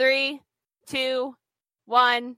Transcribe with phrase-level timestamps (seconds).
[0.00, 0.40] three,
[0.86, 1.34] two,
[1.84, 2.36] one.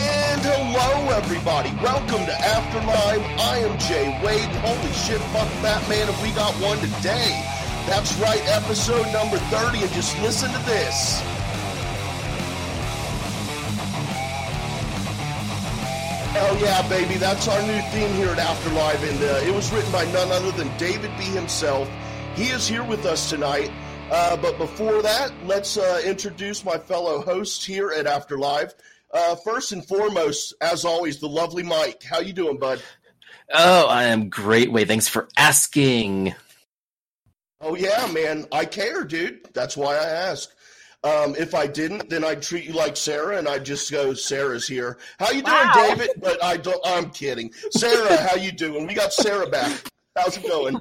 [0.00, 1.68] And hello, everybody.
[1.82, 3.20] Welcome to Afterlife.
[3.38, 4.40] I am Jay Wade.
[4.64, 7.44] Holy shit, fuck Batman, if we got one today?
[7.86, 9.82] That's right, episode number 30.
[9.82, 11.35] And just listen to this.
[16.38, 17.14] Oh, yeah, baby.
[17.14, 19.02] That's our new theme here at Afterlife.
[19.10, 21.24] And uh, it was written by none other than David B.
[21.24, 21.88] himself.
[22.34, 23.70] He is here with us tonight.
[24.10, 28.74] Uh, but before that, let's uh, introduce my fellow hosts here at Afterlife.
[29.12, 32.02] Uh, first and foremost, as always, the lovely Mike.
[32.02, 32.82] How you doing, bud?
[33.52, 34.70] Oh, I am great.
[34.70, 36.34] Way, thanks for asking.
[37.60, 38.46] Oh yeah, man.
[38.52, 39.48] I care, dude.
[39.54, 40.50] That's why I ask.
[41.06, 44.66] Um, if I didn't, then I'd treat you like Sarah, and I'd just go, "Sarah's
[44.66, 45.72] here." How you doing, Wow.
[45.74, 46.10] David?
[46.20, 46.80] But I don't.
[46.84, 47.52] I'm kidding.
[47.70, 48.86] Sarah, how you doing?
[48.86, 49.72] We got Sarah back.
[50.16, 50.80] How's it going?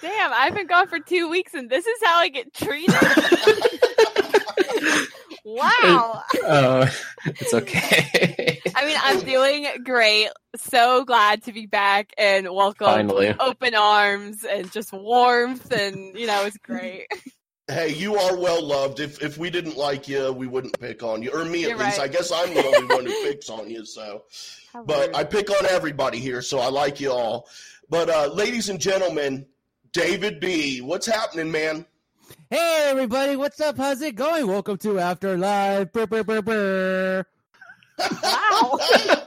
[0.00, 2.92] Damn, I've been gone for two weeks and this is how I get treated?
[5.44, 6.22] wow.
[6.42, 6.90] Oh,
[7.26, 8.60] it's okay.
[8.74, 10.28] I mean, I'm doing great.
[10.56, 13.32] So glad to be back and welcome Finally.
[13.38, 17.06] open arms and just warmth and you know, it's great.
[17.72, 19.00] Hey, you are well loved.
[19.00, 21.78] If if we didn't like you, we wouldn't pick on you, or me at You're
[21.78, 21.98] least.
[21.98, 22.00] right.
[22.00, 23.86] I guess I'm the only one who picks on you.
[23.86, 24.24] So.
[24.84, 27.48] but I pick on everybody here, so I like you all.
[27.88, 29.46] But uh, ladies and gentlemen,
[29.92, 31.86] David B, what's happening, man?
[32.50, 33.78] Hey everybody, what's up?
[33.78, 34.46] How's it going?
[34.46, 35.92] Welcome to Afterlife.
[35.92, 37.26] Brr, brr, brr, brr.
[38.22, 38.78] wow.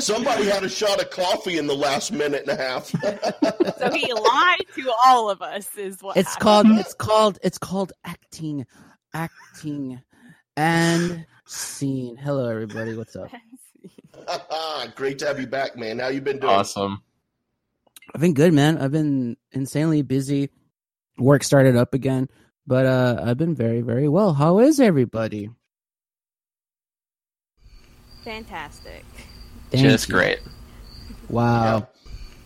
[0.00, 2.86] Somebody had a shot of coffee in the last minute and a half.
[3.78, 6.42] so he lied to all of us is what It's happened.
[6.42, 8.66] called it's called it's called acting.
[9.14, 10.00] Acting
[10.56, 12.16] and scene.
[12.16, 13.30] Hello everybody, what's up?
[14.94, 15.98] Great to have you back, man.
[15.98, 16.52] How you been doing?
[16.52, 17.02] awesome.
[18.14, 18.78] I've been good, man.
[18.78, 20.50] I've been insanely busy.
[21.18, 22.28] Work started up again,
[22.66, 24.34] but uh I've been very, very well.
[24.34, 25.50] How is everybody?
[28.24, 29.04] Fantastic.
[29.76, 30.14] Thank Just you.
[30.14, 30.38] great.
[31.28, 31.88] Wow.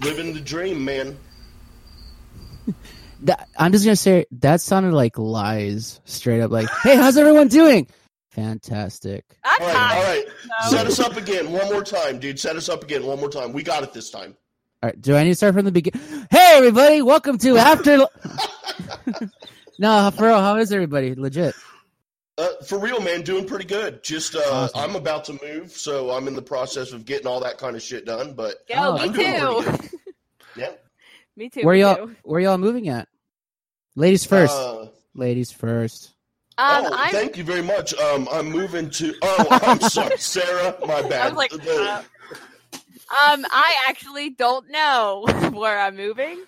[0.01, 1.17] Living the dream, man.
[3.25, 6.51] That, I'm just gonna say that sounded like lies, straight up.
[6.51, 7.87] Like, hey, how's everyone doing?
[8.31, 9.27] Fantastic.
[9.45, 10.25] I'm All right, all tired.
[10.25, 10.71] right.
[10.71, 12.41] Set us up again one more time, dude.
[12.41, 13.53] Set us up again one more time.
[13.53, 14.35] We got it this time.
[14.83, 16.01] All right, do I need to start from the beginning?
[16.31, 18.07] Hey, everybody, welcome to After.
[19.79, 21.15] no, for real, how is everybody?
[21.15, 21.55] Legit.
[22.41, 24.03] Uh, for real, man, doing pretty good.
[24.03, 24.81] Just uh, Awesome.
[24.81, 27.83] I'm about to move, so I'm in the process of getting all that kind of
[27.83, 28.33] shit done.
[28.33, 29.99] But Yo, Oh, me I'm doing too.
[30.57, 30.71] yeah.
[31.37, 31.63] me too.
[31.63, 31.97] Where me y'all?
[32.07, 32.17] too.
[32.23, 33.09] Where y'all moving at?
[33.95, 34.55] Ladies first.
[34.57, 36.15] Uh, Ladies first.
[36.57, 37.93] Um, oh, I'm, thank you very much.
[37.95, 39.15] Um, I'm moving to.
[39.23, 40.77] Oh, I'm sorry, Sarah.
[40.87, 41.13] My bad.
[41.23, 42.03] I was like, The- uh,
[43.33, 46.43] um, I actually don't know where I'm moving.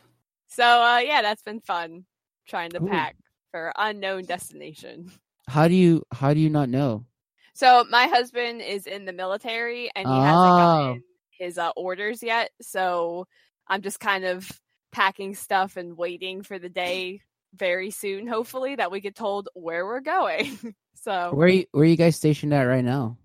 [0.49, 2.05] So, uh, yeah, that's been fun
[2.47, 2.87] trying to Ooh.
[2.89, 3.17] pack
[3.51, 5.11] for unknown destination.
[5.49, 6.05] How do you?
[6.13, 7.07] How do you not know?
[7.55, 10.21] So, my husband is in the military and he Oh.
[10.23, 12.51] hasn't gotten his uh, orders yet.
[12.61, 13.27] So,
[13.69, 14.51] I'm just kind of
[14.93, 17.21] packing stuff and waiting for the day
[17.55, 20.59] very soon, hopefully, that we get told where we're going.
[20.95, 21.67] so, Where you?
[21.73, 23.19] Where you guys stationed at right now?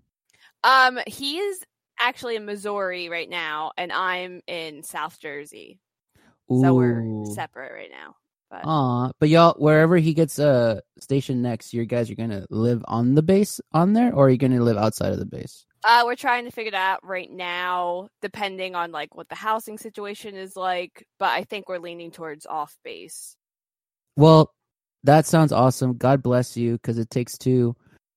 [0.64, 1.62] Um, he is
[2.00, 5.80] actually in Missouri right now, and I'm in South Jersey.
[6.50, 8.16] So we're separate right now.
[8.50, 12.82] But Aw, but y'all, wherever he gets uh stationed next, you guys are gonna live
[12.88, 15.64] on the base on there, or are you gonna live outside of the base?
[15.84, 19.78] uh, we're trying to figure it out right now, depending on like what the housing
[19.78, 21.06] situation is like.
[21.18, 23.36] But I think we're leaning towards off base.
[24.16, 24.52] Well,
[25.04, 25.96] that sounds awesome.
[25.96, 27.76] God bless you, because it takes two.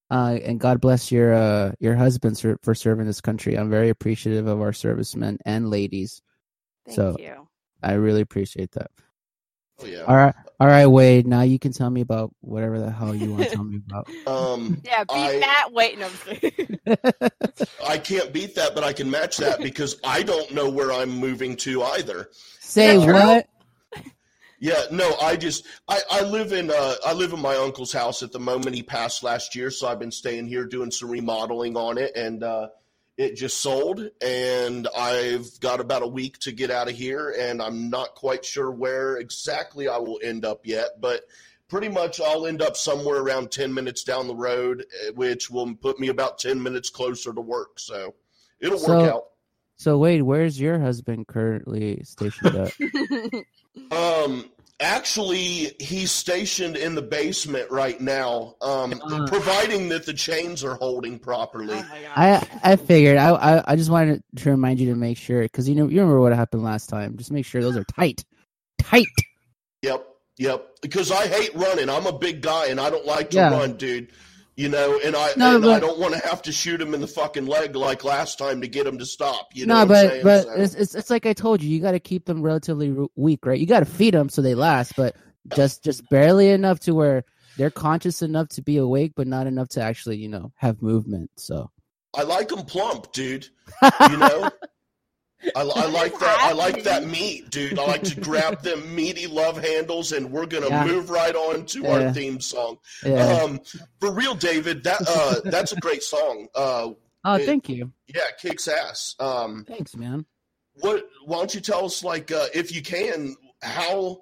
[0.09, 3.55] Uh, and God bless your uh your husbands for, for serving this country.
[3.57, 6.21] I'm very appreciative of our servicemen and ladies.
[6.85, 7.47] Thank So- you.
[7.83, 8.91] I really appreciate that.
[9.83, 10.01] Oh, yeah.
[10.01, 11.27] All right, all right, Wade.
[11.27, 14.07] Now you can tell me about whatever the hell you want to tell me about.
[14.27, 15.69] Um, Yeah, beat I- that.
[15.71, 16.07] Wait, no.
[16.87, 16.97] I'm.
[17.87, 21.09] I can't beat that, but I can match that because I don't know where I'm
[21.09, 22.29] moving to either.
[22.59, 23.47] Say Is what?
[24.63, 28.21] Yeah, no, I just I, I live in uh I live in my uncle's house
[28.21, 28.75] at the moment.
[28.75, 32.43] He passed last year, so I've been staying here doing some remodeling on it, and
[32.43, 32.67] uh,
[33.21, 34.09] it just sold.
[34.21, 38.43] And I've got about a week to get out of here, and I'm not quite
[38.45, 41.21] sure where exactly I will end up yet, but
[41.67, 44.85] pretty much I'll end up somewhere around ten minutes down the road,
[45.15, 47.79] which will put me about ten minutes closer to work.
[47.79, 48.15] So
[48.59, 49.23] it'll So- work out.
[49.77, 52.73] So Wade, where's your husband currently stationed at?
[53.89, 59.27] Um, Actually, he's stationed in the basement right now, um, Uh.
[59.27, 61.75] providing that the chains are holding properly.
[61.77, 61.85] Oh.
[62.15, 65.69] I I figured I I, I just wanted to remind you to make sure because
[65.69, 67.15] you know you remember what happened last time.
[67.15, 68.25] Just make sure those are tight,
[68.79, 69.05] tight.
[69.83, 70.03] Yep,
[70.37, 70.67] yep.
[70.81, 71.87] Because I hate running.
[71.89, 73.51] I'm a big guy and I don't like to Yeah.
[73.51, 74.09] run, dude.
[74.61, 77.01] You know, and I No, and I don't want to have to shoot him in
[77.01, 79.49] the fucking leg like last time to get him to stop.
[79.55, 80.23] You know no, but saying?
[80.23, 82.95] but So- it's, it's it's like I told you, you got to keep them relatively
[83.15, 83.59] weak, right?
[83.59, 85.15] You got to feed them so they last, but
[85.55, 87.23] just just barely enough to where
[87.57, 91.31] they're conscious enough to be awake, but not enough to actually you know have movement.
[91.37, 91.71] So
[92.15, 93.47] I like them plump, dude.
[94.11, 94.51] You know,
[95.55, 96.37] I, I like that.
[96.41, 97.79] I like that meat, dude.
[97.79, 100.85] I like to grab them meaty love handles, and we're gonna Yeah.
[100.85, 101.89] move right on to Yeah.
[102.07, 102.77] our theme song.
[103.03, 103.25] yeah.
[103.43, 103.59] Um,
[103.99, 106.47] for real, David, that uh, that's a great song.
[106.53, 106.89] Uh,
[107.25, 107.91] oh, it- thank you.
[108.07, 109.15] yeah, kicks ass.
[109.19, 110.25] Um, Thanks, man.
[110.75, 111.07] what?
[111.25, 114.21] Why don't you tell us, like, uh, if you can, how?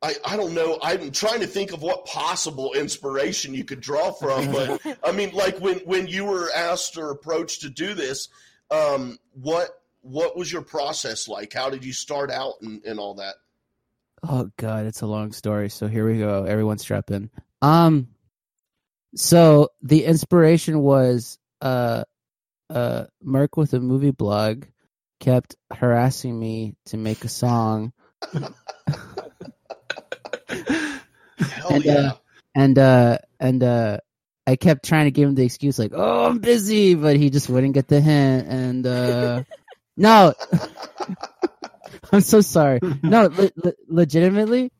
[0.00, 0.78] I, I don't know.
[0.80, 5.32] I'm trying to think of what possible inspiration you could draw from, but I mean,
[5.34, 8.28] like when when you were asked or approached to do this,
[8.70, 9.70] um, what
[10.08, 11.52] what was your process like?
[11.52, 13.34] How did you start out and, and all that?
[14.28, 15.68] Oh god, it's a long story.
[15.68, 16.44] So here we go.
[16.44, 17.30] Everyone strap in.
[17.62, 18.08] Um
[19.14, 22.04] so the inspiration was uh
[22.70, 24.64] uh Merc with a movie blog
[25.20, 27.92] kept harassing me to make a song
[31.38, 32.12] Hell And, uh, yeah!
[32.54, 33.98] and uh and uh
[34.46, 37.50] I kept trying to give him the excuse like, "Oh, I'm busy," but he just
[37.50, 39.42] wouldn't get the hint and uh
[39.98, 40.32] no.
[42.12, 42.80] I'm so sorry.
[43.02, 44.70] No, le- le- legitimately,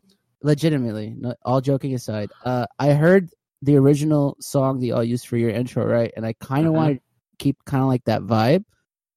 [0.43, 3.31] legitimately, no, all joking aside, uh, I heard
[3.62, 6.12] the original song that y'all used for your intro, right?
[6.17, 6.81] And I kind of Uh-huh.
[6.82, 7.03] wanted to
[7.38, 8.65] keep kind of like that vibe.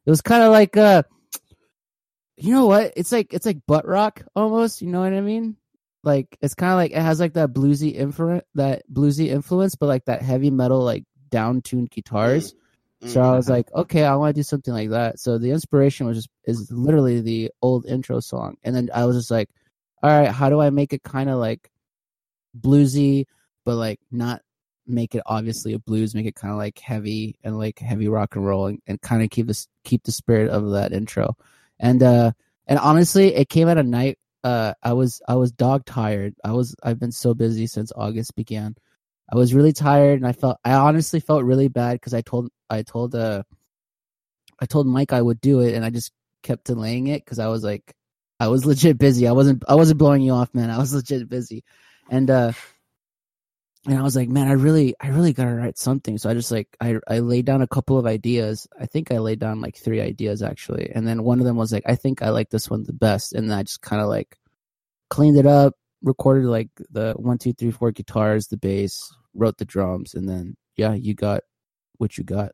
[0.06, 1.04] It was kind of like, uh,
[2.38, 2.94] you know what?
[2.96, 4.82] It's like it's like butt rock almost.
[4.82, 5.58] You know what I mean?
[6.04, 9.86] Like it's kind of like it has like that bluesy influence, that bluesy influence, but
[9.86, 12.56] like that heavy metal, like down tuned guitars.
[13.06, 15.20] So I was like, okay, I want to do something like that.
[15.20, 19.16] So the inspiration was just is literally the old intro song, and then I was
[19.16, 19.50] just like,
[20.04, 21.72] all right, how do I make it kind of like
[22.60, 23.26] bluesy,
[23.66, 24.42] but like not
[24.88, 28.36] make it obviously a blues, make it kind of like heavy and like heavy rock
[28.36, 31.36] and roll, and, and kind of keep this keep the spirit of that intro.
[31.80, 32.32] And uh
[32.68, 34.18] and honestly, it came at a night.
[34.44, 36.36] Uh, I was I was dog tired.
[36.44, 38.76] I was I've been so busy since August began.
[39.32, 42.50] I was really tired, and I felt I honestly felt really bad because I told
[42.70, 43.44] I told uh
[44.60, 46.12] I told Mike I would do it, and I just
[46.44, 47.96] kept delaying it because I was like
[48.40, 49.28] I was legit busy.
[49.28, 50.70] I wasn't I wasn't blowing you off, man.
[50.70, 51.64] I was legit busy,
[52.10, 52.52] and uh
[53.88, 56.18] and I was like, man, I really I really gotta write something.
[56.18, 58.68] So I just like I I laid down a couple of ideas.
[58.80, 61.72] I think I laid down like three ideas actually, and then one of them was
[61.72, 64.10] like I think I like this one the best, and then I just kind of
[64.10, 64.38] like
[65.10, 69.66] cleaned it up, recorded like the one two three four guitars, the bass, wrote the
[69.66, 71.44] drums, and then yeah, you got
[71.98, 72.52] what you got.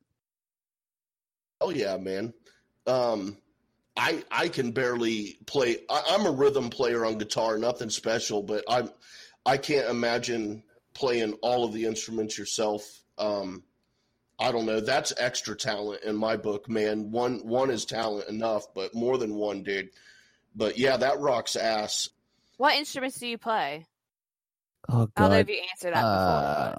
[1.62, 2.34] Oh yeah, man.
[2.86, 3.38] Um,
[3.96, 5.78] I I can barely play.
[5.90, 8.90] I, I'm a rhythm player on guitar, nothing special, but I'm
[9.46, 10.64] I can't imagine
[10.94, 12.84] playing all of the instruments yourself.
[13.18, 13.64] Um,
[14.40, 14.80] I don't know.
[14.80, 17.12] That's extra talent in my book, man.
[17.12, 19.90] One one is talent enough, but more than one, dude.
[20.56, 22.10] But yeah, that rocks ass.
[22.58, 23.86] What instruments do you play?
[24.90, 26.76] Oh I don't know if you answered that Uh,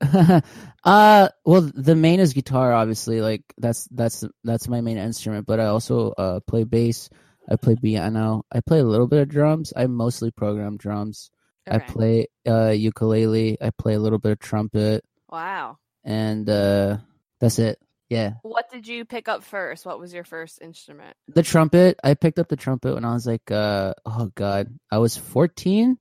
[0.00, 0.42] before.
[0.84, 5.60] uh well the main is guitar obviously like that's that's that's my main instrument but
[5.60, 7.08] i also uh play bass
[7.48, 11.30] i play piano i play a little bit of drums i mostly program drums
[11.66, 15.78] but- i play uh ukulele i play a little bit of trumpet Wow.
[16.04, 16.96] and uh
[17.40, 17.78] that's it
[18.10, 19.86] yeah What did you pick up first?
[19.86, 21.16] What was your first instrument?
[21.28, 24.98] the trumpet i picked up the trumpet when i was like uh oh god i
[24.98, 25.96] was 14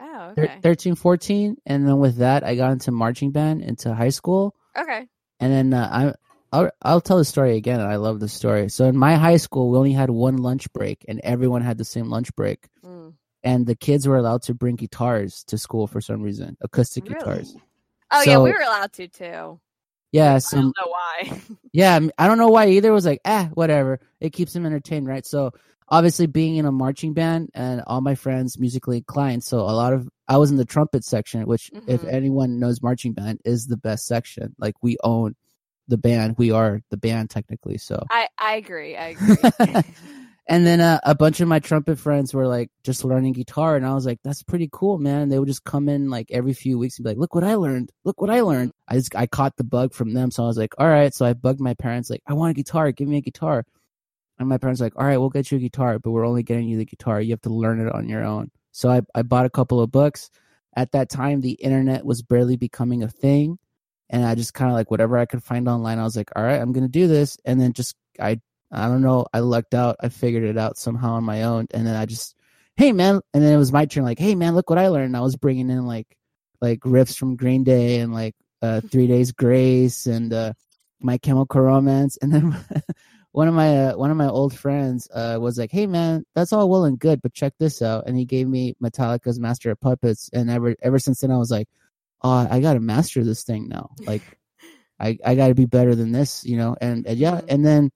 [0.00, 0.58] Oh, okay.
[0.62, 5.06] 13 14 and then with that i got into marching band into high school Okay.
[5.38, 6.14] And then uh,
[6.52, 7.80] I, I'll, I'll tell the story again.
[7.80, 8.68] I love the story.
[8.68, 11.84] So in my high school, we only had one lunch break, and everyone had the
[11.84, 12.68] same lunch break.
[12.84, 13.14] Mm.
[13.42, 17.18] And the kids were allowed to bring guitars to school for some reason, acoustic Really?
[17.18, 17.56] guitars.
[18.12, 19.60] Oh yeah, we were allowed to too.
[20.12, 21.40] Yeah, I don't know why.
[21.72, 21.96] yeah.
[21.96, 22.90] I I don't know why either.
[22.90, 24.00] It was like ah, whatever.
[24.20, 25.24] It keeps them entertained, right?
[25.24, 25.52] So
[25.90, 29.92] obviously, being in a marching band and all my friends musically inclined, so a lot
[29.92, 32.12] of I was in the trumpet section, which if Mhm.
[32.12, 34.54] anyone knows marching band is the best section.
[34.58, 35.34] Like we own
[35.88, 36.36] the band.
[36.38, 37.78] We are the band technically.
[37.78, 38.96] So I I agree.
[38.96, 39.36] I agree.
[40.46, 43.84] and then uh, a bunch of my trumpet friends were like just learning guitar, and
[43.84, 46.78] I was like, "That's pretty cool, man." They would just come in like every few
[46.78, 47.90] weeks and be like, "Look what I learned!
[48.04, 50.56] Look what I learned!" I just I caught the bug from them, so I was
[50.58, 52.92] like, "All right." So I bugged my parents like, "I want a guitar.
[52.92, 53.64] Give me a guitar."
[54.40, 56.42] And my parents were like, "All right, we'll get you a guitar, but we're only
[56.42, 57.20] getting you the guitar.
[57.20, 59.92] You have to learn it on your own." So I, I bought a couple of
[59.92, 60.30] books.
[60.76, 63.58] At that time, the internet was barely becoming a thing.
[64.08, 66.42] And I just kind of like whatever I could find online, I was like, all
[66.42, 67.36] right, I'm going to do this.
[67.44, 68.40] And then just, I,
[68.72, 69.96] I don't know, I lucked out.
[70.00, 71.66] I figured it out somehow on my own.
[71.72, 72.34] And then I just,
[72.76, 73.20] hey, man.
[73.32, 75.06] And then it was my turn, like, hey, man, look what I learned.
[75.06, 76.16] And I was bringing in like,
[76.60, 80.52] like riffs from Green Day and like uh, Three Days Grace and uh,
[81.00, 82.18] My Chemical Romance.
[82.20, 82.56] And then
[83.32, 86.52] one of my uh, one of my old friends uh, was like, "Hey man, that's
[86.52, 89.80] all well and good, but check this out." And he gave me Metallica's Master of
[89.80, 91.68] Puppets, and ever ever since then, I was like,
[92.22, 93.90] "Oh, I got to master this thing now.
[94.00, 94.22] Like,
[94.98, 97.90] I I got to be better than this, you know." And, and yeah, and then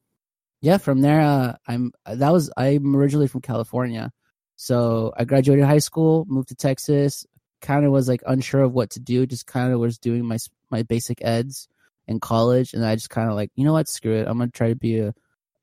[0.60, 4.12] yeah, from there, uh, I'm that was I'm originally from California,
[4.56, 7.26] so I graduated high school, moved to Texas,
[7.60, 10.38] kind of was like unsure of what to do, just kind of was doing my
[10.70, 11.66] my basic eds
[12.06, 14.50] in college, and I just kind of like, you know what, screw it, I'm gonna
[14.52, 15.12] try to be a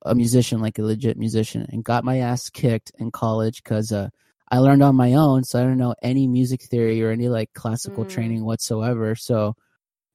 [0.04, 4.10] a musician, like a legit musician, and got my ass kicked in college because uh,
[4.50, 5.44] I learned on my own.
[5.44, 8.10] So I don't know any music theory or any like classical Mm.
[8.10, 9.16] training whatsoever.
[9.16, 9.56] So,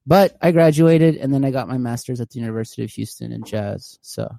[0.05, 3.43] but I graduated and then I got my master's at the University of Houston in
[3.43, 3.97] jazz.
[4.01, 4.29] So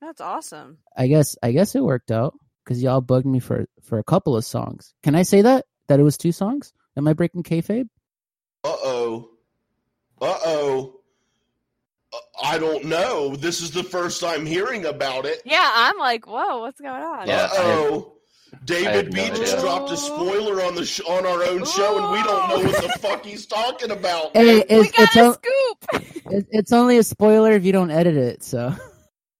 [0.00, 0.78] That's awesome.
[0.96, 2.34] I guess I guess it worked out
[2.64, 4.92] because y'all bugged me for for a couple of songs.
[5.02, 6.72] Can I say that that it was two songs?
[6.96, 7.88] Am I breaking kayfabe?
[8.64, 9.30] Uh oh.
[10.20, 10.93] Uh oh.
[12.44, 13.34] I don't know.
[13.36, 15.40] This is the first I'm hearing about it.
[15.44, 17.26] Yeah, I'm like, whoa, what's going on?
[17.26, 17.48] Yeah.
[17.50, 18.10] Uh oh.
[18.66, 19.60] David have B no just idea.
[19.60, 22.82] dropped a spoiler on the sh- on our own show, and we don't know what
[22.82, 24.36] the fuck he's talking about.
[24.36, 26.04] Hey, we got it's, a o- scoop.
[26.32, 28.44] it- it's only a spoiler if you don't edit it.
[28.44, 28.72] So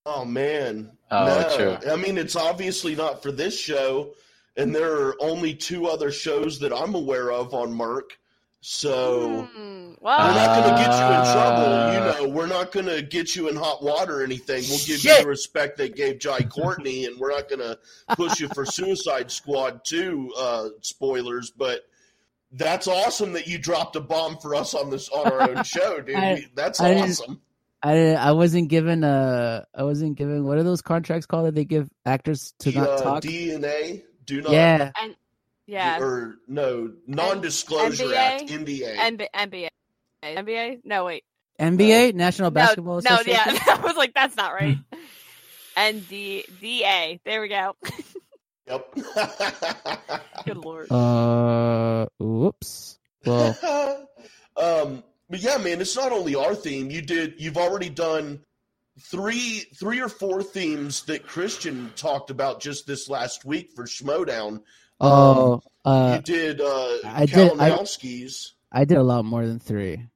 [0.06, 0.90] Oh man.
[1.10, 1.56] Oh, no.
[1.78, 1.92] true.
[1.92, 4.14] I mean, it's obviously not for this show,
[4.56, 8.18] and there are only two other shows that I'm aware of on Merc.
[8.66, 11.92] So Hmm, we're not going to get you in trouble.
[11.92, 14.62] You know, we're not going to get you in hot water or anything.
[14.70, 17.78] We'll give you the respect they gave Jai Courtney, and we're not going to
[18.16, 21.50] push you for Suicide Squad 2 uh, spoilers.
[21.50, 21.80] But
[22.52, 26.00] that's awesome that you dropped a bomb for us on this on our own show,
[26.00, 26.16] dude.
[26.16, 27.40] I- that's I didn't- awesome.
[27.82, 31.66] I I wasn't given uh I wasn't given what are those contracts called that they
[31.66, 33.22] give actors to not uh, talk?
[33.22, 34.52] DNA, do not.
[34.52, 34.90] yeah,
[35.66, 35.98] yeah.
[35.98, 38.16] Or no, non-disclosure NBA?
[38.16, 38.96] act, NDA.
[38.96, 39.68] NB- NBA.
[40.22, 40.80] NBA?
[40.84, 41.24] No, wait.
[41.60, 43.54] NBA National Basketball no, no, Association.
[43.54, 43.74] yeah.
[43.78, 44.78] I was like, that's not right.
[45.76, 47.20] NDA.
[47.24, 47.76] There we go.
[48.66, 48.94] yep.
[50.44, 50.90] Good lord.
[50.90, 52.98] Uh, whoops.
[53.24, 54.08] Well,
[54.56, 56.90] um, but yeah, man, it's not only our theme.
[56.90, 57.34] You did.
[57.38, 58.40] You've already done
[59.00, 64.60] three, three or four themes that Christian talked about just this last week for Schmodown.
[65.00, 67.84] Oh, uh, you did uh, I did- I-
[68.72, 70.08] I did a lot more than three.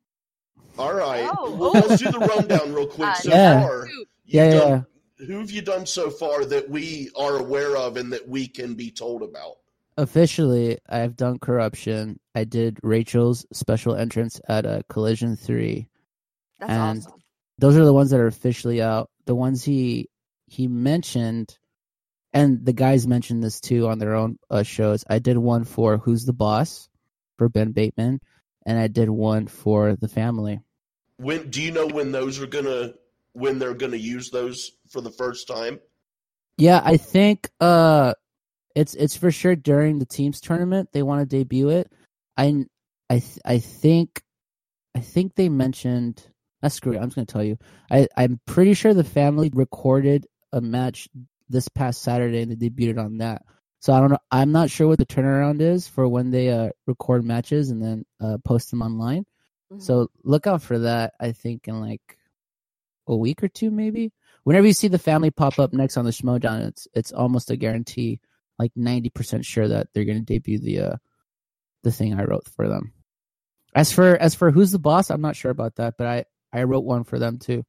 [0.79, 1.29] All right.
[1.39, 1.87] Oh, well, oh.
[1.89, 3.09] let's do the rundown real quick.
[3.09, 3.61] Uh, so Yeah.
[3.63, 4.09] far, Scoop.
[4.25, 4.83] you've Yeah,
[5.27, 8.75] Who have you done so far that we are aware of and that we can
[8.75, 9.57] be told about?
[9.97, 12.21] Officially, I've done corruption.
[12.35, 15.89] I did Rachel's special entrance at a Collision Three.
[16.61, 17.13] That's And- awesome.
[17.59, 19.11] Those are the ones that are officially out.
[19.27, 20.09] The ones he
[20.47, 21.59] he mentioned,
[22.33, 25.05] and the guys mentioned this too on their own uh, shows.
[25.09, 26.89] I did one for Who's the Boss
[27.37, 28.21] for Ben Bateman,
[28.67, 30.61] and I did one for the family.
[31.17, 32.93] When do you know when those are gonna
[33.33, 35.81] when they're gonna use those for the first time?
[36.57, 38.15] Yeah, I think uh
[38.75, 41.93] it's it's for sure during the teams tournament they want to debut it.
[42.37, 42.65] I
[43.11, 44.23] I th- I think
[44.95, 46.25] I think they mentioned
[46.63, 47.59] ah, screw it, I'm just gonna tell you.
[47.91, 51.09] I, I'm pretty sure the family recorded a match
[51.49, 53.43] this past Saturday and they debuted on that.
[53.81, 56.71] So I don't know I'm not sure what the turnaround is for when they uh
[56.87, 59.25] record matches and then uh post them online.
[59.73, 59.83] Mhm.
[59.83, 61.15] So look out for that.
[61.21, 62.19] I think in like
[63.07, 64.13] a week or two, maybe.
[64.45, 67.57] Whenever you see the family pop up next on the Schmodown, it's it's almost a
[67.57, 68.21] guarantee,
[68.59, 70.97] like ninety percent sure that they're going to debut the uh
[71.85, 72.93] the thing I wrote for them.
[73.75, 76.63] As for as for who's the boss, I'm not sure about that, but I I
[76.65, 77.65] wrote one for them too.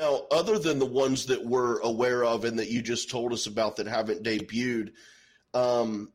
[0.00, 3.46] Now, other than the ones that we're aware of and that you just told us
[3.46, 4.92] about that haven't debuted,
[5.54, 6.12] um,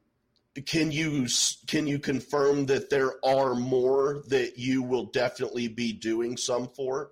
[0.66, 1.28] can you
[1.68, 7.10] can you confirm that there are more that you will definitely be doing some for?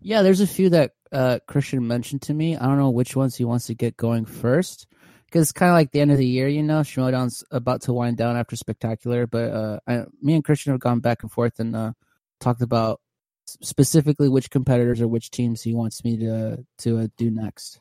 [0.00, 2.56] Yeah, there's a few that uh Christian mentioned to me.
[2.56, 4.86] I don't know which ones he wants to get going first.
[5.26, 6.80] Because it's kind of like the end of the year, you know.
[6.80, 11.00] Schmodown's about to wind down after Spectacular, but uh, I, me and Christian have gone
[11.00, 11.92] back and forth and uh,
[12.38, 13.00] talked about
[13.44, 17.80] specifically which competitors or which teams he wants me to to uh, do next.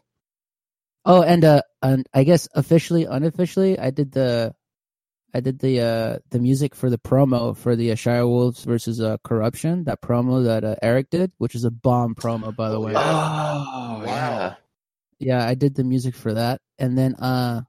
[1.05, 4.53] Oh, and uh, and I guess officially, unofficially, I did the,
[5.33, 9.01] I did the uh the music for the promo for the uh, Shire Wolves versus
[9.01, 9.85] uh Corruption.
[9.85, 12.93] That promo that uh, Eric did, which is a bomb promo, by the Oh, way.
[12.95, 14.03] Oh, Wow.
[14.05, 14.55] yeah.
[15.19, 17.61] Yeah, I did the music for that, and then uh,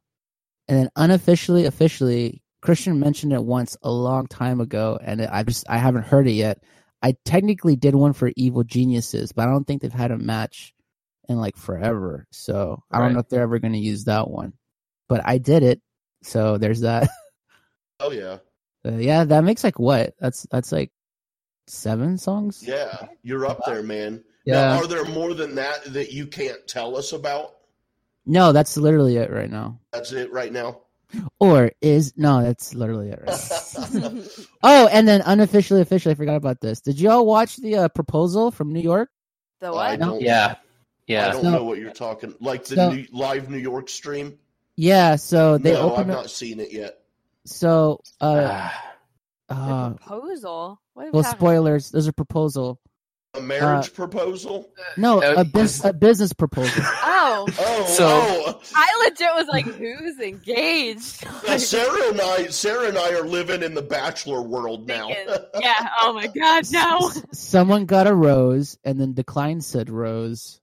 [0.69, 5.43] and then unofficially, officially, Christian mentioned it once a long time ago, and it, I
[5.43, 6.63] just I haven't heard it yet.
[7.03, 10.73] I technically did one for Evil Geniuses, but I don't think they've had a match
[11.29, 12.27] in like forever.
[12.31, 14.53] So I don't know if they're ever going to use that one.
[15.09, 15.81] But I did it,
[16.23, 17.09] so there's that.
[18.01, 18.39] Oh yeah,
[18.85, 20.15] Uh, yeah, that makes like what?
[20.19, 20.91] That's that's like
[21.69, 22.63] seven songs.
[22.67, 23.07] yeah.
[23.23, 24.25] You're up there, man.
[24.45, 24.55] Yeah.
[24.55, 27.55] Now, are there more than that that you can't tell us about?
[28.27, 29.79] No, that's literally it right now.
[29.93, 30.81] That's it right now.
[31.39, 34.29] Or is no, that's literally it right.
[34.63, 36.81] Oh, and then unofficially, officially, I forgot about this.
[36.81, 39.11] Did y'all watch the uh, proposal from New York?
[39.61, 39.99] the I what?
[40.01, 40.57] don't, Yeah.
[41.09, 42.35] I don't So- know what you're talking.
[42.41, 44.39] Like the So- new, live New York stream.
[44.77, 46.07] Yeah, so they no, I've up.
[46.07, 46.99] not seen it yet.
[47.45, 48.71] So, uh,
[49.49, 50.81] The uh, proposal.
[50.95, 51.91] What well, talking- spoilers.
[51.91, 52.81] There's a proposal.
[53.35, 54.69] A marriage Uh, proposal.
[54.99, 56.83] No, Uh, a, bus- a business proposal.
[57.25, 58.61] Oh, Oh, So- oh.
[58.75, 61.25] I legit was like, who's engaged?
[61.47, 65.09] Yeah, Sarah and I, Sarah and I are living in the bachelor world now.
[65.09, 65.89] Yeah.
[66.03, 67.11] Oh my god, no.
[67.33, 70.61] Someone got a rose, and then declined said rose,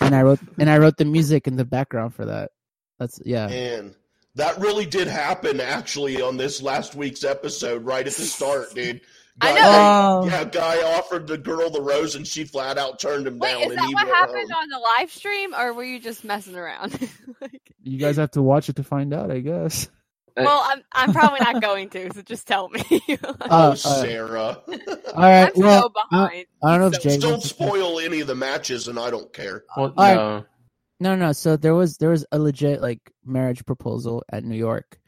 [0.00, 2.50] and I wrote and I wrote the music in the background for that.
[2.98, 3.46] That's yeah.
[3.46, 3.94] Man.
[4.34, 9.00] that really did happen actually on this last week's episode, right at the start, dude.
[9.40, 10.20] I Guy- know.
[10.22, 10.26] Oh.
[10.26, 13.62] Yeah, guy offered the girl the rose, and she flat out turned him Wait, down,
[13.62, 14.62] is and that he what happened home.
[14.62, 16.92] on the live stream, or were you just messing around?
[17.40, 19.88] Like- You guys have to watch it to find out, I guess.
[20.38, 22.82] well, I'm I'm probably not going to, so just tell me.
[23.22, 24.58] Oh, Uh, uh, Sarah.
[24.68, 24.78] all
[25.16, 25.52] right.
[25.54, 26.46] I'm Well, so behind.
[26.62, 28.98] I don't know if So- Jay Don't wants to- spoil any of the matches, and
[28.98, 29.64] I don't care.
[29.76, 30.14] well, right.
[30.14, 30.44] no.
[30.98, 31.32] No, no.
[31.32, 34.98] So there was there was a legit like marriage proposal at New York,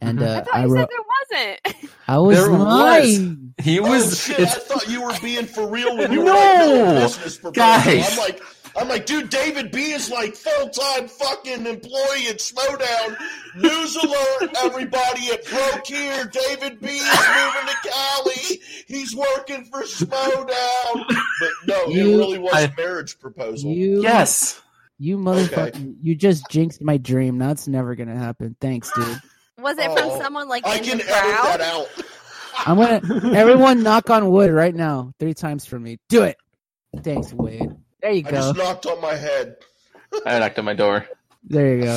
[0.00, 0.22] and Mhm.
[0.26, 0.76] I uh, thought I wrote.
[0.80, 1.90] said there wasn't.
[2.08, 2.60] I was There was.
[2.60, 3.54] lying.
[3.58, 4.20] He Oh was.
[4.22, 4.40] shit!
[4.40, 7.52] I thought you were being for real when you were No, like, no, business proposal.
[7.52, 8.12] guys.
[8.12, 8.42] I'm like,
[8.78, 13.16] I'm like, dude, David B is like full time fucking employee at Slowdown.
[13.56, 15.22] News alert, everybody!
[15.22, 16.26] It broke here.
[16.26, 18.60] David B is moving to Cali.
[18.86, 21.04] He's working for Slowdown.
[21.40, 23.70] But no, it You- really was I- a marriage proposal.
[23.72, 24.60] You yes.
[24.98, 25.94] You motherfucker!
[26.02, 27.36] You just jinxed my dream.
[27.38, 28.56] That's never gonna happen.
[28.60, 29.20] Thanks, dude.
[29.58, 31.60] Was it Oh, from someone like I in can the edit that crowd?
[31.60, 31.88] out.
[32.66, 35.98] I'm gonna everyone knock on wood right now, three times for me.
[36.08, 36.36] Do it.
[37.02, 37.70] Thanks, Wade.
[38.02, 38.36] There you I go.
[38.36, 39.56] just knocked on my head.
[40.24, 41.06] I knocked on my door.
[41.44, 41.96] There you go.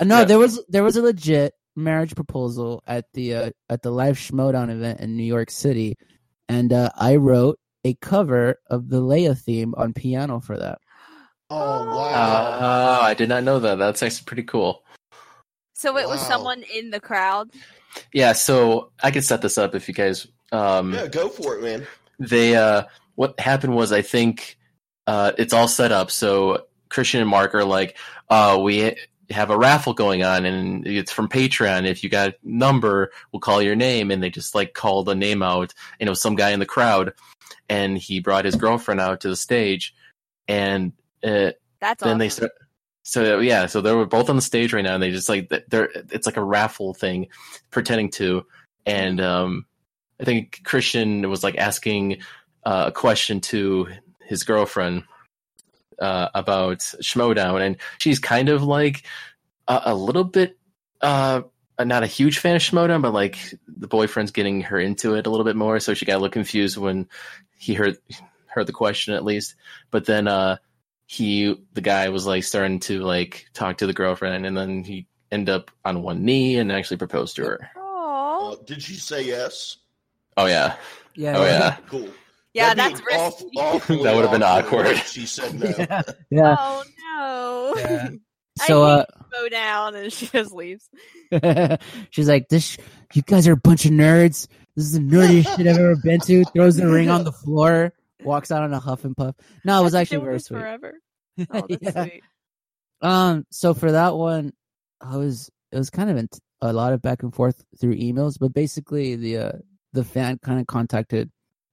[0.00, 0.24] Uh, no, Yeah.
[0.24, 4.70] there was there was a legit marriage proposal at the uh, at the live Schmodown
[4.70, 5.96] event in New York City,
[6.48, 10.78] and uh, I wrote a cover of the Leia theme on piano for that.
[11.50, 11.86] Oh Oh.
[11.96, 12.02] wow!
[12.02, 13.76] Uh, I did not know that.
[13.78, 14.81] That's actually pretty cool.
[15.82, 17.50] So it was someone in the crowd.
[18.12, 20.28] Yeah, so I could set this up if you guys.
[20.52, 21.86] Um, yeah, go for it, man.
[22.20, 22.84] they uh
[23.16, 24.56] what happened was I think
[25.08, 27.98] uh it's all set up so Christian and Mark are like
[28.30, 28.94] uh we
[29.30, 33.40] have a raffle going on and it's from Patreon if you got a number we'll
[33.40, 36.36] call your name and they just like called a name out and it was some
[36.36, 37.12] guy in the crowd
[37.68, 39.94] and he brought his girlfriend out to the stage
[40.46, 40.92] and
[41.24, 42.18] uh, That's then awesome.
[42.18, 42.52] they start
[43.02, 45.48] so yeah so they were both on the stage right now and they just like
[45.68, 47.28] they're it's like a raffle thing
[47.70, 48.46] pretending to.
[48.86, 49.66] And um
[50.20, 52.18] i think christian was like asking
[52.64, 53.88] uh, a question to
[54.24, 55.04] his girlfriend
[55.98, 57.60] uh about schmodown.
[57.60, 59.04] And she's kind of like
[59.68, 60.56] a, a little bit
[61.00, 61.42] uh
[61.80, 63.36] not a huge fan of schmodown but like
[63.66, 65.80] the boyfriend's getting her into it a little bit more.
[65.80, 67.08] So she got a little confused when
[67.56, 67.98] he heard
[68.46, 69.56] heard the question at least.
[69.90, 70.58] But then uh
[71.12, 75.06] he the guy was like starting to like talk to the girlfriend and then he
[75.30, 78.52] end up on one knee and actually proposed to her Aw.
[78.52, 79.76] Uh, did she say yes?
[80.36, 80.76] oh yeah
[81.14, 81.38] Yeah.
[81.38, 82.08] oh yeah Cool.
[82.54, 83.58] yeah, That'd that's be risky.
[83.58, 84.96] awful- That would've been awkward.
[84.98, 85.66] She said no.
[85.78, 86.02] yeah.
[86.30, 86.56] yeah.
[86.58, 87.74] Oh no.
[87.80, 88.08] Yeah.
[88.60, 90.88] I So uh, hate Go down and she just leaves.
[92.10, 92.76] she's like, "This,
[93.14, 94.46] you guys are a bunch of nerds.
[94.76, 97.94] This is the nerdiest shit I've ever been to." Throws the ring on the floor,
[98.24, 99.34] walks out on a huff and puff.
[99.64, 100.58] No, it was actually very sweet.
[100.60, 100.94] Forever.
[101.50, 102.04] Oh, that's Yeah.
[102.04, 102.22] sweet.
[103.00, 104.52] Um, so for that one,
[105.00, 108.38] I was it was kind of int- a lot of back and forth through emails,
[108.38, 109.52] but basically the uh,
[109.92, 111.30] the fan kind of contacted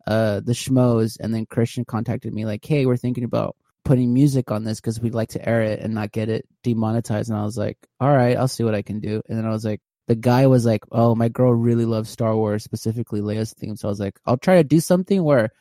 [0.08, 4.50] uh the schmoes, and then Christian contacted me like, "Hey, we're thinking about putting music
[4.52, 7.44] on this because we'd like to air it and not get it demonetized." And I
[7.44, 9.82] was like, "All right, I'll see what I can do." And then I was like,
[10.08, 13.88] the guy was like, "Oh, my girl really loves Star Wars, specifically Leia's theme." So
[13.88, 15.52] I was like, "I'll try to do something where."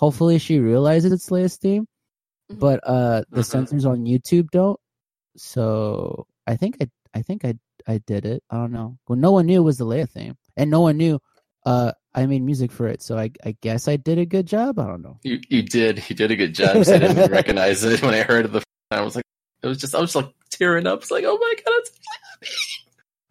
[0.00, 1.86] Hopefully she realizes it's Leia's theme,
[2.50, 2.58] Mhm.
[2.58, 3.44] but uh the Mhm.
[3.52, 4.80] censors on YouTube don't.
[5.36, 7.54] So I think I I think I
[7.86, 8.42] I did it.
[8.50, 8.96] I don't know.
[9.08, 11.20] Well, no one knew it was the Leia theme, and no one knew
[11.66, 13.02] uh I made music for it.
[13.02, 14.78] So I I guess I did a good job.
[14.78, 15.18] I don't know.
[15.22, 18.14] you you did you did a good job 'cause i didn't even recognize it when
[18.14, 19.24] i heard it the first time i was like
[19.62, 21.90] it was just i was like tearing up it's like oh my god it's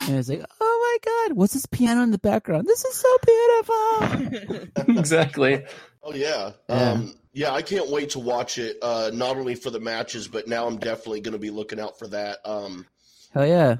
[0.07, 2.65] And it's like, oh my god, what's this piano in the background?
[2.65, 4.97] This is so beautiful.
[4.97, 5.65] exactly.
[6.03, 6.51] Oh yeah.
[6.69, 6.91] Yeah.
[6.91, 8.77] Um, yeah, I can't wait to watch it.
[8.81, 11.99] Uh, not only for the matches, but now I'm definitely going to be looking out
[11.99, 12.39] for that.
[12.43, 12.85] Um,
[13.33, 13.77] Hell yeah.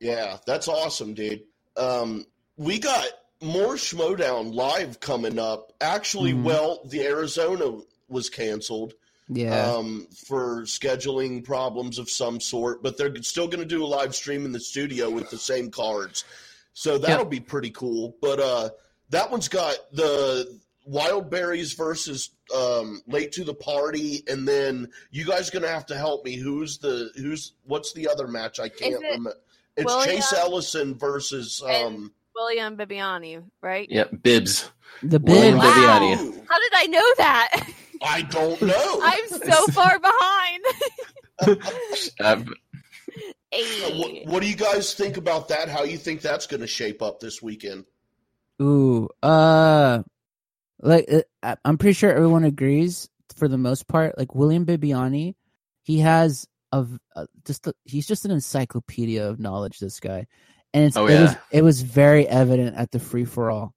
[0.00, 1.42] yeah, that's awesome, dude.
[1.76, 2.24] Um,
[2.56, 3.04] we got
[3.42, 5.72] more Schmodown live coming up.
[5.80, 6.44] Actually, Mhm.
[6.44, 8.94] well, the Arizona was canceled
[9.28, 9.72] Yeah.
[9.72, 14.14] um, for scheduling problems of some sort, but they're still going to do a live
[14.14, 16.24] stream in the studio with the same cards.
[16.74, 18.16] So that'll be pretty cool.
[18.22, 18.70] But uh,
[19.10, 25.24] that one's got the Wild Berries versus um, Late to the Party, and then you
[25.24, 26.36] guys going to have to help me.
[26.36, 28.60] Who's the who's what's the other match?
[28.60, 29.34] I can't it remember.
[29.76, 33.88] It's William Chase Ellison versus um, William Bibiani, right?
[33.90, 34.22] Yep.
[34.22, 34.70] Bibs.
[35.02, 35.64] the William bib.
[35.64, 36.00] Wow.
[36.00, 36.46] Bibiani.
[36.48, 37.68] How did I know that?
[38.02, 39.00] I don't know.
[39.02, 40.64] I'm so far behind.
[42.20, 42.42] Uh,
[43.50, 43.98] Hey.
[43.98, 45.68] what, what do you guys think about that?
[45.68, 47.84] How you think that's going to shape up this weekend?
[48.60, 50.02] Ooh, uh,
[50.80, 54.16] like uh, I- I'm pretty sure everyone agrees for the most part.
[54.18, 55.34] Like William Bibiani,
[55.82, 59.78] he has a, v- a- just a, he's just an encyclopedia of knowledge.
[59.78, 60.26] This guy,
[60.72, 63.74] and it's, Oh, it was it was very evident at the free for all.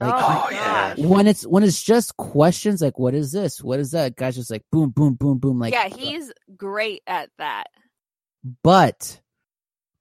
[0.00, 0.94] Like oh, Oh, yeah.
[0.96, 4.14] when it's when it's just questions like what is this, what is that?
[4.16, 5.58] Guys just like boom, boom, boom, boom.
[5.58, 7.66] Like yeah, he's great at that.
[8.62, 9.20] But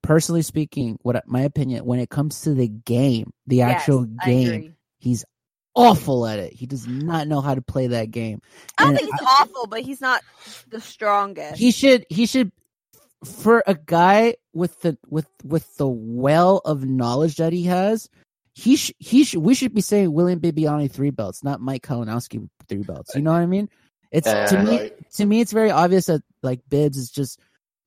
[0.03, 4.25] personally speaking, what my opinion when it comes to the game, the Yes, actual I
[4.25, 5.25] game, he's
[5.77, 6.53] awful at it.
[6.53, 8.41] He does not know how to play that game.
[8.77, 10.21] I don't And think he's awful, but he's not
[10.69, 11.57] the strongest.
[11.57, 12.51] He should he should
[13.23, 18.09] for a guy with the with with the well of knowledge that he has,
[18.53, 22.49] he sh- he should we should be saying William Bibiani three belts, not Mike Kalinowski
[22.67, 23.15] three belts.
[23.15, 23.69] You know what I mean?
[24.11, 24.93] It's to me Right.
[25.13, 27.39] to me it's very obvious that like Bibbs is just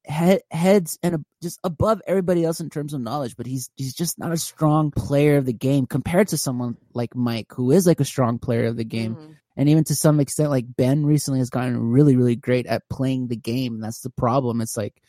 [0.05, 4.19] head, heads and just above everybody else in terms of knowledge, but he's he's just
[4.19, 8.01] not a strong player of the game compared to someone like Mike, who is like
[8.01, 9.37] a strong player of the game, Mhm.
[9.57, 13.29] and even to some extent, like Ben recently has gotten really really great at playing
[13.29, 13.75] the game.
[13.75, 14.61] And that's the problem.
[14.61, 15.01] It's like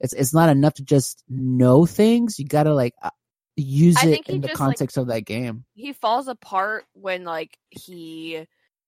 [0.00, 2.38] it's it's not enough to just know things.
[2.38, 3.10] You got to like uh,
[3.56, 5.64] use it in the just, like- context of that game.
[5.74, 8.46] He falls apart when like he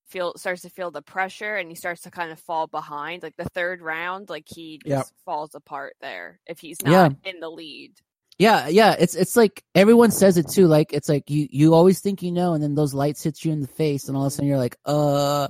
[0.08, 3.22] feel starts to feel the pressure and he starts to kind of fall behind.
[3.22, 5.06] Like the third round, like he just Yep.
[5.24, 7.92] falls apart there if he's not in the lead.
[8.38, 10.68] Yeah, yeah, it's it's like everyone says it too.
[10.68, 13.52] Like it's like you you always think you know, and then those lights hit you
[13.52, 15.48] in the face, and all of a sudden you're like, uh.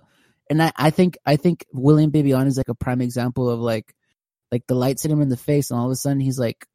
[0.51, 3.95] And I I think I think William Bibiani is like a prime example of like
[4.51, 6.67] like the lights hit him in the face, and all of a sudden he's like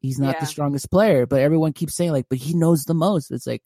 [0.00, 3.30] he's not the strongest player, but everyone keeps saying like, but he knows the most.
[3.30, 3.62] It's like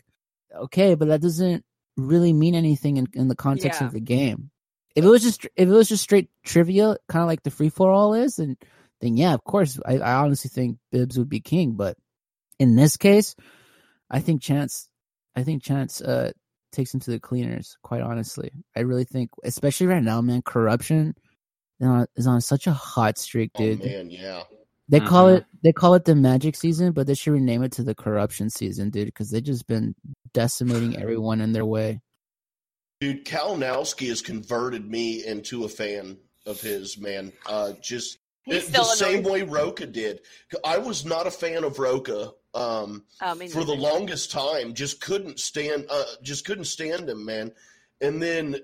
[0.54, 1.64] okay, but that doesn't
[1.96, 3.86] really mean anything in, in the context Yeah.
[3.86, 4.50] of the game.
[4.94, 7.68] If it was just if it was just straight trivia, kind of like the free
[7.68, 8.56] for all is, and
[9.00, 11.72] then yeah, of course, I, I honestly think Bibbs would be king.
[11.72, 11.98] But
[12.58, 13.36] in this case,
[14.10, 14.88] I think Chance,
[15.34, 16.32] I think Chance uh,
[16.72, 17.76] takes him to the cleaners.
[17.82, 21.14] Quite honestly, I really think, especially right now, man, corruption
[21.78, 23.82] is on, is on such a hot streak, dude.
[23.82, 24.44] Oh man, yeah.
[24.88, 25.36] They call Mhm.
[25.38, 28.48] it they call it the magic season, but they should rename it to the corruption
[28.48, 29.94] season, dude, because they've just been
[30.36, 32.00] decimating everyone in their way.
[33.00, 37.32] Dude, Kalinowski has converted me into a fan of his, man.
[37.46, 40.20] Uh, just He's it- still the same way Roca did.
[40.64, 44.74] I was not a fan of Roca um, Oh, for the longest time.
[44.74, 45.86] Just couldn't stand.
[45.90, 47.52] Uh, just couldn't stand him, man.
[48.00, 48.56] And then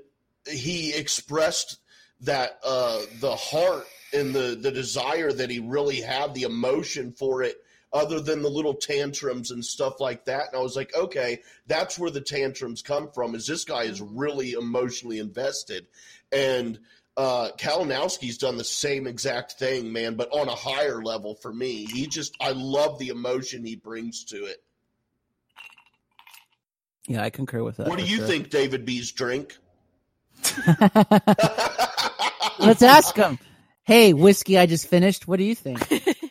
[0.46, 1.78] he expressed
[2.20, 7.42] that uh, the heart and the the desire that he really had, the emotion for
[7.42, 7.56] it,
[7.92, 10.48] other than the little tantrums and stuff like that.
[10.48, 13.34] And I was like, okay, that's where the tantrums come from.
[13.34, 15.86] Is this guy is really emotionally invested,
[16.30, 16.78] and
[17.16, 21.84] uh, Kalinowski's done the same exact thing, man, but on a higher level for me.
[21.84, 24.62] He just, I love the emotion he brings to it.
[27.06, 27.88] Yeah, I concur with that.
[27.88, 28.26] what do you sure.
[28.26, 29.58] think, David B's drink?
[32.58, 33.38] Let's ask him.
[33.82, 35.26] Hey, whiskey, I just finished.
[35.26, 35.80] What do you think?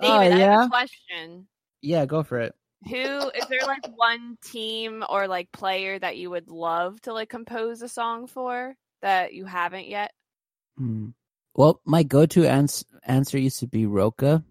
[0.00, 0.66] David, Oh, I have yeah?
[0.66, 1.48] a question.
[1.82, 2.54] Yeah, go for it.
[2.88, 7.30] Who is there like one team or like player that you would love to like
[7.30, 10.12] compose a song for that you haven't yet?
[10.76, 11.08] Hmm.
[11.54, 14.42] Well, my go-to ans- answer used to be Roca,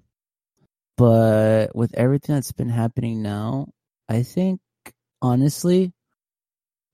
[0.95, 3.67] but with everything that's been happening now,
[4.07, 4.61] I think
[5.21, 5.93] honestly,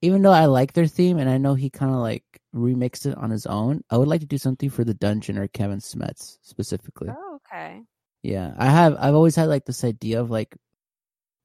[0.02, 2.24] even though I like their theme and I know he kind of like
[2.56, 5.48] remixed it on his own, I would like to do something for the dungeon or
[5.48, 7.10] Kevin Smith specifically.
[7.10, 7.82] Oh, okay.
[8.24, 8.96] Yeah, I have.
[9.00, 10.56] I've always had like this idea of like,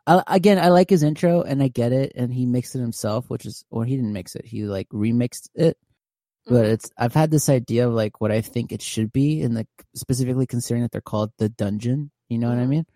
[0.07, 3.31] I, again, I like his intro and I get it, and he mixed it himself,
[3.31, 5.79] which is, or he didn't mix it, he like remixed it.
[6.47, 6.73] But Mhm.
[6.73, 9.69] it's, I've had this idea of like what I think it should be, and like
[9.95, 12.11] specifically considering that they're called the dungeon.
[12.29, 12.69] You know what I Mhm.
[12.69, 12.87] mean?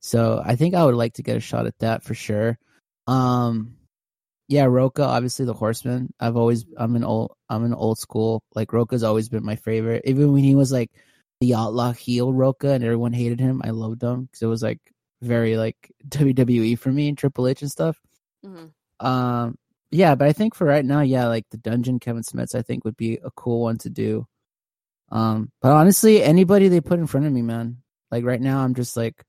[0.00, 2.58] So I think I would like to get a shot at that for sure.
[3.06, 3.76] Um,
[4.48, 6.12] yeah, Roca, obviously the Horseman.
[6.20, 8.42] I've always I'm an old I'm an old school.
[8.54, 10.02] Like Roca's always been my favorite.
[10.04, 10.90] Even when he was like
[11.42, 14.78] the outlaw heel Roca and everyone hated him, I loved him because it was like
[15.20, 18.00] very like WWE for me and Triple H and stuff.
[18.46, 18.70] Mhm.
[19.00, 19.58] Um,
[19.90, 22.84] yeah, but I think for right now, yeah, like the Dungeon Kevin Smiths, I think
[22.84, 24.26] would be a cool one to do.
[25.10, 27.78] Um, but honestly, anybody they put in front of me, man.
[28.12, 29.24] Like right now, I'm just like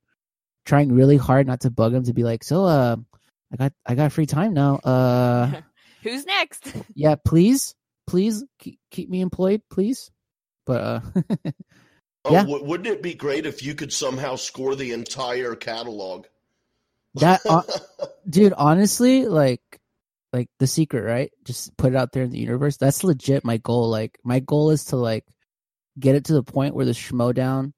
[0.66, 2.96] trying really hard not to bug them to be like, so, uh,
[3.52, 4.76] I got I got free time now.
[4.76, 5.62] Uh,
[6.04, 6.72] Who's next?
[6.94, 7.74] yeah, please,
[8.06, 10.12] please keep, keep me employed, please.
[10.66, 11.02] But uh,
[12.26, 12.44] Oh, Yeah.
[12.44, 16.26] w- wouldn't it be great if you could somehow score the entire catalog?
[17.16, 17.62] that uh,
[18.30, 19.62] dude, honestly, like
[20.32, 21.32] like the secret, right?
[21.44, 22.78] Just put it out there in the universe.
[22.78, 23.90] That's legit my goal.
[23.90, 25.26] Like my goal is to like
[26.00, 27.74] get it to the point where the schmodown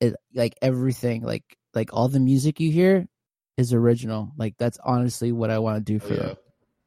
[0.00, 3.06] is like everything, like like all the music you hear
[3.58, 4.32] is original.
[4.38, 6.22] Like that's honestly what I want to do Oh, for yeah.
[6.28, 6.36] them.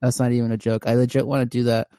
[0.02, 0.88] That's not even a joke.
[0.88, 1.90] I legit want to do that.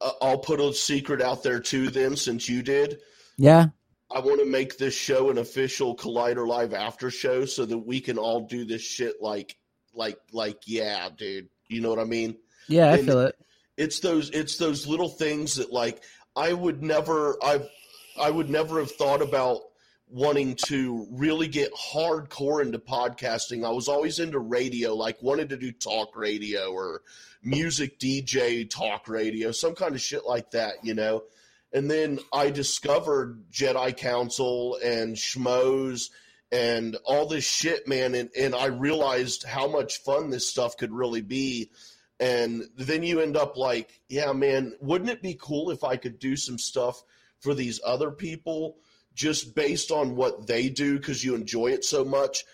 [0.00, 1.90] Uh, I'll put a secret out there too.
[1.90, 3.00] Then, since you did,
[3.36, 3.66] Yeah.
[4.10, 8.00] I want to make this show an official Collider Live after show, so that we
[8.00, 9.56] can all do this shit like,
[9.94, 11.48] like, like, yeah, dude.
[11.68, 12.36] You know what I mean?
[12.68, 13.36] Yeah, I And- feel it.
[13.76, 16.00] It's those, it's those little things that like
[16.36, 17.68] I would never, I've,
[18.16, 19.62] I would never have thought about
[20.08, 23.66] wanting to really get hardcore into podcasting.
[23.66, 27.02] I was always into radio, like wanted to do talk radio or
[27.42, 31.24] music DJ talk radio, some kind of shit like that, you know.
[31.74, 36.10] And then I discovered Jedi Council and Schmoes
[36.52, 40.92] and all this shit, man, and, and I realized how much fun this stuff could
[40.92, 41.72] really be.
[42.20, 46.20] And then you end up like, yeah, man, wouldn't it be cool if I could
[46.20, 47.02] do some stuff
[47.40, 48.76] for these other people
[49.14, 52.44] just based on what they do because you enjoy it so much?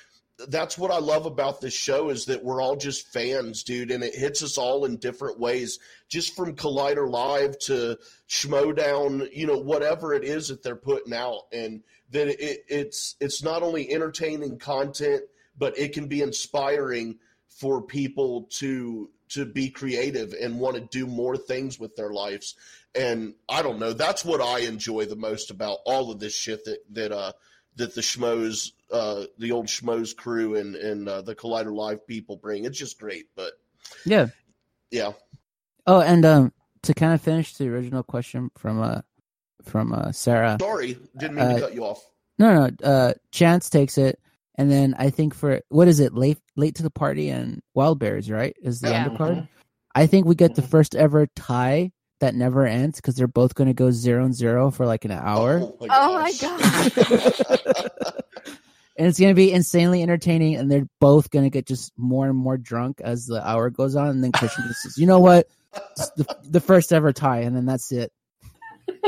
[0.48, 4.02] That's what I love about this show is that we're all just fans, dude, and
[4.02, 5.78] it hits us all in different ways.
[6.08, 7.98] Just from Collider Live to
[8.28, 13.42] Schmodown, you know, whatever it is that they're putting out, and that it, it's it's
[13.42, 15.22] not only entertaining content,
[15.56, 21.06] but it can be inspiring for people to to be creative and want to do
[21.06, 22.56] more things with their lives.
[22.94, 26.64] And I don't know, that's what I enjoy the most about all of this shit
[26.64, 27.32] that that uh
[27.80, 32.36] that the schmoes uh the old schmoes crew and and uh, the Collider Live people
[32.36, 32.64] bring.
[32.64, 33.52] It's just great, but
[34.04, 34.26] Yeah.
[34.90, 35.12] yeah.
[35.86, 39.00] Oh, and um to kind of finish the original question from uh
[39.64, 40.56] from uh Sarah.
[40.60, 42.02] Sorry, didn't mean Uh, to cut you off.
[42.38, 42.70] No, no.
[42.82, 44.18] Uh, Chance takes it,
[44.54, 46.14] and then I think for what is it?
[46.14, 48.56] Late, late to the party and Wild Bears, right?
[48.62, 49.04] Is the Yeah.
[49.08, 49.46] undercard?
[49.94, 53.68] I think we get the first ever tie that never ends because they're both going
[53.68, 56.98] to go zero and zero for like an hour, Oh my, Oh my gosh.
[58.96, 60.56] and it's going to be insanely entertaining.
[60.56, 63.96] And they're both going to get just more and more drunk as the hour goes
[63.96, 64.08] on.
[64.08, 65.48] And then Christian just says, "You know what?
[65.92, 68.12] It's the, the first ever tie, and then that's it."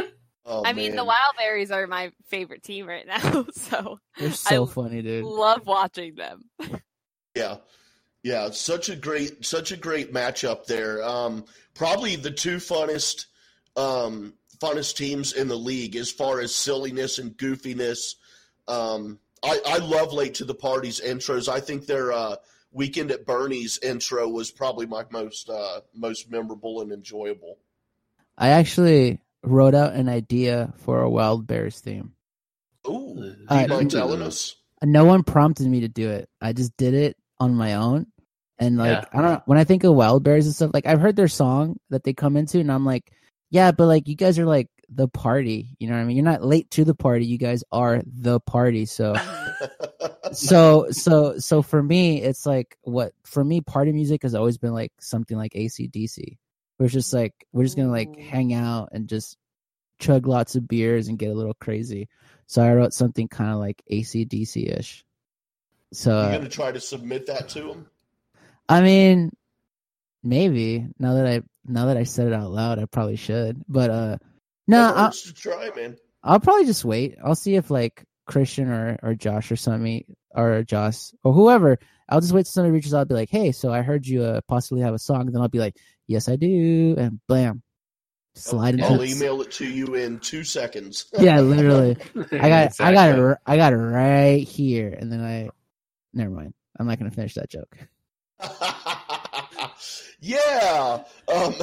[0.44, 1.06] Oh, I mean, the man.
[1.06, 5.24] Wild Berries are my favorite team right now, so They're so I funny, dude.
[5.24, 6.42] love watching them.
[7.36, 7.58] Yeah.
[8.22, 11.02] Yeah, such a great such a great matchup there.
[11.02, 13.26] Um, probably the two funnest
[13.76, 18.14] um, funnest teams in the league as far as silliness and goofiness.
[18.68, 21.48] Um, I, I love late to the parties intros.
[21.48, 22.36] I think their uh,
[22.70, 27.58] weekend at Bernie's intro was probably my most uh, most memorable and enjoyable.
[28.38, 32.12] I actually wrote out an idea for a Wild Bears theme.
[32.86, 34.54] Ooh, do you Uh, mind telling us?
[34.84, 36.28] no one prompted me to do it.
[36.40, 38.06] I just did it on my own.
[38.62, 39.04] And like Yeah.
[39.12, 41.26] I don't know when I think of Wild Bears and stuff, like I've heard their
[41.26, 43.10] song that they come into and I'm like,
[43.50, 46.16] yeah, but like you guys are like the party, you know what I mean?
[46.16, 48.86] You're not late to the party, you guys are the party.
[48.86, 49.16] So
[50.32, 54.72] so so so for me it's like what for me party music has always been
[54.72, 56.38] like something like ACDC.
[56.78, 59.36] We're just like we're just gonna like hang out and just
[59.98, 62.08] chug lots of beers and get a little crazy.
[62.46, 65.04] So I wrote something kind of like ACDC ish.
[65.92, 67.88] So you uh, gonna try to submit that to them?
[68.68, 69.30] I mean,
[70.22, 73.62] maybe now that I now that I said it out loud, I probably should.
[73.68, 74.16] But uh,
[74.66, 75.96] no, Never I'll, try, man.
[76.22, 77.16] I'll probably just wait.
[77.22, 81.78] I'll see if like Christian or or Josh or something or Joss or whoever.
[82.08, 83.00] I'll just wait till somebody reaches out.
[83.00, 85.22] and Be like, hey, so I heard you uh, possibly have a song.
[85.22, 87.62] And Then I'll be like, yes, I do, and blam,
[88.34, 88.86] slide into.
[88.86, 91.06] I'll email it to you in two seconds.
[91.18, 91.96] Yeah, literally.
[92.32, 95.50] I got I got it r- I got it right here, and then I.
[96.14, 96.52] Never mind.
[96.78, 97.76] I'm not gonna finish that joke.
[100.20, 101.04] yeah.
[101.28, 101.54] Um,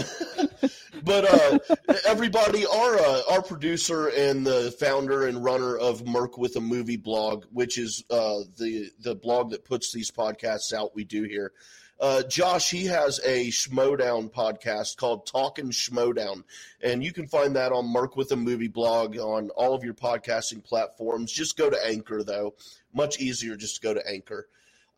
[1.03, 1.59] but uh,
[2.07, 6.97] everybody, our uh, our producer and the founder and runner of Merc with a Movie
[6.97, 11.51] blog, which is uh, the the blog that puts these podcasts out, we do here.
[11.99, 16.43] Uh, Josh, he has a Schmodown podcast called Talking Schmodown,
[16.81, 19.93] and you can find that on Merc with a Movie blog on all of your
[19.93, 21.29] podcasting platforms.
[21.29, 22.53] Just go to Anchor, though.
[22.93, 24.47] Much easier just to go to Anchor.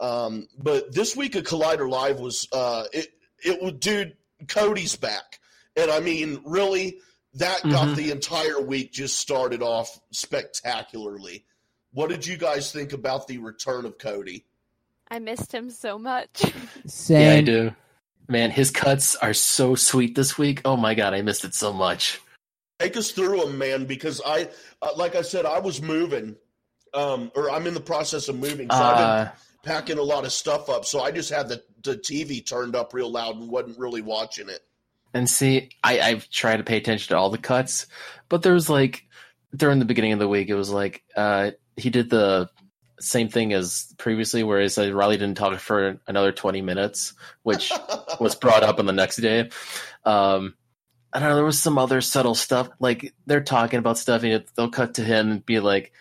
[0.01, 3.07] Um, but this week of Collider Live was uh, it.
[3.43, 4.17] It was, dude.
[4.47, 5.39] Cody's back,
[5.77, 6.97] and I mean, really,
[7.35, 7.95] that got Mhm.
[7.95, 11.45] the entire week just started off spectacularly.
[11.93, 14.45] What did you guys think about the return of Cody?
[15.09, 16.43] I missed him so much.
[16.87, 17.21] Same.
[17.21, 17.75] Yeah, I do.
[18.27, 20.61] Man, his cuts are so sweet this week.
[20.65, 22.19] Oh my god, I missed it so much.
[22.79, 24.49] Take us through them, man, because I,
[24.81, 26.35] uh, like I said, I was moving,
[26.95, 29.31] um, or I'm in the process of moving, so I've been Uh,
[29.63, 30.85] packing a lot of stuff up.
[30.85, 34.49] So I just had the, the TV turned up real loud and wasn't really watching
[34.49, 34.61] it.
[35.13, 37.87] and see, I, I've tried to pay attention to all the cuts,
[38.29, 39.05] but there was like
[39.55, 42.49] during the beginning of the week, it was like uh, he did the
[42.99, 47.71] same thing as previously, where he said Riley didn't talk for another twenty minutes, which
[48.19, 49.49] was brought up on the next day.
[50.05, 50.55] Um,
[51.11, 51.35] I don't know.
[51.35, 55.03] There was some other subtle stuff, like they're talking about stuff, and they'll cut to
[55.03, 55.91] him and be like,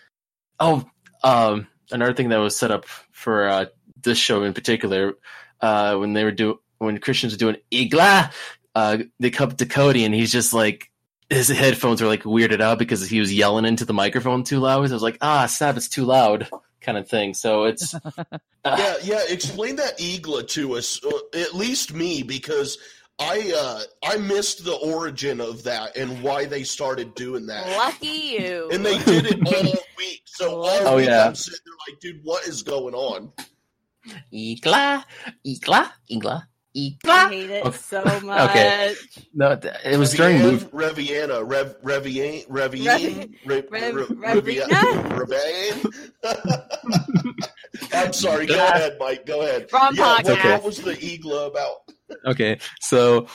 [0.61, 0.89] "Oh,
[1.25, 3.67] um, another thing that was set up for uh,
[4.03, 5.15] this show in particular,
[5.61, 8.33] uh, when they were do when Christians were doing Igla,
[8.75, 10.87] uh, they come to Cody, and he's just like."
[11.33, 14.89] His headphones were like weirded out because he was yelling into the microphone too loud.
[14.89, 16.49] So I was like, ah, snap, it's too loud,
[16.81, 17.35] kind of thing.
[17.35, 17.95] So it's
[18.65, 19.21] yeah, yeah.
[19.29, 22.79] Explain that Igla to us, uh, at least me, because
[23.21, 27.67] I uh, I missed the origin of that and why they started doing that.
[27.77, 28.07] Lucky
[28.39, 28.69] you.
[28.73, 30.23] And they did it all week.
[30.25, 31.27] So all Oh, week yeah.
[31.27, 33.33] I'm sitting there like, dude, what is going on?
[34.33, 35.05] Igla,
[35.47, 36.43] Igla, Igla,
[36.75, 37.77] I hate it Okay.
[37.77, 38.51] so much.
[38.51, 38.95] Okay.
[39.35, 39.51] No,
[39.85, 40.71] it was during Revian- move.
[40.73, 44.69] Reviana, Rev, Revian, Revian, Re- Rev- Re- Revina?
[46.25, 46.71] Revian.
[47.93, 48.47] I'm sorry.
[48.47, 49.27] Go ahead, Mike.
[49.27, 49.69] Go ahead.
[49.73, 50.51] Wrong yeah, what, podcast.
[50.53, 51.77] what was the Igla about?
[52.25, 53.27] Okay, so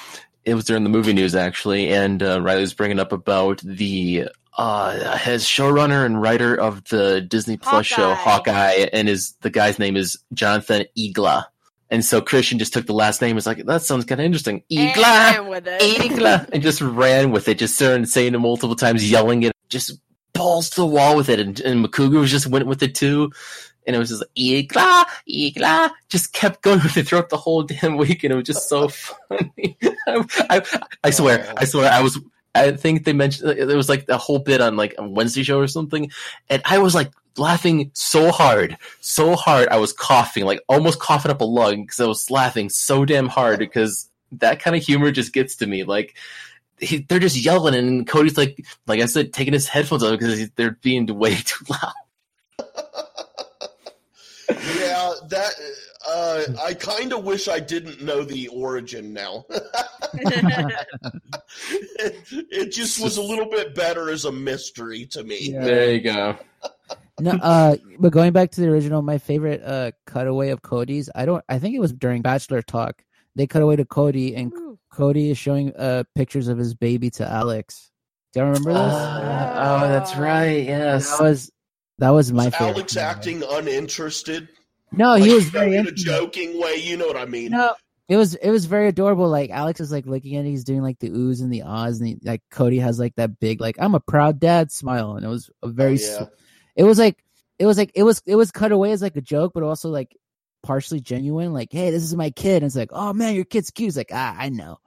[0.43, 4.29] it was during the movie news actually, and uh, Riley was bringing up about the
[4.57, 8.51] uh, his showrunner and writer of the Disney Plus show Hawkeye.
[8.51, 11.45] Hawkeye, and his the guy's name is Jonathan Igla,
[11.89, 13.31] and so Christian just took the last name.
[13.31, 15.37] and Was like, that sounds kind of interesting, Igla.
[15.79, 16.01] And.
[16.01, 19.99] Igla, and just ran with it, just started saying it multiple times, yelling it, just
[20.33, 23.31] balls to the wall with it, and, and Makuga was just went with it too,
[23.85, 27.63] and it was just like, Igla, Igla, just kept going with it throughout the whole
[27.63, 28.87] damn week, and it was just so
[29.29, 29.77] funny.
[30.07, 30.61] I, I,
[31.03, 32.19] I swear, I swear, I was.
[32.53, 35.59] I think they mentioned there was like a whole bit on like a Wednesday show
[35.59, 36.09] or something,
[36.49, 39.67] and I was like laughing so hard, so hard.
[39.67, 43.27] I was coughing, like almost coughing up a lung because I was laughing so damn
[43.27, 45.83] hard because that kind of humor just gets to me.
[45.83, 46.15] Like
[46.79, 50.49] he, they're just yelling, and Cody's like, like I said, taking his headphones off because
[50.51, 51.93] they're being way too loud.
[54.49, 55.53] Yeah, that.
[56.07, 59.45] Uh, I kind of wish I didn't know the origin now.
[59.49, 60.85] it,
[62.51, 65.51] it just was a little bit better as a mystery to me.
[65.51, 65.63] Yeah.
[65.63, 66.37] There you go.
[67.19, 71.25] No, uh, but going back to the original, my favorite uh cutaway of Cody's, I
[71.25, 73.03] don't, I think it was during Bachelor Talk.
[73.35, 74.77] They cut away to Cody, and Ooh.
[74.91, 77.91] Cody is showing uh pictures of his baby to Alex.
[78.33, 78.81] Do you remember this?
[78.81, 80.65] Uh, oh, that's right.
[80.65, 81.09] Yes.
[81.09, 81.51] that was
[81.99, 82.73] that was my Was favorite.
[82.75, 83.09] Alex cutaway.
[83.09, 84.49] acting uninterested?
[84.91, 86.75] No, he was very in a joking way.
[86.75, 87.51] You know what I mean?
[87.51, 87.75] No,
[88.07, 89.27] it was it was very adorable.
[89.27, 91.99] Like Alex is like looking at it, he's doing like the oohs and the ahs,
[91.99, 95.25] and he, like Cody has like that big like I'm a proud dad smile, and
[95.25, 95.99] it was a very.
[96.01, 96.25] Oh, yeah.
[96.75, 97.23] It was like
[97.57, 99.89] it was like it was it was cut away as like a joke, but also
[99.89, 100.15] like
[100.63, 101.53] partially genuine.
[101.53, 103.89] Like, hey, this is my kid, and it's like, oh man, your kid's cute.
[103.89, 104.77] It's like, ah, I know.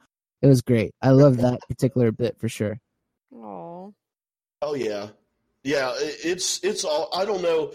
[0.40, 0.94] It was great.
[1.02, 2.78] I love that particular bit for sure.
[3.34, 3.94] Oh.
[4.60, 5.08] Oh yeah,
[5.62, 5.92] yeah.
[5.96, 7.08] It's it's all.
[7.14, 7.72] I don't know.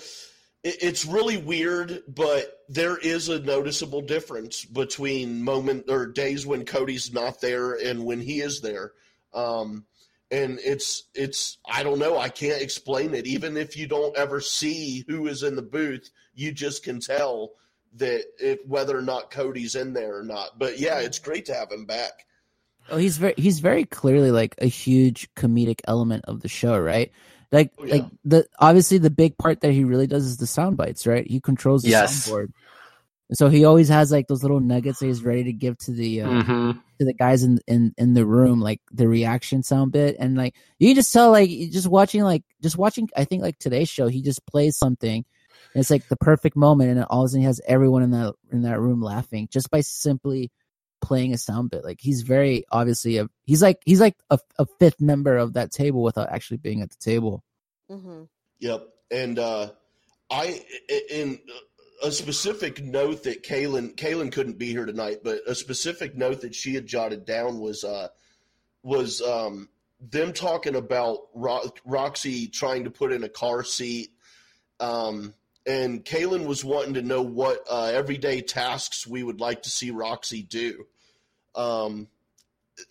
[0.63, 7.11] It's really weird, but there is a noticeable difference between moment or days when Cody's
[7.11, 8.93] not there and when he is there.
[9.33, 9.85] Um,
[10.31, 12.17] and it's it's I don't know.
[12.17, 13.27] I can't explain it.
[13.27, 17.51] Even if you don't ever see who is in the booth, you just can tell
[17.95, 20.57] that it, whether or not Cody's in there or not.
[20.57, 22.25] But yeah, it's great to have him back.
[22.89, 27.11] Oh, he's very he's very clearly like a huge comedic element of the show, right?
[27.53, 27.93] Like Oh, yeah.
[27.93, 31.25] like the obviously the big part that he really does is the sound bites, right?
[31.29, 32.27] He controls the Yes.
[32.27, 32.49] soundboard.
[33.33, 36.21] So he always has like those little nuggets that he's ready to give to the
[36.23, 40.17] uh, hmm to the guys in in in the room, like the reaction sound bit,
[40.19, 43.09] and like you can just tell, like just watching, like just watching.
[43.17, 45.25] I think like today's show, he just plays something,
[45.73, 48.11] and it's like the perfect moment, and all of a sudden he has everyone in
[48.11, 50.51] that in that room laughing just by simply
[51.03, 51.83] playing a sound bit.
[51.83, 55.71] Like he's very obviously a he's like he's like a, a fifth member of that
[55.71, 57.43] table without actually being at the table.
[57.89, 58.23] hmm
[58.59, 58.87] Yep.
[59.11, 59.71] And uh,
[60.31, 60.63] I,
[61.09, 61.39] in
[62.01, 66.55] a specific note that Kaylin, Kaylin couldn't be here tonight, but a specific note that
[66.55, 68.07] she had jotted down was, uh,
[68.81, 69.67] was um,
[69.99, 74.11] them talking about Ro- Roxy trying to put in a car seat.
[74.79, 75.33] Um,
[75.65, 79.91] and Kaylin was wanting to know what uh, everyday tasks we would like to see
[79.91, 80.87] Roxy do.
[81.55, 82.07] Um,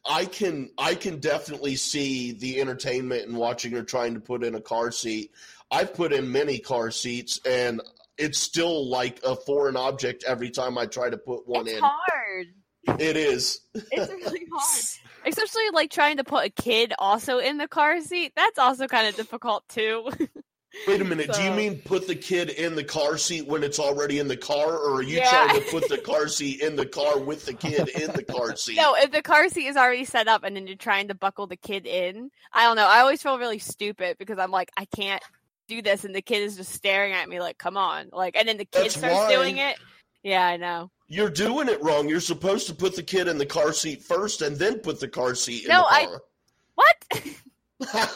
[0.08, 4.54] I can I can definitely see the entertainment and watching her trying to put in
[4.54, 5.32] a car seat.
[5.70, 7.80] I've put in many car seats and
[8.18, 11.82] it's still like a foreign object every time I try to put one It's in.
[11.82, 13.00] hard.
[13.00, 13.60] It is.
[13.74, 14.84] It's really hard.
[15.26, 18.32] Especially like trying to put a kid also in the car seat.
[18.36, 20.10] That's also kind of difficult too.
[20.86, 21.30] Wait a minute.
[21.32, 24.36] Do you mean put the kid in the car seat when it's already in the
[24.36, 25.28] car, or are you Yeah.
[25.30, 28.56] trying to put the car seat in the car with the kid in the car
[28.56, 28.76] seat?
[28.76, 31.46] no, if the car seat is already set up and then you're trying to buckle
[31.46, 32.86] the kid in, I don't know.
[32.86, 35.22] I always feel really stupid because I'm like, I can't
[35.68, 38.48] do this, and the kid is just staring at me like, "Come on!" Like, and
[38.48, 39.76] then the kid That's starts why- doing it.
[40.22, 40.90] Yeah, I know.
[41.08, 42.08] You're doing it wrong.
[42.08, 45.08] You're supposed to put the kid in the car seat first and then put the
[45.08, 46.22] car seat in No, I- the car.
[46.74, 47.22] What?
[47.94, 48.06] uh,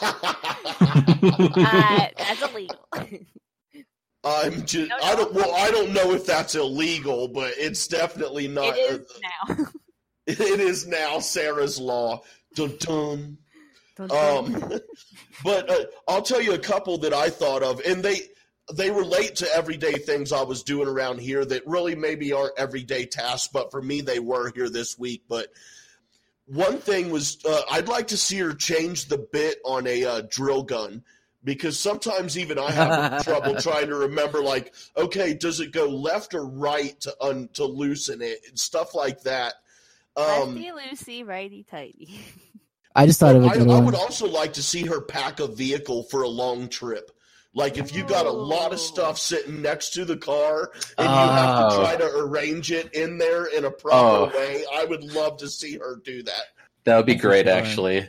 [2.17, 2.77] that's illegal.
[4.23, 4.89] I'm just.
[4.89, 5.33] No, I don't.
[5.33, 8.75] Well, I don't know if that's illegal, but it's definitely not.
[8.77, 9.55] it is now.
[10.27, 12.21] it is now Sarah's law.
[12.55, 13.37] Dun dun.
[13.95, 14.71] Dun, Um,
[15.43, 18.21] but uh, I'll tell you a couple that I thought of, and they
[18.73, 23.05] they relate to everyday things I was doing around here that really maybe aren't everyday
[23.05, 25.23] tasks, but for me they were here this week.
[25.29, 25.47] But
[26.47, 30.21] one thing was uh, I'd like to see her change the bit on a uh,
[30.29, 31.03] drill gun
[31.43, 34.41] because sometimes even I have trouble trying to remember.
[34.41, 38.95] Like, okay, does it go left or right to un- to loosen it and stuff
[38.95, 39.55] like that.
[40.15, 42.19] Um, Lefty loosey, righty tighty.
[42.95, 43.85] I just thought of a I, good I one.
[43.85, 47.11] would also like to see her pack a vehicle for a long trip.
[47.57, 51.15] Like if you got a lot of stuff sitting next to the car and you
[51.15, 51.79] have to Oh.
[51.81, 54.37] try to arrange it in there in a proper Oh.
[54.37, 56.43] way, I would love to see her do that.
[56.83, 58.07] That would be That's great, actually.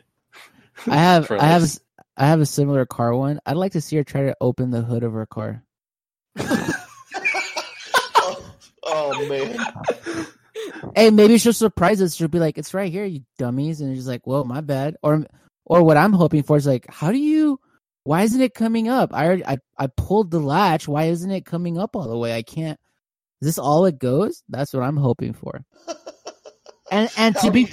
[0.86, 1.76] I have For I have a this.
[1.76, 1.80] s-
[2.18, 3.40] I have a similar car one.
[3.46, 5.62] I'd like to see her try to open the hood of her car.
[6.38, 6.74] oh,
[8.84, 9.56] oh, man.
[10.94, 12.14] Hey, maybe she'll surprise us.
[12.14, 14.96] She'll be like, "It's right here, you dummies," and it's just like, "Whoa, my bad."
[15.02, 15.24] Or,
[15.64, 17.60] or what I'm hoping for is like, "How do you?
[18.08, 19.12] Why isn't it coming up?
[19.12, 20.88] I already, I I pulled the latch.
[20.88, 22.34] Why isn't it coming up all the way?
[22.34, 22.80] I can't.
[23.42, 24.42] Is this all it goes?
[24.48, 25.62] That's what I'm hoping for.
[26.90, 27.68] And and to be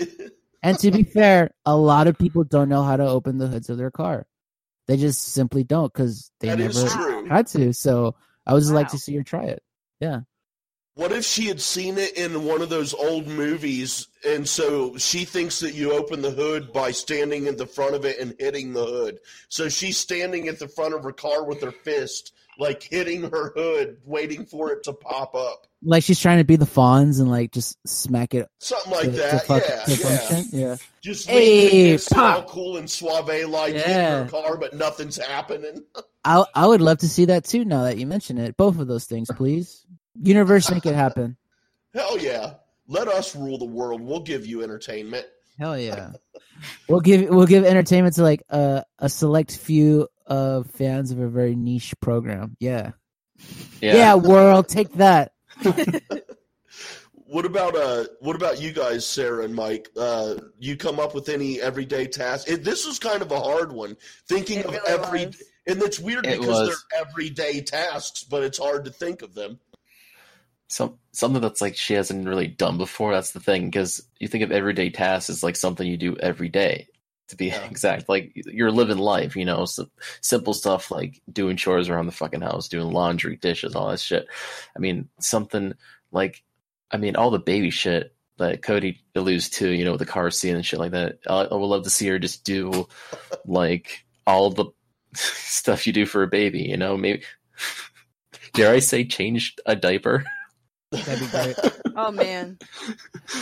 [0.61, 3.69] and to be fair, a lot of people don't know how to open the hoods
[3.69, 4.27] of their car.
[4.87, 7.71] They just simply don't because they that is never had to.
[7.71, 8.15] So
[8.45, 9.63] I would just like to see her try it.
[10.01, 10.19] Yeah.
[10.95, 15.25] What if she had seen it in one of those old movies, and so she
[15.25, 18.71] thinks that you open the hood by standing in the front of it and hitting
[18.71, 19.19] the hood?
[19.49, 23.51] So she's standing at the front of her car with her fist, like hitting her
[23.57, 25.67] hood, waiting for it to pop up.
[25.83, 29.09] Like she's trying to be the Fonz and like just smack it Something like to,
[29.11, 29.31] that.
[29.31, 29.83] to, fuck, yeah,
[30.31, 30.43] yeah.
[30.51, 30.75] Yeah.
[31.01, 34.21] Just Hey, it, all cool and suave like Yeah.
[34.21, 35.83] in her car, but nothing's happening.
[36.25, 37.65] I I would love to see that too.
[37.65, 39.84] Now that you mention it, both of those things, please.
[40.21, 41.37] Universe, make it happen.
[41.93, 42.53] Hell yeah.
[42.87, 44.01] Let us rule the world.
[44.01, 45.25] We'll give you entertainment.
[45.59, 46.11] Hell yeah.
[46.87, 51.27] We'll give we'll give entertainment to like a a select few of fans of a
[51.27, 52.55] very niche program.
[52.61, 52.91] Yeah.
[53.81, 53.95] Yeah.
[53.95, 55.33] Yeah, world, take that.
[57.27, 58.05] What about uh?
[58.21, 59.89] What about you guys, Sarah and Mike?
[59.97, 62.49] Uh, you come up with any everyday tasks?
[62.49, 63.97] It, this was kind of a hard one.
[64.29, 65.43] Thinking It of really every, was.
[65.67, 66.67] and it's weird It because was.
[66.91, 69.59] they're everyday tasks, but it's hard to think of them.
[70.67, 73.13] Some something that's like she hasn't really done before.
[73.13, 76.49] That's the thing, because you think of everyday tasks as like something you do every
[76.49, 76.87] day.
[77.29, 77.63] To be Yeah.
[77.69, 79.87] exact, like you're living life, you know, so
[80.21, 84.27] simple stuff like doing chores around the fucking house, doing laundry, dishes, all that shit.
[84.75, 85.73] I mean, something
[86.11, 86.43] like,
[86.91, 90.51] I mean, all the baby shit that Cody alludes to, you know, the car seat
[90.51, 91.19] and shit like that.
[91.27, 92.87] I, I would love to see her just do
[93.45, 94.65] like all the
[95.15, 97.23] stuff you do for a baby, you know, maybe.
[98.53, 100.25] Dare I say change a diaper?
[100.91, 101.55] That'd be great.
[101.97, 102.57] Oh man.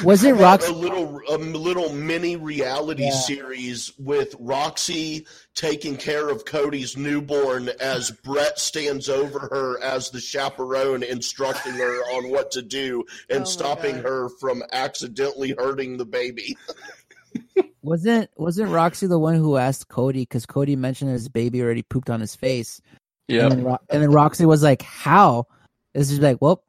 [0.03, 0.69] Was it How about Rox?
[0.69, 3.09] a little a little mini reality Yeah.
[3.09, 5.25] series with Roxy
[5.55, 12.01] taking care of Cody's newborn as Brett stands over her as the chaperone, instructing her
[12.15, 14.03] on what to do and Oh stopping God.
[14.05, 16.55] her from accidentally hurting the baby.
[17.81, 22.11] Wasn't wasn't Roxy the one who asked Cody because Cody mentioned his baby already pooped
[22.11, 22.81] on his face,
[23.27, 23.43] Yeah.
[23.43, 25.47] and then Ro- and then Roxy was like, "How?"
[25.95, 26.63] This is like, "Well,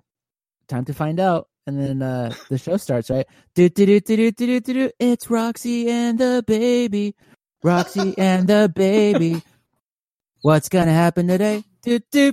[0.68, 3.26] time to find out." and then uh the show starts, right?
[3.54, 4.90] Do do do do do do do do.
[4.98, 7.14] It's Roxy and the baby,
[7.62, 9.42] Roxy and the baby.
[10.42, 11.64] What's gonna happen today?
[11.82, 12.32] Do do.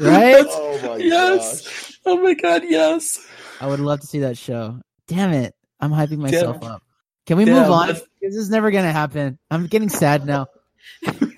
[0.00, 0.46] Right?
[0.50, 1.62] Oh my Yes.
[1.62, 2.00] gosh.
[2.06, 3.24] Oh my god, yes.
[3.60, 4.80] I would love to see that show.
[5.06, 5.54] Damn it.
[5.78, 6.70] I'm hyping myself Damn.
[6.72, 6.82] up.
[7.26, 7.88] Can we Damn, move on?
[8.20, 9.38] This is never gonna happen.
[9.50, 10.46] I'm getting sad now.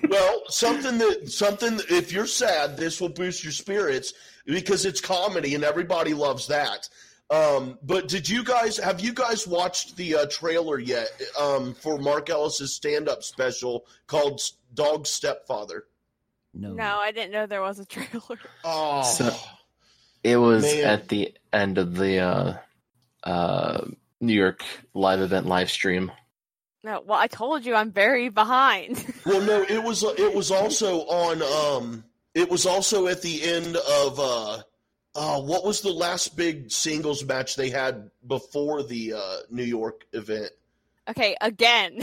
[0.45, 4.13] Well, something that something if you're sad, this will boost your spirits
[4.45, 6.87] because it's comedy and everybody loves that.
[7.31, 11.07] Um, but did you guys have you guys watched the uh, trailer yet
[11.39, 14.39] um, for Mark Ellis's stand-up special called
[14.75, 15.85] Dog Stepfather?
[16.53, 16.73] No.
[16.73, 18.37] No, I didn't know there was a trailer.
[18.63, 19.35] Oh, So-
[20.23, 20.83] It was Man.
[20.85, 22.57] at the end of the uh,
[23.23, 23.85] uh,
[24.21, 26.11] New York live event live stream.
[26.85, 29.03] No, well, I told you I'm very behind.
[29.25, 31.41] well, no, it was it was also on.
[31.41, 32.03] Um,
[32.35, 34.19] it was also at the end of.
[34.19, 34.61] Uh,
[35.17, 40.05] uh, what was the last big singles match they had before the uh, New York
[40.13, 40.51] event?
[41.07, 41.97] okay, again.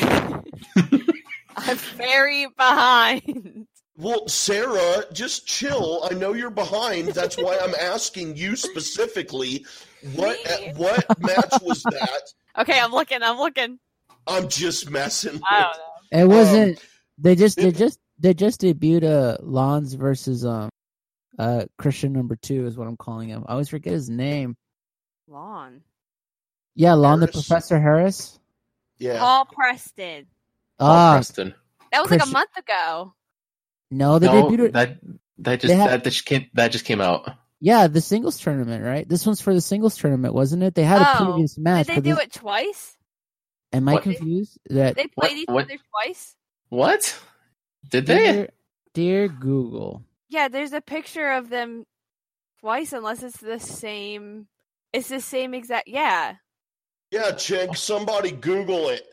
[1.57, 3.67] I'm very behind.
[3.97, 6.09] Well, Sarah, just chill.
[6.11, 7.09] I know you're behind.
[7.09, 9.65] That's why I'm asking you specifically.
[10.15, 10.39] What
[10.75, 12.23] what match was that?
[12.59, 13.23] Okay, I'm looking.
[13.23, 13.79] I'm looking.
[14.27, 15.41] I'm just messing.
[15.49, 16.25] I don't know.
[16.25, 16.85] It wasn't
[17.19, 20.69] they just they just they just debuted uh Lons versus um
[21.39, 23.45] uh Christian number two is what I'm calling him.
[23.49, 24.57] I always forget his name.
[25.29, 25.81] Lon.
[26.75, 28.39] Yeah, Lon the Professor Harris.
[28.99, 29.19] Yeah.
[29.19, 30.27] Paul Preston.
[30.79, 31.55] Paul Ah Preston.
[31.91, 33.15] That was like a month ago.
[33.91, 34.99] no, they No, debuted that
[35.39, 37.29] that just had- that just came that just came out.
[37.61, 39.09] Yeah, the singles tournament, right?
[39.09, 40.75] This one's for the singles tournament, wasn't it?
[40.75, 41.87] They had a Oh, previous match.
[41.87, 42.97] Did they but do this- it twice?
[43.73, 44.03] Am I What?
[44.03, 44.59] confused?
[44.67, 46.37] That They What- played each what- other twice?
[46.69, 47.19] What?
[47.89, 48.33] Did they?
[48.33, 48.49] dear,
[48.95, 50.05] dear Google.
[50.29, 51.85] Yeah, there's a picture of them
[52.61, 54.49] twice, unless it's the same.
[54.93, 55.89] It's the same exact.
[55.89, 56.37] Yeah.
[57.11, 59.07] Yeah, Chink, somebody Google it.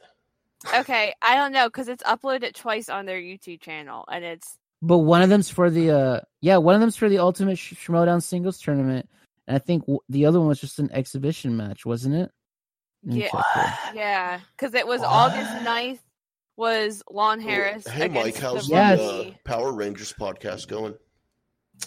[0.75, 4.99] Okay, I don't know because it's uploaded twice on their YouTube channel, and it's But
[4.99, 8.21] one of them's for the uh yeah, one of them's for the Ultimate Sh- Schmodown
[8.23, 9.09] singles tournament,
[9.47, 12.31] and I think w- the other one was just an exhibition match, wasn't it?
[13.05, 13.75] Let me Yeah.
[13.93, 15.09] yeah, because it was What?
[15.09, 15.99] August 9th
[16.57, 17.87] was Lon Harris.
[17.87, 18.99] Hey, Mike, how's the the Yes.
[18.99, 19.31] uh.
[19.45, 20.95] Power Rangers podcast going?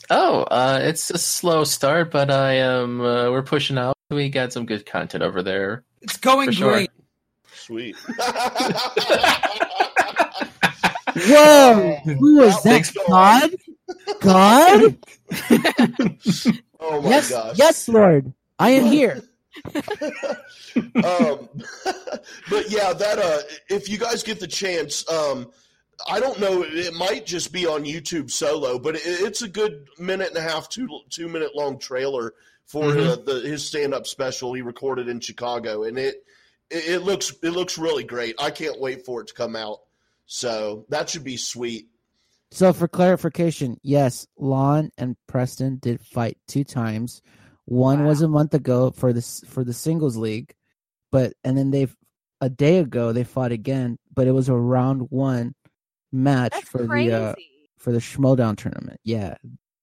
[0.09, 3.01] Oh, uh, it's a slow start, but I am.
[3.03, 3.95] Uh, we're pushing out.
[4.11, 5.85] We got some good content over there.
[6.01, 6.73] It's going For sure.
[6.73, 6.91] great.
[7.55, 7.95] Sweet.
[11.15, 11.97] Whoa!
[12.05, 12.63] Who was that?
[12.63, 13.51] Thanks, God?
[14.21, 14.97] God?
[16.85, 17.57] Oh my yes, gosh.
[17.57, 18.33] yes, Lord.
[18.59, 19.23] I am here.
[19.75, 21.49] um,
[22.51, 23.39] but yeah, that uh,
[23.69, 25.51] if you guys get the chance, um,
[26.09, 29.87] I don't know, it might just be on YouTube solo, but it, it's a good
[29.99, 32.35] minute and a half, two two minute long trailer
[32.67, 33.07] for Mhm.
[33.07, 36.25] uh, the his stand up special he recorded in Chicago, and it,
[36.71, 38.35] it it looks it looks really great.
[38.39, 39.81] I can't wait for it to come out.
[40.27, 41.89] So that should be sweet.
[42.53, 47.23] So for clarification, yes, Lon and Preston did fight two times.
[47.65, 50.53] One was a month ago for this for the singles league,
[51.11, 51.89] but and then they
[52.41, 55.55] a day ago they fought again, but it was a round one
[56.11, 57.11] match That's for crazy.
[57.11, 57.35] the uh,
[57.79, 59.01] for the Schmodown tournament.
[59.05, 59.37] Yeah.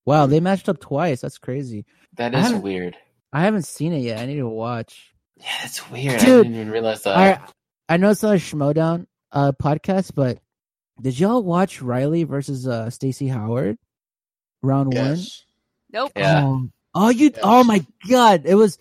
[0.06, 1.22] Wow, they matched up twice.
[1.22, 1.86] That's crazy.
[2.18, 2.98] That is I weird.
[3.32, 4.20] I haven't seen it yet.
[4.20, 5.14] I need to watch.
[5.38, 6.20] Yeah, that's weird.
[6.20, 7.16] Dude, I didn't even realize that.
[7.18, 7.40] I
[7.94, 10.40] I know it's not a Schmodown uh podcast, but
[11.02, 13.78] did y'all watch Riley versus uh Stacy Howard?
[14.62, 15.18] Round one?
[15.94, 16.12] Nope.
[16.18, 16.44] Yeah.
[16.44, 16.70] Oh,
[17.06, 17.32] oh, you!
[17.34, 17.40] Yes.
[17.44, 18.44] Oh my God!
[18.46, 18.78] It was.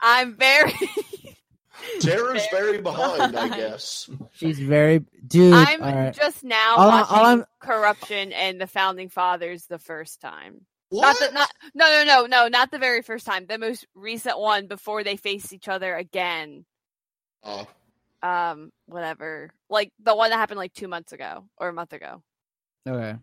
[0.00, 0.72] I'm very.
[2.00, 4.10] Sarah's very Very behind, I guess.
[4.32, 5.54] She's very dude.
[5.54, 6.14] I'm all right.
[6.14, 10.66] just now All watching all I'm- Corruption and the Founding Fathers the first time.
[10.90, 11.16] What?
[11.20, 13.46] Not the not no no no no not the very first time.
[13.46, 16.64] The most recent one before they faced each other again.
[17.42, 17.64] Uh,
[18.22, 19.50] Um, whatever.
[19.70, 22.22] Like the one that happened like two months ago or a month ago.
[22.86, 23.16] Okay.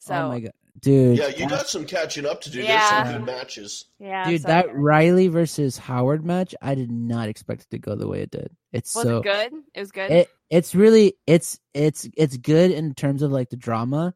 [0.00, 1.18] So oh my God, dude.
[1.18, 2.60] yeah, you that- got some catching up to do.
[2.62, 3.02] Yeah.
[3.04, 3.84] There's some good matches.
[3.98, 4.42] yeah, dude.
[4.42, 8.20] so- That Riley versus Howard match, I did not expect it to go the way
[8.22, 8.50] it did.
[8.72, 9.52] It's was so it good?
[9.74, 10.10] It was good.
[10.10, 14.14] It it's really it's it's it's good in terms of like the drama.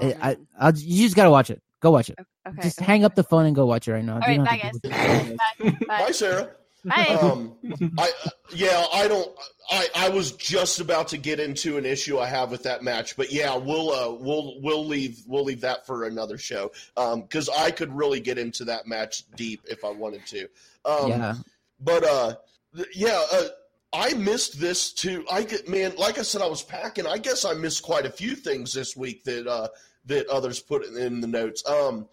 [0.00, 0.36] It, I.
[0.58, 1.60] I'll, you just gotta watch it.
[1.80, 2.18] Go watch it.
[2.48, 2.62] okay.
[2.62, 2.86] just okay.
[2.86, 4.20] hang up the phone and go watch it right now.
[4.20, 5.36] All You right, don't bye guys.
[5.58, 5.70] bye.
[5.86, 6.10] Bye, Bye.
[6.12, 6.50] Sarah.
[6.84, 7.18] Bye.
[7.20, 7.56] Um,
[7.98, 9.28] I uh, yeah, I don't.
[9.70, 13.16] I I was just about to get into an issue I have with that match,
[13.16, 16.70] but yeah, we'll uh we'll we'll leave we'll leave that for another show.
[16.96, 20.48] Um, because I could really get into that match deep if I wanted to.
[20.84, 21.34] Um, yeah.
[21.80, 22.34] but uh,
[22.76, 23.48] th- yeah, uh,
[23.92, 25.24] I missed this too.
[25.30, 27.06] I get man, like I said, I was packing.
[27.06, 29.68] I guess I missed quite a few things this week that uh
[30.06, 31.66] that others put in the notes.
[31.68, 32.08] Um,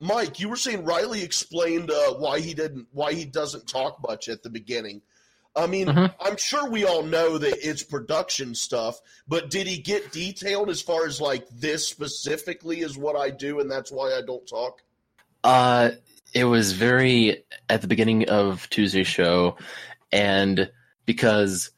[0.00, 4.28] Mike, you were saying Riley explained uh, why he didn't, why he doesn't talk much
[4.28, 5.02] at the beginning.
[5.56, 6.14] I mean, Mhm.
[6.20, 10.80] I'm sure we all know that it's production stuff, but did he get detailed as
[10.80, 14.82] far as like this specifically is what I do, and that's why I don't talk?
[15.42, 15.90] Uh,
[16.32, 19.56] it was very at the beginning of Tuesday's show,
[20.12, 20.70] and
[21.06, 21.70] because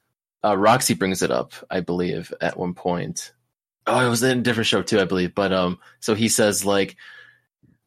[0.44, 3.32] uh, Roxy brings it up, I believe, at one point.
[3.86, 5.34] Oh, it was in a different show too, I believe.
[5.34, 6.96] But um, so he says like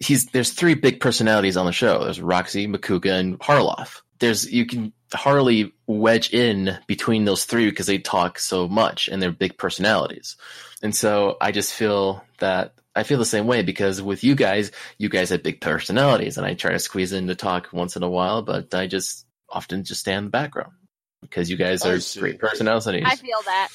[0.06, 2.04] he's there's three big personalities on the show.
[2.04, 4.02] There's Roxy, Makuga, and Harloff.
[4.20, 9.22] There's you can hardly wedge in between those three because they talk so much and
[9.22, 10.36] they're big personalities.
[10.82, 14.72] And so I just feel that I feel the same way because with you guys,
[14.98, 18.04] you guys have big personalities, and I try to squeeze in to talk once in
[18.04, 20.74] a while, but I just often just stay in the background
[21.22, 23.04] because you guys are great personalities.
[23.06, 23.70] I feel that.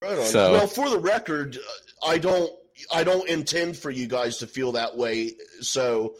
[0.00, 0.24] Right on.
[0.26, 2.50] So- well, for the record, uh, I don't,
[2.92, 5.32] I don't intend for you guys to feel that way.
[5.60, 6.14] So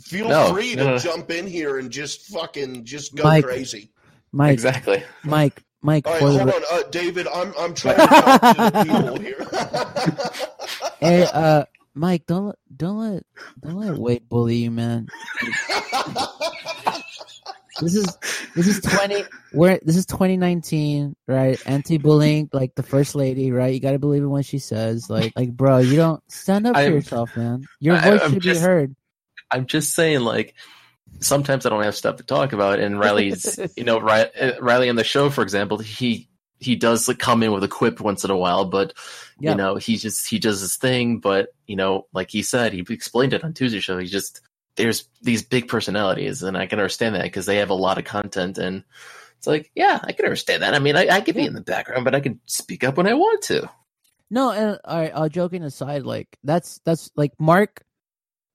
[0.00, 0.98] feel No, free no, to no.
[0.98, 3.44] jump in here and just fucking just go Mike.
[3.44, 3.90] crazy.
[4.32, 5.02] Mike, exactly.
[5.24, 6.06] Mike, Mike.
[6.06, 7.26] All right, for the hold re- on, uh, David.
[7.28, 9.46] I'm I'm trying to talk to the people here.
[11.00, 13.22] Hey, uh, Mike, don't don't let
[13.60, 15.06] don't let Wade bully you, man.
[17.80, 18.18] This is
[18.54, 19.24] this is twenty.
[19.52, 21.60] We're this is twenty nineteen, right?
[21.66, 23.72] Anti-bullying, like the first lady, right?
[23.72, 25.08] You got to believe in what she says.
[25.08, 27.66] Like, like, bro, you don't stand up for I'm- yourself, man.
[27.80, 28.96] Your I- voice I'm should just- be heard.
[29.50, 30.54] I'm just saying, like,
[31.20, 34.96] sometimes I don't have stuff to talk about, and Riley's, you know, uh, Riley on
[34.96, 36.28] the show, for example, he
[36.60, 38.92] he does like come in with a quip once in a while, but
[39.40, 39.52] Yeah.
[39.52, 41.20] you know, he just he does his thing.
[41.20, 43.96] But you know, like he said, he explained it on Tuesday show.
[43.98, 44.40] He just
[44.78, 48.04] there's these big personalities, and I can understand that because they have a lot of
[48.04, 48.82] content, and
[49.36, 50.74] it's like, yeah, I can understand that.
[50.74, 53.06] I mean, I, I could be in the background, but I can speak up when
[53.06, 53.70] I want to.
[54.30, 57.82] No, and all right, uh, joking aside, like that's that's like Mark,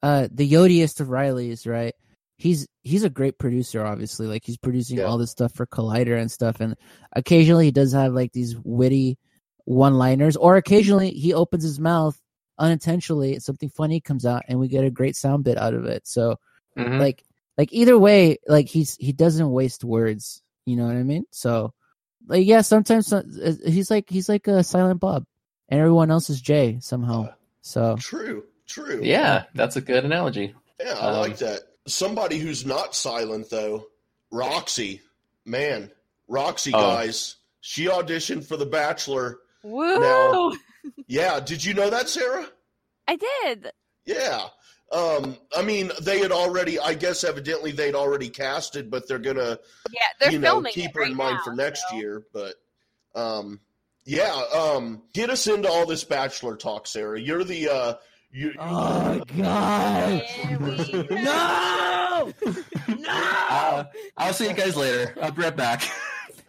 [0.01, 1.93] uh, the yodiest of Riley's, right?
[2.37, 4.27] He's he's a great producer, obviously.
[4.27, 5.03] Like he's producing Yeah.
[5.05, 6.75] all this stuff for Collider and stuff, and
[7.15, 9.17] occasionally he does have like these witty
[9.65, 12.19] one-liners, or occasionally he opens his mouth
[12.63, 16.07] unintentionally, something funny comes out, and we get a great sound bit out of it.
[16.07, 16.37] So
[16.77, 16.99] Mhm.
[16.99, 17.23] like
[17.57, 20.41] like either way, like he's he doesn't waste words.
[20.65, 21.25] You know what I mean?
[21.31, 21.73] So
[22.27, 23.23] like yeah, sometimes uh,
[23.65, 25.25] he's like he's like a Silent Bob,
[25.69, 27.25] and everyone else is Jay somehow.
[27.25, 29.01] Uh, So true, true.
[29.03, 30.55] yeah, that's a good analogy.
[30.79, 31.61] yeah, I Um, like that.
[31.85, 33.87] Somebody who's not silent though,
[34.31, 35.01] Roxy.
[35.45, 35.91] Man,
[36.29, 36.79] Roxy, Oh.
[36.79, 39.39] guys, she auditioned for The Bachelor.
[39.63, 39.99] Woo!
[39.99, 40.53] Now-
[41.07, 42.47] Yeah, did you know that, Sarah?
[43.07, 43.71] I did.
[44.05, 44.47] Yeah.
[44.91, 49.57] Um, I mean, they had already, I guess, evidently they'd already casted, but they're gonna,
[49.91, 51.95] Yeah, they're you know, filming keep it her right in mind now, for next so-
[51.95, 52.23] year.
[52.33, 52.55] But,
[53.15, 53.59] um,
[54.05, 57.19] yeah, um, get us into all this Bachelor talk, Sarah.
[57.19, 57.93] You're the, uh,
[58.31, 60.21] you, Oh God!
[60.21, 61.15] Here we go.
[61.15, 62.33] No!
[62.87, 63.03] No!
[63.05, 63.83] Uh,
[64.17, 65.15] I'll see you guys later.
[65.21, 65.83] I'll be right back.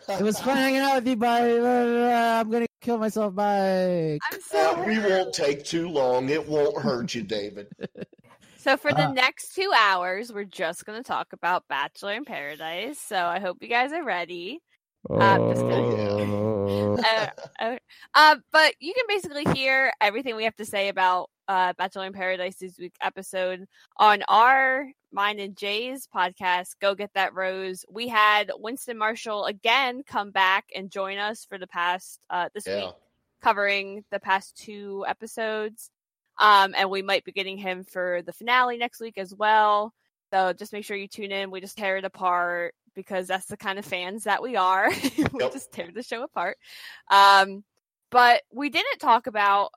[0.09, 1.17] It was fun hanging out with you.
[1.17, 1.53] Bye.
[1.59, 3.35] Uh, I'm gonna kill myself.
[3.35, 4.19] Bye.
[4.31, 6.29] I'm so we won't take too long.
[6.29, 7.69] It won't hurt you, David.
[8.57, 12.25] So for the Uh, next two hours, we're just going to talk about Bachelor in
[12.25, 12.99] Paradise.
[12.99, 14.63] So I hope you guys are ready.
[15.11, 16.99] I'm just kidding.
[17.05, 17.27] Uh,
[17.61, 17.77] uh,
[18.15, 22.13] uh, but you can basically hear everything we have to say about uh, Bachelor in
[22.13, 23.67] Paradise this week episode
[23.99, 26.77] on our mine and Jay's podcast.
[26.81, 27.85] Go get that rose.
[27.91, 32.67] We had Winston Marshall again come back and join us for the past uh, this
[32.67, 32.87] Yeah.
[32.87, 32.95] week,
[33.43, 35.91] covering the past two episodes.
[36.41, 39.93] Um, and we might be getting him for the finale next week as well.
[40.35, 41.53] So just make sure you tune in.
[41.53, 44.91] We just tear it apart because that's the kind of fans that we are.
[45.33, 45.53] we Yep.
[45.53, 46.57] just tear the show apart.
[47.09, 47.63] Um,
[48.11, 49.71] but we didn't talk about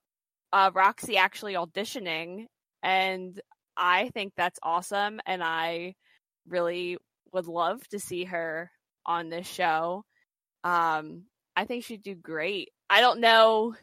[0.51, 2.47] uh, Roxy actually auditioning,
[2.81, 3.39] and
[3.75, 5.19] I think that's awesome.
[5.27, 5.93] And I
[6.47, 6.97] really
[7.33, 8.71] would love to see her
[9.05, 10.05] on this show.
[10.63, 12.69] Um, I think she'd do great.
[12.89, 13.75] I don't know.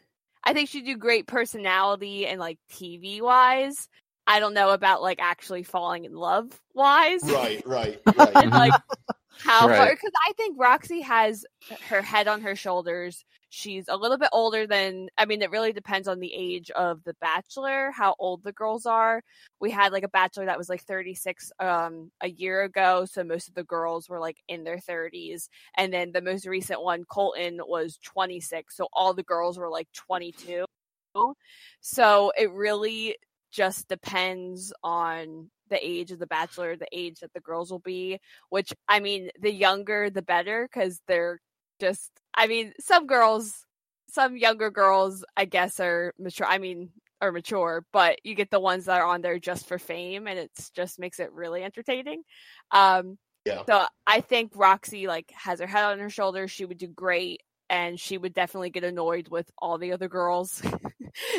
[0.42, 3.88] I think she'd do great personality and like TV wise.
[4.26, 7.22] I don't know about like actually falling in love wise.
[7.22, 8.74] Right, right, and like
[9.44, 9.76] how Right.
[9.76, 11.44] far because I think Roxy has
[11.88, 13.24] her head on her shoulders.
[13.50, 17.02] She's a little bit older than I mean, it really depends on the age of
[17.04, 19.22] the bachelor, how old the girls are.
[19.60, 23.48] We had like a bachelor that was like 36 um a year ago, so most
[23.48, 25.48] of the girls were like in their 30s.
[25.76, 29.88] And then the most recent one, Colton, was 26, so all the girls were like
[29.92, 30.64] 22.
[31.80, 33.16] So it really
[33.54, 38.18] just depends on the age of the bachelor, the age that the girls will be,
[38.50, 41.40] which I mean, the younger the better because they're
[41.80, 43.64] just, I mean, some girls,
[44.10, 46.46] some younger girls, I guess, are mature.
[46.46, 46.90] I mean,
[47.20, 50.38] are mature, but you get the ones that are on there just for fame, and
[50.38, 52.22] it's just makes it really entertaining.
[52.70, 53.62] Um, Yeah.
[53.66, 56.50] So I think Roxy like has her head on her shoulders.
[56.50, 57.42] She would do great,
[57.74, 60.62] and she would definitely get annoyed with all the other girls.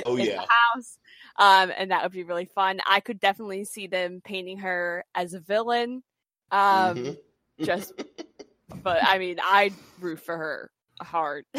[0.06, 0.36] Oh, in yeah.
[0.36, 0.98] the house,
[1.38, 2.80] um, and that would be really fun.
[2.88, 6.02] I could definitely see them painting her as a villain.
[6.50, 7.18] Um, Mhm.
[7.62, 7.92] just,
[8.84, 10.72] but I mean, I'd root for her
[11.02, 11.44] hard.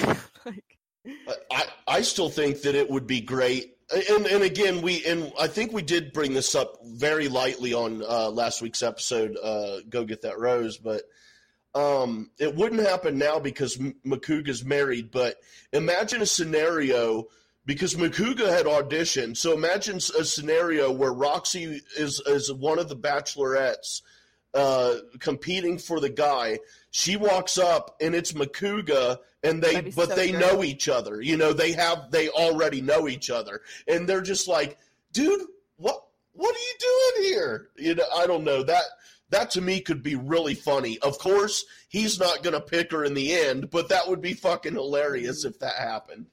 [0.47, 0.79] like,
[1.51, 3.77] I, I still think that it would be great.
[4.09, 8.03] And and again, we and I think we did bring this up very lightly on
[8.03, 9.37] uh, last week's episode.
[9.43, 11.03] Uh, Go get that rose, but
[11.77, 15.11] um, it wouldn't happen now because Makuga's married.
[15.11, 15.37] But
[15.73, 17.27] imagine a scenario
[17.67, 19.37] because Makuga had auditioned.
[19.37, 24.01] So imagine a scenario where Roxy is is one of the bachelorettes
[24.55, 26.61] uh, competing for the guy.
[26.93, 31.21] She walks up and it's Makuga, and they but so they know each other.
[31.21, 34.79] You know, they have they already know each other, and they're just like,
[35.13, 35.43] dude,
[35.77, 36.03] what
[36.33, 36.75] what are you
[37.19, 37.69] doing here?
[37.77, 38.85] You know, I don't know that.
[39.31, 40.99] That to me could be really funny.
[41.01, 44.35] Of course, he's not going to pick her in the end, but that would be
[44.35, 46.27] fucking hilarious if that happened.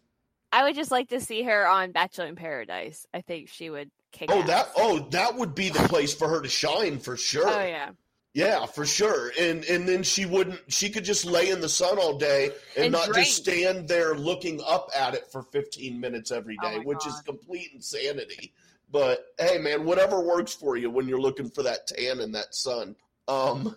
[0.51, 3.07] I would just like to see her on Bachelor in Paradise.
[3.13, 4.29] I think she would kick.
[4.31, 4.47] Oh, ass.
[4.47, 7.49] that oh, that would be the place for her to shine for sure.
[7.49, 7.89] Oh yeah.
[8.35, 9.31] Yeah, for sure.
[9.39, 12.85] And and then she wouldn't she could just lay in the sun all day and,
[12.85, 13.27] And not drink.
[13.27, 16.83] just stand there looking up at it for 15 minutes every day, Oh day, my
[16.83, 18.53] which is complete insanity.
[18.93, 22.53] But hey man, whatever works for you when you're looking for that tan and that
[22.53, 22.95] sun.
[23.27, 23.75] Um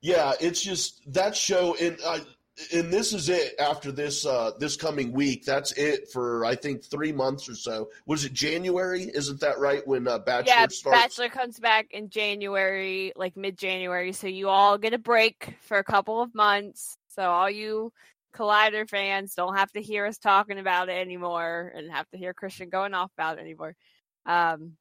[0.00, 1.98] yeah, it's just that show and
[2.72, 5.44] and this is it after this uh this coming week.
[5.44, 7.90] That's it for I think 3 months or so.
[8.06, 9.10] Was it January?
[9.14, 11.00] Isn't that right when uh, Bachelor yeah, starts?
[11.00, 15.76] Bachelor comes back in January, like mid January, so you all get a break for
[15.76, 16.96] a couple of months.
[17.08, 17.92] So all you
[18.36, 22.34] Collider fans don't have to hear us talking about it anymore and have to hear
[22.34, 23.74] Christian going off about it anymore.
[24.26, 24.76] Um,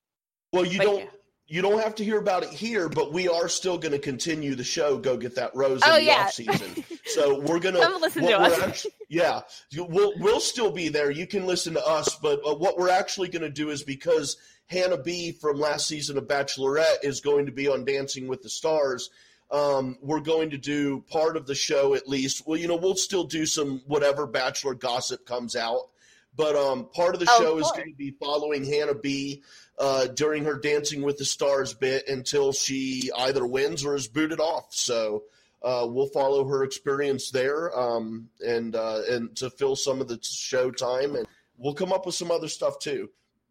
[0.51, 1.05] Well, you don't yeah.
[1.47, 4.55] you don't have to hear about it here, but we are still going to continue
[4.55, 4.97] the show.
[4.97, 6.83] Go get that rose oh in the yeah, off season.
[7.05, 8.59] So we're gonna come listen what to we're us.
[8.59, 9.41] actu- yeah,
[9.77, 11.11] we'll we'll still be there.
[11.11, 14.37] You can listen to us, but uh, what we're actually going to do is because
[14.67, 18.49] Hannah B from last season of Bachelorette is going to be on Dancing with the
[18.49, 19.11] Stars.
[19.51, 22.47] Um, we're going to do part of the show at least.
[22.47, 25.89] Well, you know, we'll still do some whatever Bachelor gossip comes out,
[26.35, 29.43] but um, part of the Oh, show of is going to be following Hannah B
[29.79, 34.39] uh, during her Dancing with the Stars bit until she either wins or is booted
[34.39, 34.67] off.
[34.73, 35.23] So
[35.63, 40.19] uh, we'll follow her experience there, um, and uh, and to fill some of the
[40.21, 41.25] show time, and
[41.57, 43.09] we'll come up with some other stuff too.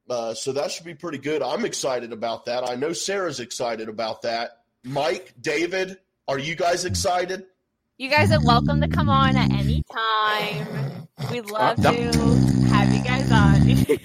[0.08, 1.42] Uh, so that should be pretty good.
[1.42, 2.68] I'm excited about that.
[2.68, 4.60] I know Sarah's excited about that.
[4.84, 5.96] Mike, David,
[6.28, 7.46] are you guys excited?
[7.96, 10.66] You guys are welcome to come on at any time.
[11.30, 12.53] We'd love Uh, to have you guys on.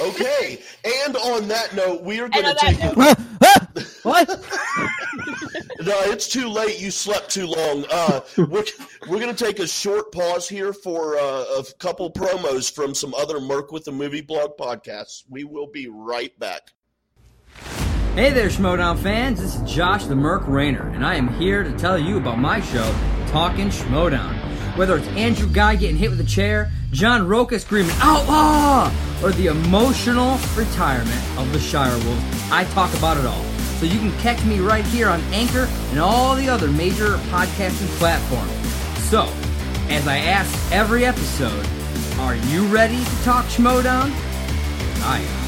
[0.00, 0.60] Okay.
[0.84, 2.78] and on that note, we are going to take.
[2.78, 4.28] note- a- what?
[5.80, 6.78] no, it's too late.
[6.78, 7.84] You slept too long.
[7.90, 8.64] Uh, we're
[9.08, 13.14] we're going to take a short pause here for uh, a couple promos from some
[13.14, 15.24] other Merc with the Movie Blog podcasts.
[15.28, 16.70] We will be right back.
[18.14, 19.40] Hey there, Schmodown fans.
[19.40, 22.60] This is Josh the Merc Rainer, and I am here to tell you about my
[22.60, 22.94] show,
[23.28, 24.47] Talking Schmodown.
[24.78, 28.92] Whether it's Andrew Guy getting hit with a chair, John Rocha screaming "Outlaw!"
[29.24, 32.22] or the emotional retirement of the Shire Wolves,
[32.52, 33.42] I talk about it all.
[33.80, 37.88] So you can catch me right here on Anchor and all the other major podcasting
[37.98, 38.52] platforms.
[39.10, 39.28] So,
[39.88, 41.66] as I ask every episode,
[42.20, 44.12] are you ready to talk Schmodown?
[45.02, 45.47] I am.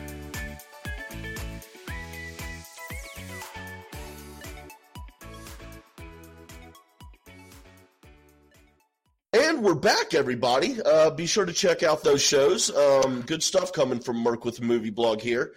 [9.41, 10.79] And we're back, everybody.
[10.83, 12.69] Uh, be sure to check out those shows.
[12.69, 15.53] Um, good stuff coming from Merc with the Movie Blog here.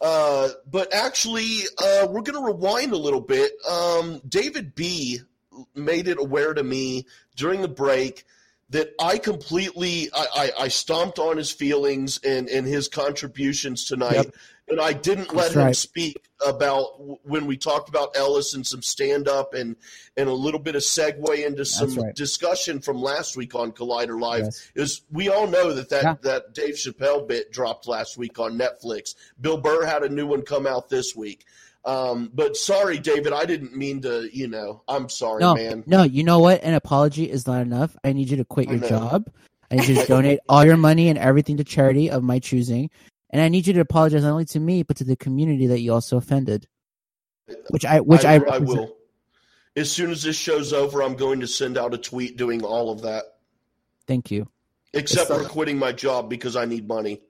[0.00, 3.52] Uh, but actually, uh, we're going to rewind a little bit.
[3.64, 5.20] Um, David B
[5.72, 8.24] made it aware to me during the break
[8.70, 14.14] that I completely I, I, I stomped on his feelings and, and his contributions tonight,
[14.16, 14.34] Yep.
[14.70, 15.76] And I didn't let That's him right.
[15.76, 16.16] speak
[16.46, 16.86] about
[17.26, 19.76] when we talked about Ellis and some stand up and
[20.16, 22.14] and a little bit of segue into some right.
[22.14, 24.44] discussion from last week on Collider Live.
[24.44, 24.70] Yes.
[24.74, 26.14] Is we all know that that, Yeah.
[26.22, 29.14] that Dave Chappelle bit dropped last week on Netflix.
[29.40, 31.44] Bill Burr had a new one come out this week.
[31.84, 34.28] Um, but sorry, David, I didn't mean to.
[34.32, 35.84] You know, I'm sorry, No, man.
[35.86, 36.62] no, you know what?
[36.62, 37.96] An apology is not enough.
[38.04, 39.30] I need you to quit your job.
[39.70, 42.90] I need you to donate all your money and everything to charity of my choosing.
[43.30, 45.80] And I need you to apologize not only to me but to the community that
[45.80, 46.66] you also offended.
[47.70, 48.94] Which I which I, I, I will.
[49.76, 52.90] As soon as this show's over, I'm going to send out a tweet doing all
[52.90, 53.24] of that,
[54.06, 54.48] Thank you.
[54.92, 57.20] except It's for quitting my job because I need money.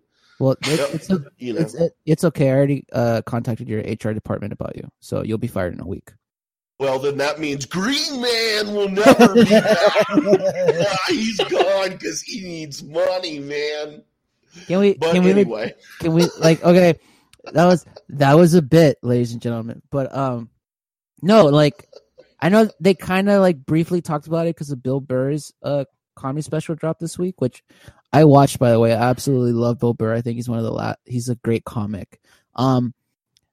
[0.41, 0.89] Well, it, Yep.
[0.95, 2.49] it's You know, it's it, it's okay.
[2.49, 5.87] I already uh, contacted your HR department about you, so you'll be fired in a
[5.87, 6.13] week.
[6.79, 10.07] well, then that means Green Man will never be back.
[11.09, 14.03] He's gone because he needs money, man.
[14.67, 14.95] Can we?
[14.95, 15.31] But can we?
[15.31, 16.29] anyway, Can we?
[16.39, 16.95] Like, okay,
[17.53, 19.83] that was that was a bit, ladies and gentlemen.
[19.91, 20.51] But um,
[21.23, 21.89] no, like,
[22.41, 25.85] I know they kind of like briefly talked about it because of Bill Burr's uh
[26.17, 27.63] comedy special dropped this week, which
[28.13, 28.59] I watched.
[28.59, 30.15] By the way, I absolutely love Bill Burr.
[30.15, 32.21] I think he's one of the la- he's a great comic.
[32.55, 32.93] Um,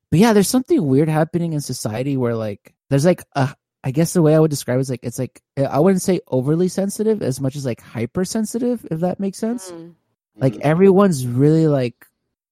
[0.10, 4.14] but yeah, there's something weird happening in society where like there's like a I guess
[4.14, 7.22] the way I would describe it is like it's like I wouldn't say overly sensitive
[7.22, 9.94] as much as like hypersensitive, if that makes sense Mm.
[10.38, 10.62] Like Mhm.
[10.62, 12.06] everyone's really like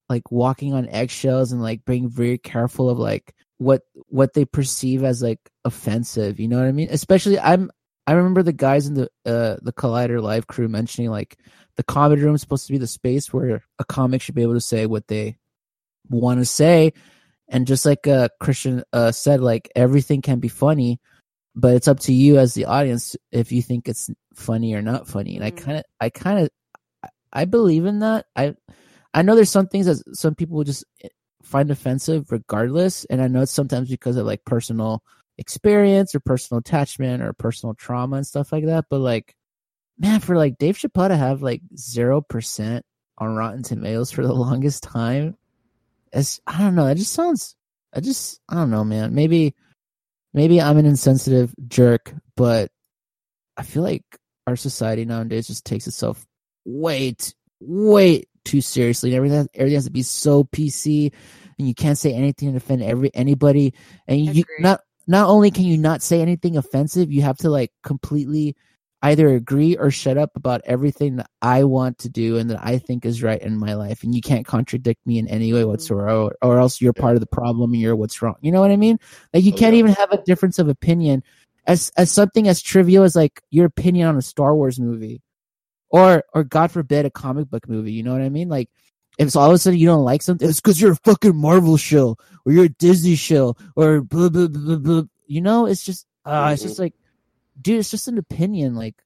[0.08, 5.02] like walking on eggshells and like being very careful of like what what they perceive
[5.04, 7.70] as like offensive you know what i mean especially i'm
[8.06, 11.38] i remember the guys in the uh the collider live crew mentioning like
[11.76, 14.54] the comedy room is supposed to be the space where a comic should be able
[14.54, 15.36] to say what they
[16.10, 16.92] want to say
[17.48, 21.00] and just like uh christian uh said like everything can be funny
[21.56, 25.08] but it's up to you as the audience if you think it's funny or not
[25.08, 25.56] funny and i Mm.
[25.56, 26.50] kind of i kind of
[27.34, 28.26] I believe in that.
[28.36, 28.54] I
[29.12, 30.84] I know there's some things that some people just
[31.42, 35.02] find offensive regardless, and I know it's sometimes because of like personal
[35.38, 38.86] experience or personal attachment or personal trauma and stuff like that.
[38.88, 39.34] But like,
[39.98, 42.84] man, for like Dave Chappelle to have like zero percent
[43.18, 45.36] on Rotten Tomatoes for the longest time,
[46.12, 46.86] it's I don't know.
[46.86, 47.56] It just sounds.
[47.92, 49.14] I just I don't know, man.
[49.14, 49.54] Maybe
[50.32, 52.70] maybe I'm an insensitive jerk, but
[53.56, 54.04] I feel like
[54.46, 56.26] our society nowadays just takes itself
[56.64, 59.10] way t- way too seriously.
[59.10, 61.12] And everything everything has to be so pc
[61.58, 63.74] and you can't say anything to offend every anybody.
[64.06, 64.60] And you Agreed.
[64.60, 68.56] not not only can you not say anything offensive you have to like completely
[69.02, 72.78] either agree or shut up about everything that i want to do and that i
[72.78, 74.02] think is right in my life.
[74.02, 75.70] And you can't contradict me in any way mm-hmm.
[75.70, 78.36] whatsoever or, or else you're part of the problem and you're what's wrong.
[78.40, 78.98] You know what i mean?
[79.32, 79.80] Like you Oh, can't yeah.
[79.80, 81.22] even have a difference of opinion
[81.66, 85.22] as as something as trivial as like your opinion on a star wars movie
[85.94, 87.92] or or God forbid a comic book movie.
[87.92, 88.48] You know what I mean?
[88.48, 88.68] Like
[89.16, 91.36] if it's all of a sudden you don't like something, it's because you're a fucking
[91.36, 94.76] Marvel show or you're a Disney show or blah blah blah blah.
[94.76, 95.02] blah.
[95.28, 96.94] You know, it's just uh, it's just like,
[97.60, 98.74] dude, it's just an opinion.
[98.74, 98.96] Like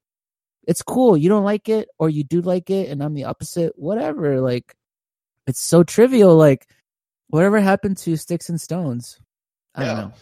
[0.67, 1.15] it's cool.
[1.15, 3.75] You don't like it or you do like it, and I'm the opposite.
[3.77, 4.41] Whatever.
[4.41, 4.75] Like
[5.47, 6.37] it's so trivial.
[6.37, 6.67] Like
[7.27, 9.21] whatever happened to sticks and stones?
[9.75, 10.13] I don't know.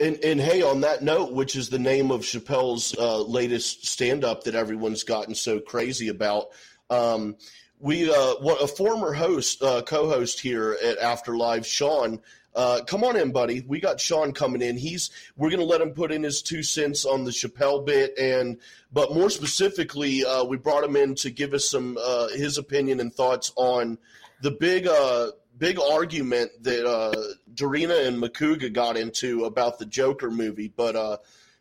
[0.00, 4.24] And and hey, on that note, which is the name of Chappelle's uh, latest stand
[4.24, 6.46] up that everyone's gotten so crazy about,
[6.88, 7.36] um,
[7.78, 12.20] we uh, a former host, uh, co-host here at Afterlife, Sean.
[12.54, 13.60] Uh, come on in, buddy.
[13.60, 14.78] We got Sean coming in.
[14.78, 18.58] He's we're gonna let him put in his two cents on the Chappelle bit, and
[18.90, 23.00] but more specifically, uh, we brought him in to give us some uh, his opinion
[23.00, 23.98] and thoughts on
[24.40, 25.28] the big uh,
[25.60, 27.14] big argument that uh,
[27.54, 30.72] Dorina and Makuga got into about the Joker movie.
[30.74, 31.18] But uh,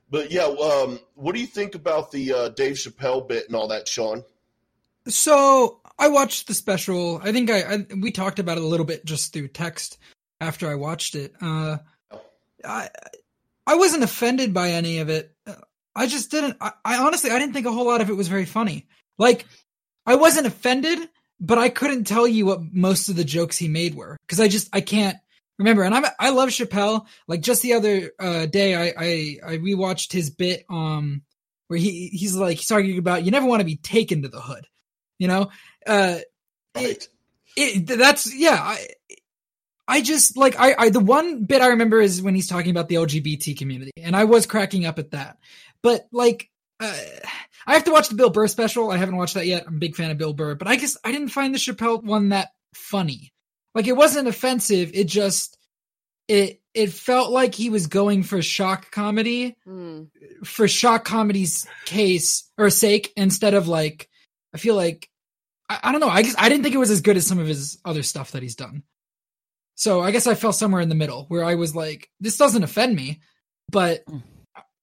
[0.10, 3.68] but yeah, um, what do you think about the uh, Dave Chappelle bit and all
[3.68, 4.24] that, Sean?
[5.08, 7.20] So I watched the special.
[7.24, 10.00] I think I, I we talked about it a little bit just through text
[10.42, 11.36] after I watched it.
[11.40, 11.78] Uh,
[12.66, 12.90] I
[13.68, 15.36] I wasn't offended by any of it.
[15.96, 16.58] I just didn't.
[16.62, 18.88] I, I honestly I didn't think a whole lot of it was very funny.
[19.18, 19.46] Like
[20.06, 21.10] I wasn't offended,
[21.40, 24.48] but I couldn't tell you what most of the jokes he made were because I
[24.48, 25.18] just I can't
[25.58, 25.84] remember.
[25.84, 27.06] And I'm I love Chappelle.
[27.28, 31.22] Like just the other uh, day, I I I rewatched his bit um
[31.70, 34.42] where he he's like he's talking about you never want to be taken to the
[34.42, 34.68] hood
[35.18, 35.50] you know
[35.88, 36.18] uh
[36.76, 37.08] Right.
[37.58, 38.88] it, that's yeah i
[39.88, 42.90] i just like I, I the one bit i remember is when he's talking about
[42.90, 45.38] the lgbt community and i was cracking up at that
[45.82, 46.50] but like
[46.80, 46.98] uh,
[47.68, 49.80] i have to watch the bill burr special i haven't watched that yet i'm a
[49.80, 52.50] big fan of bill burr but i guess i didn't find the chappelle one that
[52.74, 53.34] funny
[53.76, 55.58] like it wasn't offensive it just
[56.28, 60.04] it it felt like he was going for shock comedy Hmm.
[60.44, 64.08] for shock comedy's case or sake instead of like
[64.54, 65.10] I feel like
[65.68, 66.10] I, I don't know.
[66.10, 68.32] I guess I didn't think it was as good as some of his other stuff
[68.32, 68.84] that he's done.
[69.76, 72.64] So I guess I fell somewhere in the middle where I was like, this doesn't
[72.64, 73.22] offend me,
[73.72, 74.04] but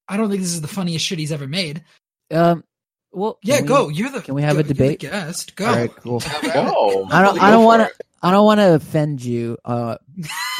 [0.09, 1.85] I don't think this is the funniest shit he's ever made.
[2.31, 2.65] Um,
[3.13, 3.89] well, Yeah, we- go.
[3.89, 5.01] You're the can we have go- a you're the debate?
[5.01, 5.57] guest.
[5.57, 5.67] Go.
[5.67, 6.21] All right, cool.
[6.21, 7.05] Whoa.
[7.11, 7.41] I don't.
[7.41, 8.05] I don't want to.
[8.23, 9.57] I don't want to offend you.
[9.65, 9.97] Uh,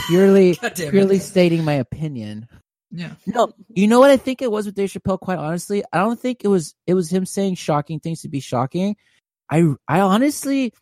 [0.07, 0.93] purely, God damn it.
[0.93, 2.49] purely stating my opinion.
[2.93, 3.13] Yeah.
[3.27, 5.19] No, you know what I think it was with Dave Chappelle.
[5.19, 6.75] Quite honestly, I don't think it was.
[6.87, 8.97] It was him saying shocking things to be shocking.
[9.51, 10.73] I, I honestly,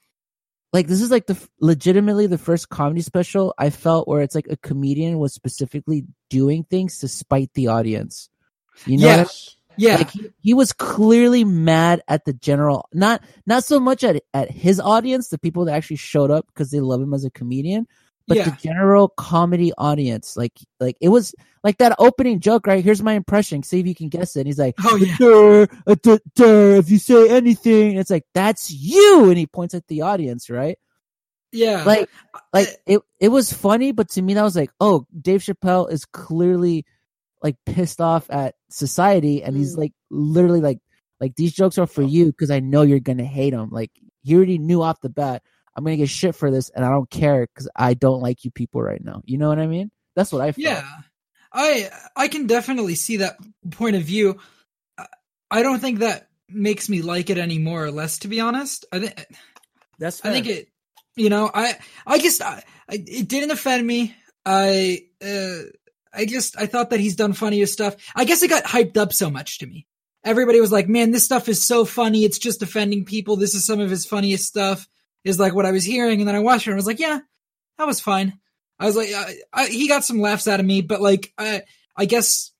[0.72, 4.46] like this is like the legitimately the first comedy special I felt where it's like
[4.48, 8.28] a comedian was specifically doing things to spite the audience.
[8.86, 9.56] You know what I Yes.
[9.76, 9.96] Yeah.
[9.96, 14.48] like he, he was clearly mad at the general not not so much at at
[14.50, 17.88] his audience the people that actually showed up because they love him as a comedian
[18.28, 23.02] but the general comedy audience like like it was like that opening joke right here's
[23.02, 25.16] my impression see if you can guess it and he's like Oh yeah.
[25.18, 29.74] "Duh, uh, duh, duh, if you say anything it's like that's you and he points
[29.74, 30.78] at the audience right
[31.50, 31.82] Yeah.
[31.82, 32.08] like
[32.52, 36.04] like it it was funny but to me that was like oh dave chappelle is
[36.04, 36.86] clearly
[37.42, 39.78] like pissed off at society and he's Mm.
[39.78, 40.78] like literally like
[41.20, 43.90] like these jokes are for you because i know you're gonna hate them like
[44.22, 45.42] he already knew off the bat
[45.76, 48.50] i'm gonna get shit for this and i don't care because i don't like you
[48.50, 50.88] people right now you know what i mean that's what i feel Yeah,
[51.52, 53.36] I I can definitely see that
[53.70, 54.38] point of view.
[55.50, 58.18] I- don't think that makes me like it any more or less.
[58.20, 59.26] To be honest, I think
[60.00, 60.68] that's I think it.
[61.14, 64.16] You know, I I just I, I, it didn't offend me.
[64.44, 65.70] I uh
[66.16, 67.96] I just I thought that he's done funnier stuff.
[68.14, 69.86] I guess it got hyped up so much to me.
[70.24, 72.24] Everybody was like, "Man, this stuff is so funny.
[72.24, 73.36] It's just offending people.
[73.36, 74.88] This is some of his funniest stuff."
[75.24, 77.00] Is like what I was hearing, and then I watched it and I was like,
[77.00, 77.20] "Yeah,
[77.78, 78.38] that was fine."
[78.78, 81.62] I was like, I, I, he got some laughs out of me, but like, I,
[81.96, 82.52] I guess,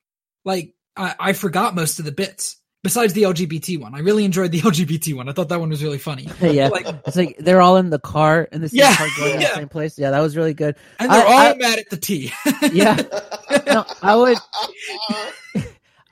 [0.45, 3.97] like, I, I forgot most of the bits besides the LGBT one.
[3.97, 5.29] I really enjoyed the LGBT one.
[5.29, 6.29] I thought that one was really funny.
[6.41, 9.33] yeah Like, it's like they're all in the car in the same Yeah, car going
[9.33, 9.55] to the yeah.
[9.57, 11.97] same place yeah that was really good and they're I- all I- mad at the
[11.97, 12.31] T.
[12.73, 12.97] yeah
[13.67, 14.39] no i would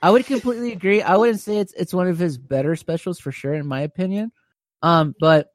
[0.01, 1.01] I would completely agree.
[1.01, 4.33] I wouldn't say it's it's one of his better specials for sure, in my opinion.
[4.81, 5.47] Um, but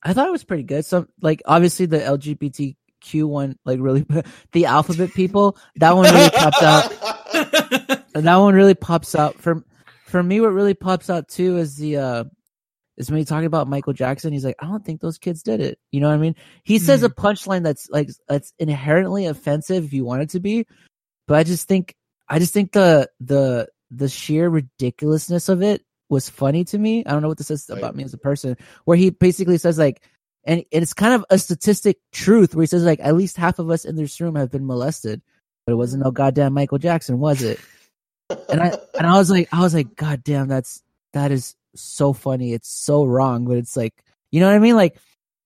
[0.00, 0.84] I thought it was pretty good.
[0.84, 4.06] So, like, obviously the LGBTQ one, like, really
[4.52, 6.92] the alphabet people, that one really popped out.
[8.12, 9.64] That one really pops out for
[10.14, 10.40] for me.
[10.40, 12.24] What really pops out too is the uh
[12.96, 14.32] is when he talking about Michael Jackson.
[14.32, 15.76] He's like, I don't think those kids did it.
[15.90, 16.36] You know what I mean?
[16.62, 20.68] He says a punchline that's like that's inherently offensive if you want it to be,
[21.26, 21.96] but I just think
[22.28, 27.04] I just think the the the sheer ridiculousness of it was funny to me.
[27.04, 27.78] I don't know what this says Right.
[27.78, 28.56] about me as a person.
[28.84, 30.00] Where he basically says like,
[30.44, 33.68] and it's kind of a statistic truth where he says like at least half of
[33.68, 35.22] us in this room have been molested,
[35.66, 37.58] but it wasn't no goddamn Michael Jackson, was it?
[38.30, 42.12] And I and I was like, I was like, God damn, that's that is so
[42.12, 42.52] funny.
[42.52, 43.94] It's so wrong, but it's like,
[44.30, 44.76] you know what I mean?
[44.76, 44.96] Like,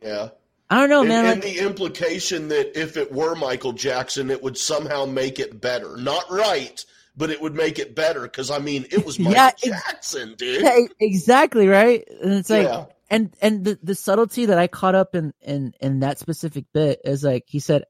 [0.02, 0.30] yeah.
[0.70, 1.24] I don't know, and, man.
[1.24, 5.62] and like, the implication that if it were Michael Jackson, it would somehow make it
[5.62, 5.96] better.
[5.96, 6.84] Not right,
[7.16, 10.62] but it would make it better because I mean, it was Michael Yeah, Jackson, dude.
[10.62, 12.06] yeah, exactly right.
[12.22, 12.84] And it's like, yeah.
[13.08, 17.00] and and the, the subtlety that I caught up in in in that specific bit
[17.02, 17.84] is like he said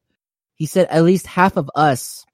[0.55, 2.26] he said at least half of us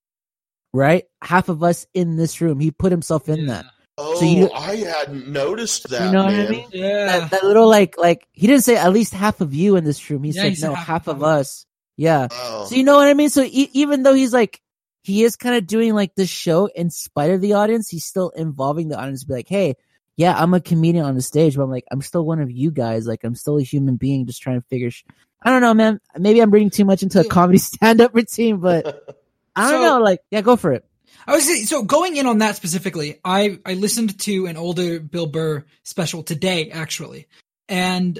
[0.74, 3.64] right half of us in this room he put himself in that
[3.96, 6.06] Oh, So you- oh, I hadn't noticed that.
[6.06, 6.36] you know man.
[6.40, 7.06] what I mean Yeah.
[7.20, 10.10] that, that little like like he didn't say at least half of you in this
[10.10, 11.38] room he Yeah, said he said no half half of of us.
[11.40, 11.66] us
[11.96, 12.64] yeah Oh.
[12.66, 14.60] so you know what I mean so e- even though he's like
[15.04, 18.30] he is kind of doing like this show in spite of the audience he's still
[18.30, 19.76] involving the audience to be like hey
[20.16, 22.72] yeah i'm a comedian on the stage but i'm like i'm still one of you
[22.72, 25.04] guys like i'm still a human being just trying to figure sh-
[25.42, 29.16] i don't know man maybe i'm reading too much into a comedy stand-up routine but
[29.56, 30.84] i don't So- know like yeah go for it
[31.26, 33.18] I was so going in on that specifically.
[33.24, 37.28] I I listened to an older Bill Burr special today actually,
[37.66, 38.18] and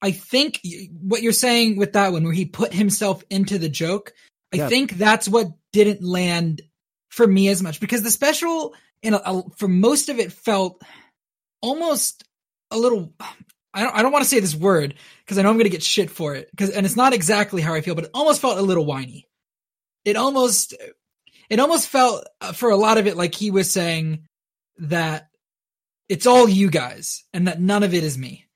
[0.00, 0.62] I think
[0.98, 4.14] what you're saying with that one, where he put himself into the joke,
[4.54, 4.68] I Yeah.
[4.68, 6.62] think that's what didn't land
[7.10, 10.82] for me as much because the special, in a, a- for most of it, felt
[11.60, 12.24] almost
[12.70, 13.12] a little.
[13.74, 13.94] I don't.
[13.94, 16.10] I don't want to say this word because I know I'm going to get shit
[16.10, 16.48] for it.
[16.50, 19.27] Because and it's not exactly how I feel, but it almost felt a little whiny.
[20.04, 20.74] It almost
[21.50, 24.26] it almost felt uh, for a lot of it like he was saying
[24.78, 25.28] that
[26.08, 28.46] it's all you guys and that none of it is me.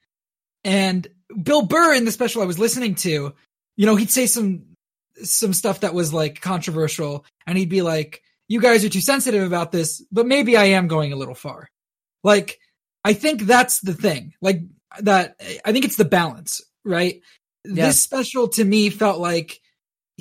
[0.65, 1.07] And
[1.43, 3.35] Bill Burr in the special I was listening to,
[3.77, 4.65] you know, he'd say some
[5.23, 9.43] some stuff that was like controversial and he'd be like, "You guys are too sensitive
[9.43, 11.69] about this, but maybe I am going a little far."
[12.23, 12.59] Like
[13.05, 14.35] I think that's the thing.
[14.41, 14.63] Like
[15.01, 17.21] that I think it's the balance, right?
[17.65, 19.61] This special to me felt like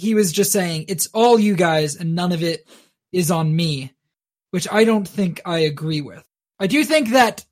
[0.01, 2.67] he was just saying it's all you guys and none of it
[3.11, 3.93] is on me,
[4.49, 6.23] which I don't think I agree with.
[6.59, 7.45] I do think that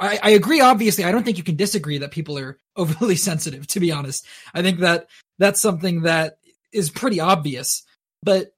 [0.00, 0.60] I, I agree.
[0.60, 3.66] Obviously, I don't think you can disagree that people are overly sensitive.
[3.68, 5.08] To be honest, I think that
[5.38, 6.38] that's something that
[6.72, 7.82] is pretty obvious.
[8.22, 8.54] But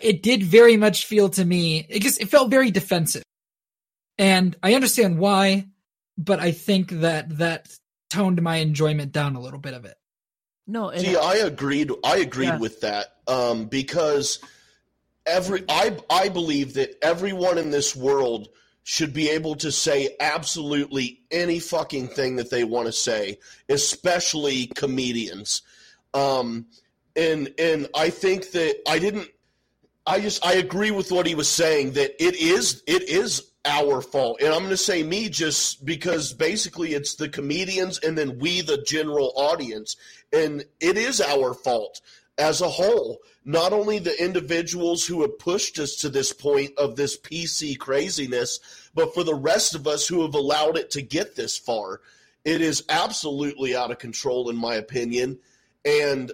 [0.00, 1.86] it did very much feel to me.
[1.88, 3.24] It just it felt very defensive,
[4.16, 5.66] and I understand why.
[6.16, 7.68] But I think that that
[8.10, 9.96] toned my enjoyment down a little bit of it.
[10.70, 11.90] No, See, I agreed.
[12.04, 12.58] I agreed Yeah.
[12.58, 14.38] with that um, because
[15.26, 18.48] every I I believe that everyone in this world
[18.84, 23.38] should be able to say absolutely any fucking thing that they want to say,
[23.68, 25.62] especially comedians.
[26.14, 26.66] Um,
[27.16, 29.28] and and I think that I didn't.
[30.06, 34.00] I just I agree with what he was saying that it is it is our
[34.00, 38.38] fault, and I'm going to say me just because basically it's the comedians and then
[38.38, 39.96] we the general audience,
[40.32, 42.00] and it is our fault
[42.38, 43.18] as a whole.
[43.44, 48.60] Not only the individuals who have pushed us to this point of this PC craziness,
[48.94, 52.00] but for the rest of us who have allowed it to get this far.
[52.44, 55.38] It is absolutely out of control, in my opinion.
[55.84, 56.32] And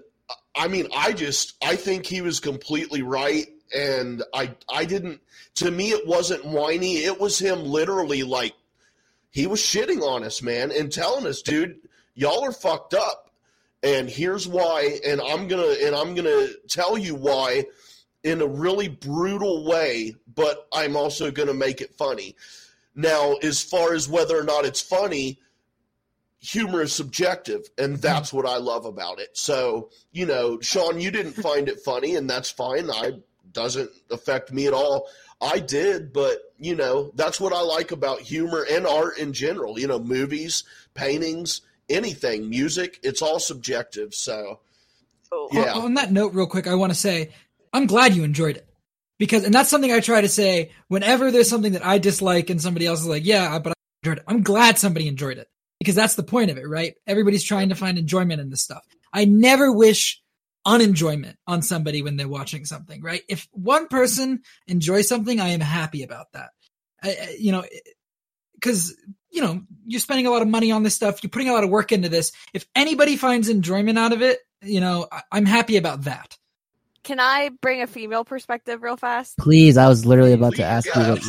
[0.54, 5.20] I mean, I just I think he was completely right, and I I didn't.
[5.56, 6.98] To me, it wasn't whiny.
[6.98, 8.54] It was him literally like
[9.30, 11.76] he was shitting on us, man, and telling us, dude,
[12.14, 13.30] y'all are fucked up,
[13.82, 17.66] and here's why, and I'm gonna and I'm gonna tell you why
[18.22, 22.34] in a really brutal way, but I'm also gonna make it funny.
[22.94, 25.40] Now, as far as whether or not it's funny,
[26.44, 28.00] humor is subjective, and mm-hmm.
[28.00, 29.36] that's what I love about it.
[29.36, 32.90] So, you know, Sean, you didn't find it funny, and that's fine.
[32.90, 33.14] I
[33.54, 35.08] doesn't affect me at all.
[35.40, 39.78] I did, but you know, that's what I like about humor and art in general.
[39.78, 44.14] You know, movies, paintings, anything, music, it's all subjective.
[44.14, 44.60] So,
[45.32, 45.48] Oh.
[45.52, 45.72] yeah.
[45.74, 47.30] On, on that note, real quick, I want to say
[47.72, 48.68] I'm glad you enjoyed it
[49.18, 52.60] because, and that's something I try to say whenever there's something that I dislike and
[52.62, 53.74] somebody else is like, "Yeah, but I
[54.04, 55.48] enjoyed it." I'm glad somebody enjoyed it
[55.80, 56.94] because that's the point of it, right?
[57.06, 58.84] Everybody's trying to find enjoyment in this stuff.
[59.12, 60.22] I never wish
[60.66, 63.22] unenjoyment on somebody when they're watching something, right?
[63.28, 66.50] If one person enjoys something, I am happy about that.
[67.02, 67.64] I, I- you know,
[68.54, 68.96] because
[69.30, 71.64] you know you're spending a lot of money on this stuff, you're putting a lot
[71.64, 72.32] of work into this.
[72.54, 76.36] If anybody finds enjoyment out of it, you know, I, I'm happy about that.
[77.02, 79.36] Can I bring a female perspective real fast?
[79.36, 81.24] please, I was literally about to ask yeah, you what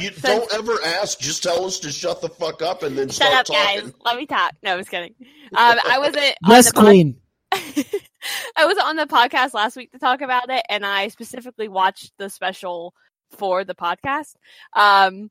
[0.00, 0.04] you.
[0.04, 1.18] You don't ever ask.
[1.18, 3.80] Just tell us to shut the fuck up and then Shut start up, talking.
[3.86, 3.92] guys.
[4.04, 4.52] Let me talk.
[4.62, 5.14] No, I was kidding.
[5.56, 6.18] Um, I wasn't.
[6.44, 7.16] on Yes, the pod- queen.
[8.56, 12.12] I was on the podcast last week to talk about it, and I specifically watched
[12.18, 12.94] the special
[13.30, 14.34] for the podcast.
[14.74, 15.30] Um,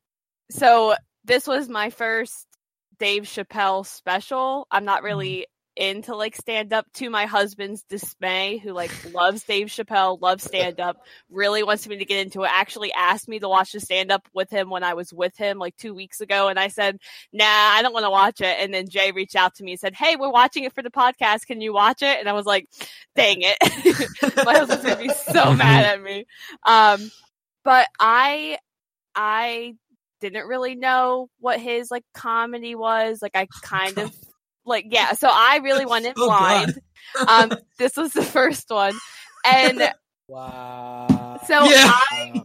[0.50, 2.48] so this was my first
[3.00, 4.68] Dave Chappelle special.
[4.72, 9.68] I'm not really into like stand up to my husband's dismay who like loves Dave
[9.68, 10.98] Chappelle, loves stand up,
[11.30, 12.52] really wants me to get into it.
[12.54, 15.58] Actually asked me to watch the stand up with him when I was with him
[15.58, 17.00] like 2 weeks ago and I said,
[17.34, 19.80] "Nah, I don't want to watch it." And then Jay reached out to me and
[19.80, 21.46] said, "Hey, we're watching it for the podcast.
[21.48, 22.68] Can you watch it?" And I was like,
[23.16, 23.58] "Dang it."
[24.46, 26.26] my husband's going to be so mad at me.
[26.66, 27.12] Um
[27.64, 28.60] but I
[29.16, 29.76] I
[30.22, 33.20] didn't really know what his like comedy was.
[33.22, 34.16] Like I kind of
[34.66, 36.80] like yeah, so I really went in Oh, blind.
[37.28, 38.94] Um this was the first one.
[39.46, 39.92] And
[40.28, 41.40] Wow.
[41.46, 41.92] so Yeah.
[41.94, 42.42] I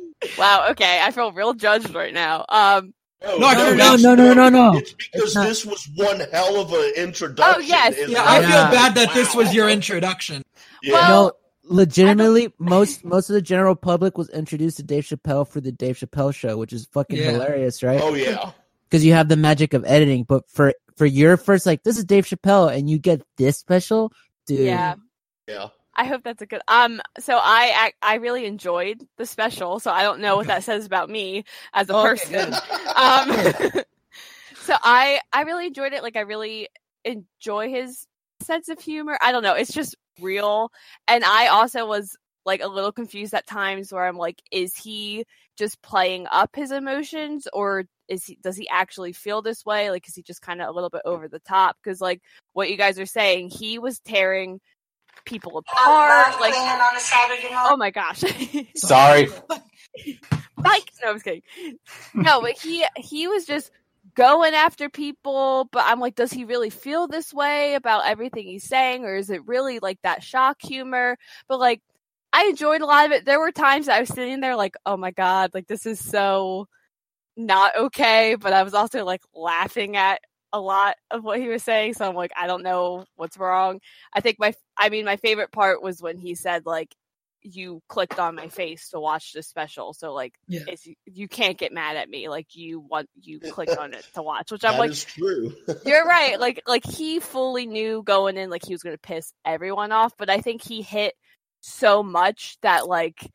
[0.38, 2.44] wow, okay, I feel real judged right now.
[2.48, 4.76] Um No, I don't- no, no, no, no, no.
[4.78, 7.54] It's because It's this was one hell of an introduction.
[7.56, 7.96] Oh, yes.
[8.08, 10.42] Yeah, I feel bad that this was your introduction.
[10.82, 10.92] Yeah.
[10.92, 11.24] Well-
[11.66, 15.72] no, legitimately, most most of the general public was introduced to Dave Chappelle for the
[15.72, 17.30] Dave Chappelle show, which is fucking Yeah.
[17.32, 18.00] hilarious, right?
[18.02, 18.50] oh yeah.
[18.94, 20.22] Because you have the magic of editing.
[20.22, 24.12] But for for your first, like, this is Dave Chappelle, and you get this special,
[24.46, 24.66] dude.
[24.66, 24.94] yeah.
[25.48, 25.68] Yeah.
[25.96, 29.90] I hope that's a good um so I I, I really enjoyed the special, so
[29.90, 32.54] I don't know what that says about me as a Okay, person.
[32.96, 33.82] um
[34.64, 36.68] so i i really enjoyed it like i really
[37.04, 38.06] enjoy his
[38.40, 40.70] sense of humor i don't know it's just real
[41.08, 42.16] and i also was
[42.46, 45.24] like a little confused at times where i'm like is he
[45.56, 50.06] just playing up his emotions or is he does he actually feel this way like
[50.08, 52.20] is he just kind of a little bit over the top because like
[52.52, 54.60] what you guys are saying he was tearing
[55.24, 58.22] people apart like oh my gosh
[58.76, 59.28] Sorry.
[60.56, 60.90] Mike.
[61.02, 61.42] No, I was kidding.
[62.14, 63.70] No, but he he was just
[64.14, 65.68] going after people.
[65.70, 69.30] But I'm like, does he really feel this way about everything he's saying, or is
[69.30, 71.16] it really like that shock humor?
[71.48, 71.80] But like,
[72.32, 73.24] I enjoyed a lot of it.
[73.24, 76.68] There were times I was sitting there like, oh my god, like this is so
[77.36, 78.36] not okay.
[78.38, 80.20] But I was also like laughing at
[80.52, 83.80] a lot of what he was saying, so I'm like, I don't know what's wrong.
[84.12, 86.94] I think my, I mean, my favorite part was when he said like,
[87.46, 90.62] you clicked on my face to watch this special, so like, Yeah.
[91.04, 92.28] you can't get mad at me.
[92.30, 95.54] Like you want you clicked on it to watch, which I'm like, true.
[95.84, 96.40] you're right.
[96.40, 100.30] Like like he fully knew going in like he was gonna piss everyone off, but
[100.30, 101.14] I think he hit
[101.60, 103.30] so much that like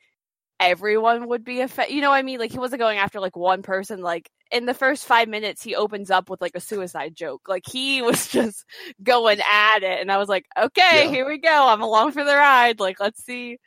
[0.60, 1.94] everyone would be affected.
[1.96, 2.40] You know what I mean?
[2.40, 4.02] Like he wasn't going after like one person.
[4.02, 7.44] Like in the first five minutes, he opens up with like a suicide joke.
[7.48, 8.66] Like he was just
[9.04, 11.10] going at it, and I was like, okay, Yeah.
[11.12, 11.68] here we go.
[11.68, 12.80] I'm along for the ride.
[12.80, 13.58] Like let's see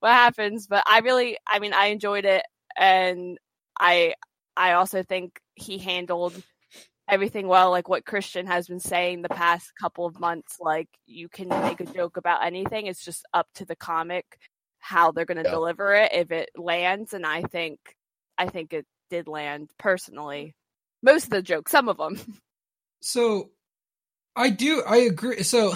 [0.00, 0.66] what happens.
[0.66, 2.42] But I really, I mean, I enjoyed it,
[2.76, 3.38] and
[3.78, 4.14] I
[4.56, 6.42] I also think he handled
[7.08, 11.28] everything well like what christian has been saying the past couple of months like you
[11.28, 14.24] can make a joke about anything it's just up to the comic
[14.80, 15.50] how they're going to Yeah.
[15.50, 17.78] deliver it if it lands and i think
[18.38, 20.54] i think it did land personally
[21.02, 22.18] most of the jokes some of them
[23.02, 23.50] So
[24.36, 25.74] I do I agree so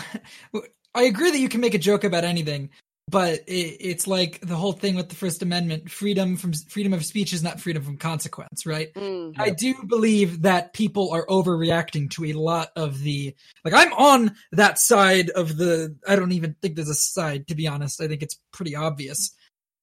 [0.95, 2.71] I agree that you can make a joke about anything,
[3.09, 7.05] but it, it's like the whole thing with the First Amendment: freedom from freedom of
[7.05, 8.93] speech is not freedom from consequence, right?
[8.95, 9.35] Mm.
[9.39, 14.35] I do believe that people are overreacting to a lot of the like I'm on
[14.53, 18.01] that side of the I don't even think there's a side to be honest.
[18.01, 19.35] I think it's pretty obvious.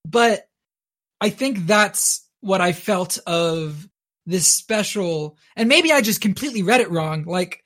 [0.03, 0.47] But
[1.19, 3.87] I think that's what I felt of
[4.25, 7.25] this special and maybe I just completely read it wrong.
[7.25, 7.63] Like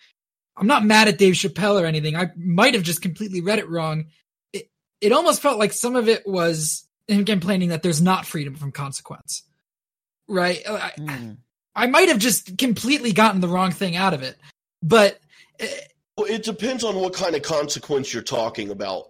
[0.57, 2.15] I'm not mad at Dave Chappelle or anything.
[2.17, 4.05] I might have just completely read it wrong.
[5.05, 8.55] It it almost felt like some of it was him complaining that there's not freedom
[8.55, 9.43] from consequence.
[10.27, 10.61] Right?
[10.67, 11.37] I, Mm.
[11.75, 14.37] I might have just completely gotten the wrong thing out of it.
[14.81, 15.19] But
[15.61, 15.65] uh,
[16.17, 19.09] Well, it depends on what kind of consequence you're talking about.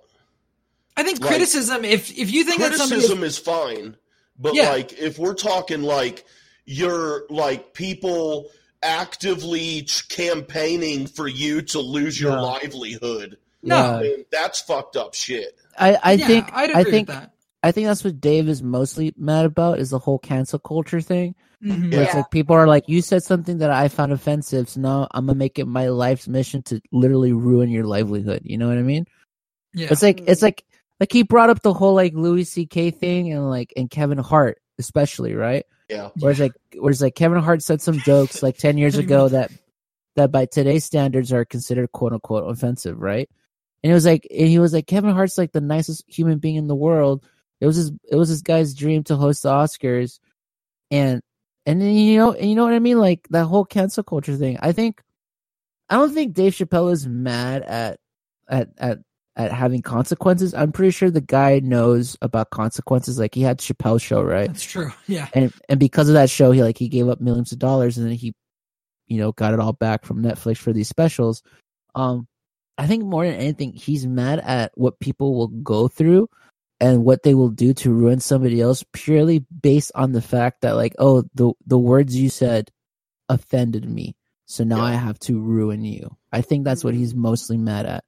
[0.98, 3.96] I think Like, criticism if if you think that somebody is, Criticism is fine,
[4.38, 4.70] but Yeah.
[4.70, 6.26] like if we're talking like
[6.66, 8.50] you're like people
[8.84, 12.42] actively ch- campaigning for you to lose your Yeah.
[12.42, 15.56] livelihood, no, I mean, that's fucked up shit.
[15.78, 17.32] I, I yeah, think I'd I think with that.
[17.64, 21.36] I think that's what Dave is mostly mad about is the whole cancel culture thing.
[21.64, 21.92] Mhm.
[21.92, 25.08] Where it's like people are like, you said something that I found offensive, so now
[25.12, 28.42] I'm gonna make it my life's mission to literally ruin your livelihood.
[28.44, 29.06] You know what I mean?
[29.74, 30.64] Yeah, It's like it's like
[31.00, 32.92] like he brought up the whole like Louis C.K.
[32.92, 35.66] thing and like and Kevin Hart especially, right?
[35.90, 36.10] Yeah.
[36.20, 39.52] Whereas like whereas like Kevin Hart said some jokes like ten years ago that
[40.16, 43.30] that by today's standards are considered quote unquote offensive, right?
[43.86, 46.56] And it was like and he was like Kevin Hart's like the nicest human being
[46.56, 47.24] in the world.
[47.62, 50.18] It was his it was this guy's dream to host the Oscars,
[50.90, 51.22] and
[51.68, 54.38] and then you know and you know what I mean like that whole cancel culture
[54.38, 54.58] thing.
[54.60, 55.04] I think
[55.88, 58.00] I don't think Dave Chappelle is mad at
[58.50, 59.00] at at
[59.36, 60.56] at having consequences.
[60.56, 63.20] I'm pretty sure the guy knows about consequences.
[63.20, 64.48] Like he had Chappelle show, right?
[64.48, 64.92] that's true.
[65.08, 68.00] Yeah, and and because of that show, he like he gave up millions of dollars,
[68.00, 68.34] and then he,
[69.06, 71.44] you know, got it all back from Netflix for these specials.
[71.94, 72.28] Um,
[72.78, 76.30] I think more than anything, he's mad at what people will go through
[76.80, 80.76] and what they will do to ruin somebody else purely based on the fact that
[80.76, 82.70] like, oh, the the words you said
[83.30, 84.16] offended me,
[84.46, 84.84] so now Yeah.
[84.84, 86.16] I have to ruin you.
[86.32, 88.04] I think that's what he's mostly mad at.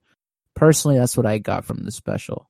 [0.54, 2.50] Personally, that's what I got from the special.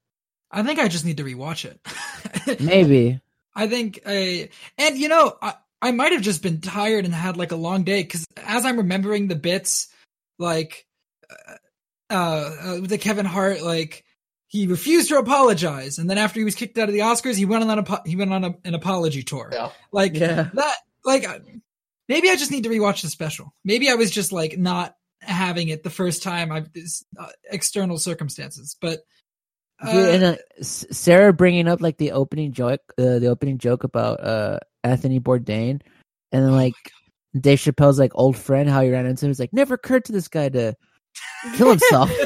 [0.49, 2.60] I think I just need to rewatch it.
[2.61, 3.19] Maybe.
[3.53, 7.38] I think I and you know I I might have just been tired and had
[7.38, 9.89] like a long day because as I'm remembering the bits,
[10.39, 10.85] like
[11.30, 11.56] uh,
[12.09, 14.03] uh the Kevin Hart like
[14.47, 15.97] he refused to apologize.
[15.99, 18.15] And then after he was kicked out of the Oscars he went on a he
[18.15, 19.49] went on a, an apology tour.
[19.51, 19.69] Yeah.
[19.91, 20.49] like Yeah.
[20.53, 21.39] that like uh,
[22.07, 23.53] maybe I just need to rewatch the special.
[23.63, 27.97] Maybe I was just like not having it the first time I this, uh, external
[27.97, 28.75] circumstances.
[28.79, 28.99] But
[29.85, 33.84] Dude, and uh, uh, Sarah bringing up like the opening joke, uh, the opening joke
[33.84, 35.81] about uh Anthony Bourdain,
[36.31, 36.73] and then like
[37.39, 40.11] Dave Chappelle's like old friend, how he ran into him, he's like never occurred to
[40.11, 40.75] this guy to
[41.55, 42.09] kill himself.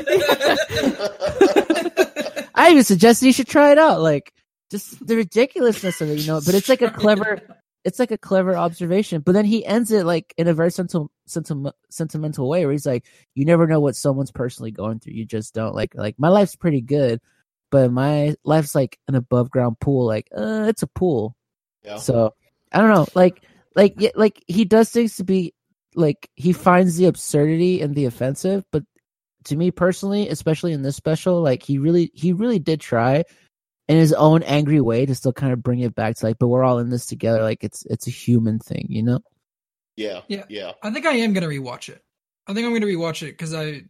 [2.55, 4.33] I even suggested he should try it out, like
[4.69, 6.41] just the ridiculousness of it, you know.
[6.45, 7.41] But it's like a clever,
[7.83, 9.21] it's like a clever observation.
[9.21, 12.85] But then he ends it like in a very sentimental, sentiment, sentimental way, where he's
[12.85, 13.05] like,
[13.35, 15.13] "You never know what someone's personally going through.
[15.13, 17.21] You just don't like like my life's pretty good."
[17.71, 20.05] but my life's like an above ground pool.
[20.05, 21.35] Like, uh, it's a pool.
[21.83, 21.97] Yeah.
[21.97, 22.35] So
[22.71, 23.07] I don't know.
[23.15, 23.41] Like,
[23.75, 25.55] like, yeah, like he does things to be
[25.95, 28.84] like he finds the absurdity and the offensive, but
[29.45, 33.23] to me personally, especially in this special, like he really, he really did try
[33.88, 36.47] in his own angry way to still kind of bring it back to like, but
[36.47, 37.41] we're all in this together.
[37.41, 39.19] Like it's, it's a human thing, you know?
[39.95, 40.22] yeah.
[40.27, 40.43] Yeah.
[40.49, 40.72] Yeah.
[40.81, 42.01] I think I am gonna rewatch it.
[42.47, 43.84] I think I'm gonna rewatch it because I,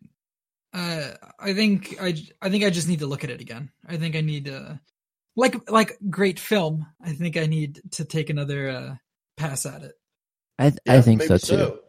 [0.74, 3.72] uh, I think I, I think I just need to look at it again.
[3.88, 4.80] I think I need to,
[5.36, 6.86] like, like great film.
[7.02, 8.96] I think I need to take another uh,
[9.38, 9.94] pass at it.
[10.58, 11.80] I, Yeah, I think so too.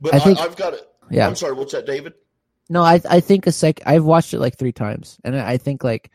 [0.00, 0.88] But I I think- I've got it.
[1.10, 1.26] yeah.
[1.26, 1.54] I'm sorry.
[1.54, 2.14] What's that, David?
[2.68, 3.80] No, I I think a sec.
[3.84, 6.10] I've watched it like three times, and I I think like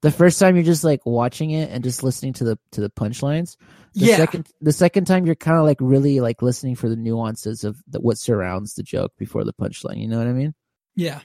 [0.00, 2.90] the first time you're just like watching it and just listening to the to the
[2.90, 3.56] punchlines.
[3.94, 4.16] The yeah.
[4.16, 7.82] second the second time you're kind of like really like listening for the nuances of
[7.86, 9.98] the, what surrounds the joke before the punchline.
[9.98, 10.54] You know what I mean?
[10.96, 11.20] yeah.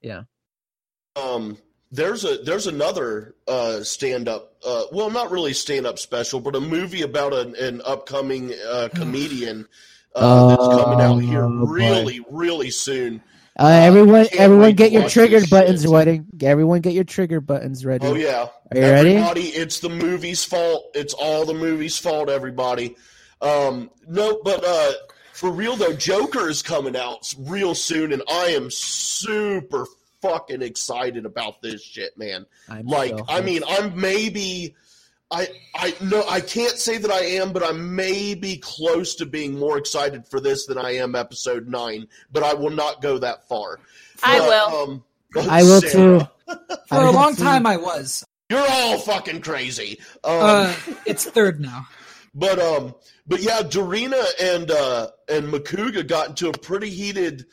[0.00, 0.22] Yeah.
[1.14, 1.56] Um,
[1.92, 4.56] there's a there's another uh, stand up.
[4.64, 8.88] Uh, well, not really stand up special, but a movie about an, an upcoming uh,
[8.94, 9.68] comedian
[10.16, 11.72] uh, that's coming out here Oh, boy.
[11.72, 13.22] really really soon.
[13.58, 16.20] Uh, everyone, everyone, get your trigger buttons ready.
[16.42, 18.06] Everyone, get your trigger buttons ready.
[18.06, 19.10] Oh yeah, Are you ready?
[19.14, 20.90] everybody, it's the movie's fault.
[20.94, 22.28] It's all the movie's fault.
[22.28, 22.96] Everybody.
[23.40, 24.92] Um, no, but uh,
[25.32, 29.86] for real though, Joker is coming out real soon, and I am super
[30.20, 32.44] fucking excited about this shit, man.
[32.68, 34.74] I'm Like, so I mean, I'm maybe.
[35.30, 39.26] I I no I can't say that I am, but I may be close to
[39.26, 42.06] being more excited for this than I am episode nine.
[42.30, 43.80] But I will not go that far.
[44.22, 44.82] I But, will.
[44.82, 45.04] Um,
[45.50, 46.54] I will Sarah, too.
[46.88, 48.24] For a long time, I was.
[48.48, 49.98] You're all fucking crazy.
[50.22, 51.86] Um, Uh, it's third now.
[52.38, 52.94] But um,
[53.26, 57.46] but yeah, Dorina and uh and Makuga got into a pretty heated.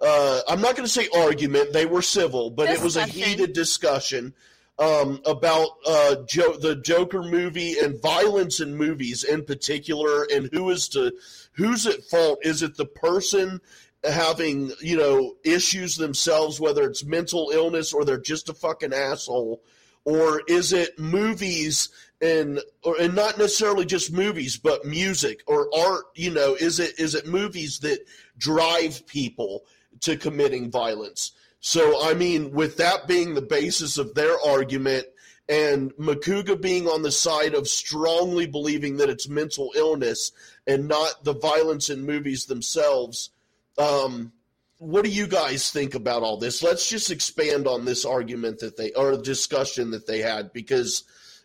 [0.00, 3.52] Uh, I'm not going to say argument; they were civil, but it was a heated
[3.52, 4.34] discussion
[4.78, 10.70] um, about uh, jo- the Joker movie and violence in movies in particular, and who
[10.70, 11.12] is to
[11.52, 12.40] who's at fault?
[12.42, 13.60] Is it the person
[14.02, 19.62] having you know issues themselves, whether it's mental illness or they're just a fucking asshole,
[20.04, 21.88] or is it movies?
[22.20, 26.98] and or and not necessarily just movies but music or art you know is it
[26.98, 27.98] is it movies that
[28.38, 29.64] drive people
[30.00, 31.32] to committing violence
[31.66, 35.06] so i mean with that being the basis of their argument
[35.46, 40.32] and Makuga being on the side of strongly believing that it's mental illness
[40.66, 43.30] and not the violence in movies themselves
[43.78, 44.32] um
[44.78, 48.76] what do you guys think about all this let's just expand on this argument that
[48.76, 51.04] they or discussion that they had because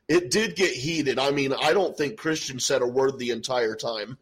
[0.09, 1.19] it did get heated.
[1.19, 4.17] I mean, I don't think Christian said a word the entire time.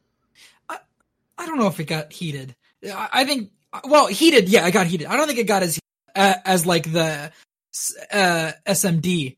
[0.70, 2.56] I don't know if it got heated.
[2.84, 3.52] I I think,
[3.86, 4.50] well, heated.
[4.50, 5.08] Yeah, it got heated.
[5.08, 5.80] I don't think it got as
[6.18, 7.32] uh, as like the
[8.12, 9.38] uh, SMD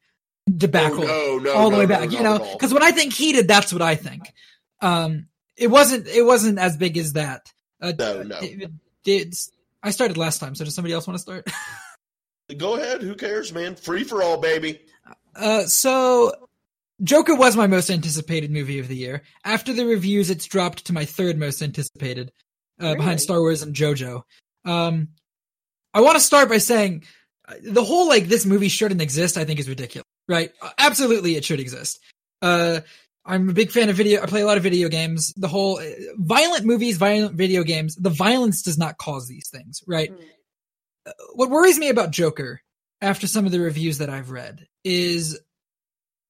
[0.50, 2.12] debacle Oh, no, no, all the no, way back.
[2.12, 4.32] you know, because when I think heated, that's what I think.
[4.82, 5.28] Um,
[5.58, 6.08] it wasn't.
[6.08, 7.52] It wasn't as big as that.
[7.82, 8.38] Uh, No, no.
[8.40, 8.72] It, it
[9.04, 9.36] did.
[9.84, 11.48] I started last time, so does somebody else want to start?
[12.58, 13.02] Go ahead.
[13.02, 13.76] Who cares, man?
[13.76, 14.80] Free for all, baby.
[15.36, 16.34] Uh, so
[17.04, 19.22] Joker was my most anticipated movie of the year.
[19.46, 22.32] After the reviews, it's dropped to my third most anticipated,
[22.82, 22.96] uh, Really?
[22.98, 24.24] behind Star Wars and JoJo.
[24.66, 25.10] Um,
[25.94, 27.04] I want to start by saying
[27.48, 29.38] uh, the whole like this movie shouldn't exist.
[29.38, 30.06] I think is ridiculous.
[30.28, 30.52] Right?
[30.62, 32.00] Uh, Absolutely, it should exist.
[32.42, 32.82] Uh,
[33.26, 34.22] I'm a big fan of video.
[34.22, 35.34] I play a lot of video games.
[35.36, 35.86] The whole uh,
[36.16, 37.96] violent movies, violent video games.
[37.96, 40.12] The violence does not cause these things, right?
[40.12, 40.24] Mm.
[41.08, 42.62] Uh, What worries me about Joker,
[43.02, 45.40] after some of the reviews that I've read, is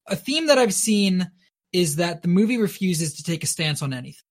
[0.08, 1.30] a theme that I've seen
[1.72, 4.24] is that the movie refuses to take a stance on anything,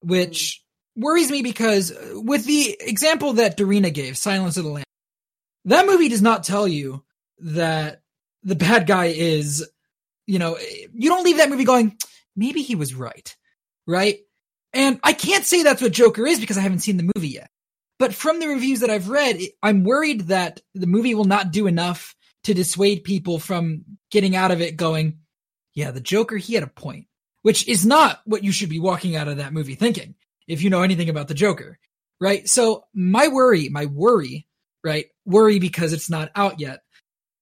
[0.00, 0.63] which
[0.96, 4.86] worries me because uh, with the example that Dorina gave, Silence of the Lambs,
[5.66, 7.02] that movie does not tell you
[7.38, 8.02] that
[8.42, 9.68] the bad guy is,
[10.26, 10.58] you know,
[10.92, 11.96] you don't leave that movie going,
[12.36, 13.34] maybe he was right,
[13.86, 14.18] right?
[14.72, 17.50] And I can't say that's what Joker is because I haven't seen the movie yet.
[17.98, 21.66] But from the reviews that I've read, I'm worried that the movie will not do
[21.66, 25.20] enough to dissuade people from getting out of it going,
[25.74, 27.06] yeah, the Joker, he had a point,
[27.42, 30.16] which is not what you should be walking out of that movie thinking
[30.46, 31.78] if you know anything about the Joker,
[32.20, 32.48] right?
[32.48, 34.46] So my worry, my worry,
[34.82, 35.06] right?
[35.24, 36.80] Worry because it's not out yet.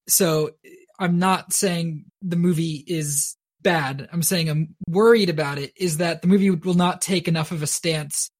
[0.08, 0.50] So
[0.98, 4.08] I'm not saying the movie is bad.
[4.12, 7.62] I'm saying I'm worried about it is that the movie will not take enough of
[7.62, 8.30] a stance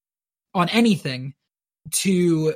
[0.54, 1.34] on anything
[1.90, 2.54] to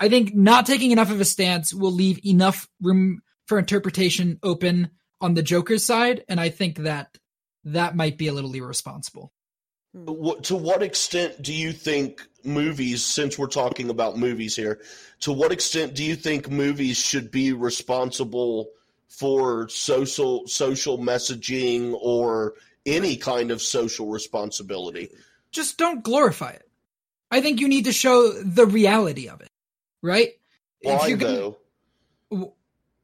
[0.00, 4.90] I think not taking enough of a stance will leave enough room for interpretation open
[5.20, 7.18] on the Joker's side, and I think that
[7.64, 9.30] that might be a little irresponsible.
[9.94, 10.04] Hmm.
[10.04, 14.80] What, to what extent do you think movies, since we're talking about movies here,
[15.20, 18.70] to what extent do you think movies should be responsible
[19.08, 22.54] for social social messaging or
[22.86, 25.10] any kind of social responsibility?
[25.50, 26.68] Just don't glorify it.
[27.30, 29.48] I think you need to show the reality of it,
[30.02, 30.30] right?
[30.80, 31.54] If Why you're gonna-
[32.30, 32.54] though?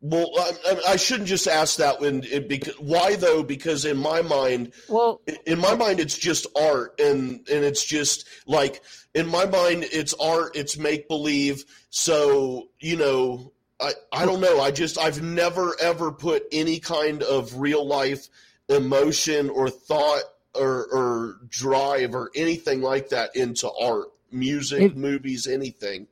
[0.09, 3.43] Well, I, I- shouldn't just ask that when it, because, why though?
[3.43, 8.27] Because in my mind, Well, in my mind it's just art and and it's just
[8.47, 8.83] like
[9.15, 14.61] in my mind it's art it's make believe so you know i i don't know
[14.61, 18.29] i just i've never ever put any kind of real life
[18.69, 20.23] emotion or thought
[20.55, 26.07] or or drive or anything like that into art music, If- movies, anything.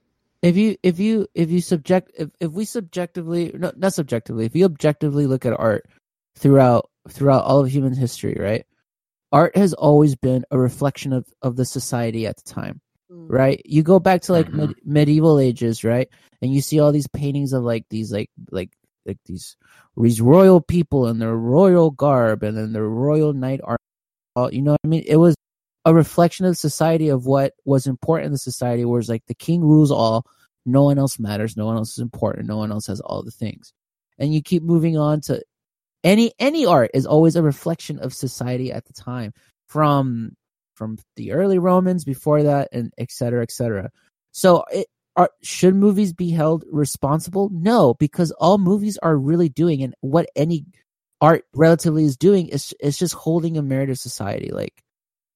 [0.45, 4.55] If you if you if you subject if, if we subjectively no not subjectively if
[4.55, 5.87] you objectively look at art
[6.37, 8.65] throughout throughout all of human history right?
[9.33, 12.81] Art has always been a reflection of of the society at the time
[13.13, 13.27] Mm.
[13.29, 13.61] right?
[13.65, 14.55] You go back to like Mhm.
[14.55, 16.09] med- medieval ages right?
[16.41, 18.71] And you see all these paintings of like these like like
[19.07, 19.57] like these
[19.97, 23.81] these royal people in their royal garb and then their royal knight art.
[24.37, 25.05] All- you know what i mean?
[25.07, 25.35] It was
[25.85, 29.61] a reflection of society of what was important in the society whereas like the king
[29.61, 30.27] rules all
[30.67, 33.31] no one else matters no one else is important no one else has all the
[33.31, 33.73] things.
[34.19, 35.43] And you keep moving on to
[36.05, 39.33] any any art is always a reflection of society at the time
[39.67, 40.37] from
[40.75, 43.91] from the early romans before that and et cetera et cetera.
[44.33, 44.87] So it
[45.17, 47.49] are, should movies be held responsible?
[47.53, 50.67] No because all movies are really doing and what any
[51.21, 54.84] art relatively is doing is it's just holding a mirror to society like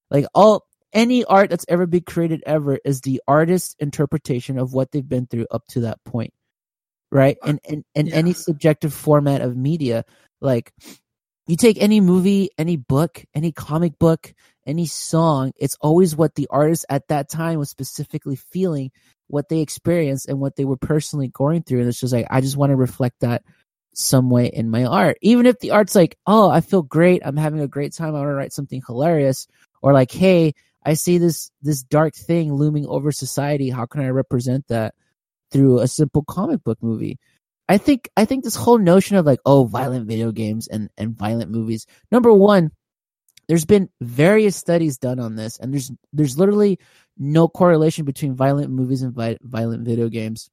[0.09, 4.91] like all any art that's ever been created ever is the artist's interpretation of what
[4.91, 6.33] they've been through up to that point
[7.11, 7.37] right?
[7.41, 10.05] Uh, and and, and any subjective format of media
[10.41, 10.73] like
[11.47, 14.33] you take any movie any book any comic book
[14.65, 18.91] any song it's always what the artist at that time was specifically feeling
[19.27, 21.79] what they experienced and what they were personally going through.
[21.79, 23.43] And it's just like i just want to reflect that
[23.95, 25.17] some way in my art.
[25.21, 27.21] Even if the art's like oh i feel great.
[27.25, 28.09] I'm having a great time.
[28.09, 29.47] I want to write something hilarious
[29.81, 30.53] or like hey
[30.85, 33.69] i see this this dark thing looming over society.
[33.69, 34.95] How can i represent that
[35.51, 37.17] through a simple comic book movie?
[37.67, 41.17] I think i think this whole notion of like oh violent video games and and
[41.17, 41.85] violent movies.
[42.11, 42.71] Number one
[43.47, 46.79] there's been various studies done on this and there's there's literally
[47.17, 50.49] no correlation between violent movies and vi- violent video games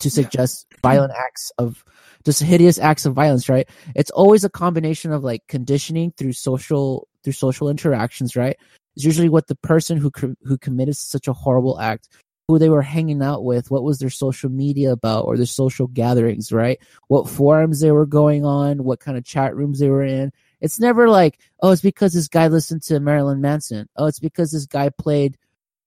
[0.00, 0.12] to Yeah.
[0.12, 1.82] suggest violent acts of
[2.24, 3.66] just hideous acts of violence right?
[3.94, 8.56] It's always a combination of like conditioning through social through social interactions right
[8.94, 10.12] it's usually what the person who
[10.44, 12.08] who committed such a horrible act
[12.48, 15.88] who they were hanging out with what was their social media about or their social
[15.88, 16.78] gatherings right?
[17.08, 20.32] What forums they were going on what kind of chat rooms they were in.
[20.60, 23.88] It's never like oh it's because this guy listened to marilyn manson.
[23.96, 25.36] Oh it's because this guy played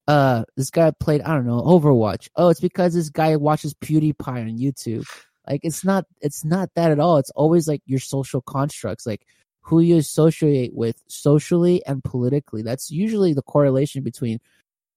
[0.08, 2.30] uh this guy played i don't know overwatch.
[2.36, 5.08] Oh it's because this guy watches pewdiepie on youtube.
[5.48, 7.18] Like it's not it's not that at all.
[7.18, 9.06] It's always like your social constructs.
[9.08, 9.26] Like
[9.70, 12.64] who you associate with socially and politically.
[12.64, 14.40] That's usually the correlation between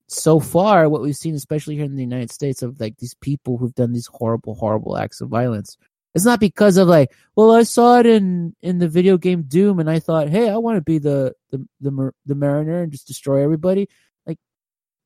[0.07, 3.57] so far what we've seen especially here in the united states of like these people
[3.57, 5.77] who've done these horrible horrible acts of violence.
[6.13, 9.79] It's not because of like well i saw it in in the video game doom
[9.79, 13.07] and i thought hey i want to be the the the, the mariner and just
[13.07, 13.87] destroy everybody.
[14.25, 14.39] Like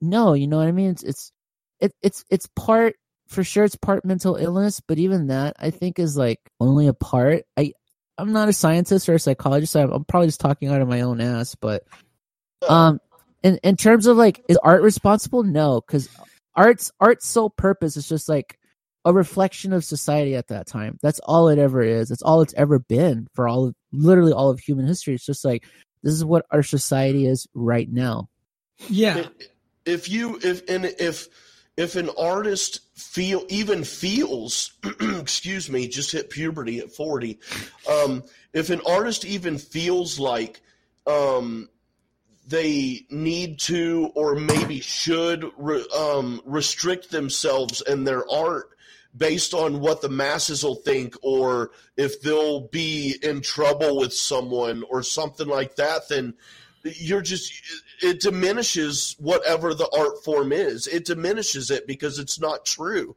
[0.02, 0.92] no you know what i mean?
[0.92, 1.32] It's it's
[1.80, 2.96] it, it's it's part
[3.28, 6.94] for sure it's part mental illness but even that i think is like only a
[6.94, 7.44] part.
[7.58, 7.74] I
[8.18, 10.88] i'm not a scientist or a psychologist so i'm, I'm probably just talking out of
[10.88, 11.84] my own ass but
[12.68, 13.00] um
[13.44, 15.44] in in terms of like is art responsible?
[15.44, 16.10] No because
[16.56, 18.58] art's art's sole purpose is just like
[19.06, 20.98] a reflection of society at that time.
[21.02, 22.12] That's all it ever is.
[22.12, 25.14] It's all it's ever been for all of literally all of human history.
[25.14, 25.66] It's just like
[26.04, 28.30] this is what our society is right now.
[28.90, 29.28] Yeah.
[29.86, 31.28] if you if and if
[31.78, 37.40] if an artist feel even feels excuse me just hit puberty at 40
[37.90, 40.62] um if an artist even feels like
[41.06, 41.70] um
[42.48, 48.70] they need to or maybe should re, um, restrict themselves and their art
[49.16, 54.84] based on what the masses will think or if they'll be in trouble with someone
[54.90, 56.34] or something like that then
[56.84, 57.54] you're just
[58.02, 60.88] it diminishes whatever the art form is.
[60.88, 63.16] It diminishes it because it's not true.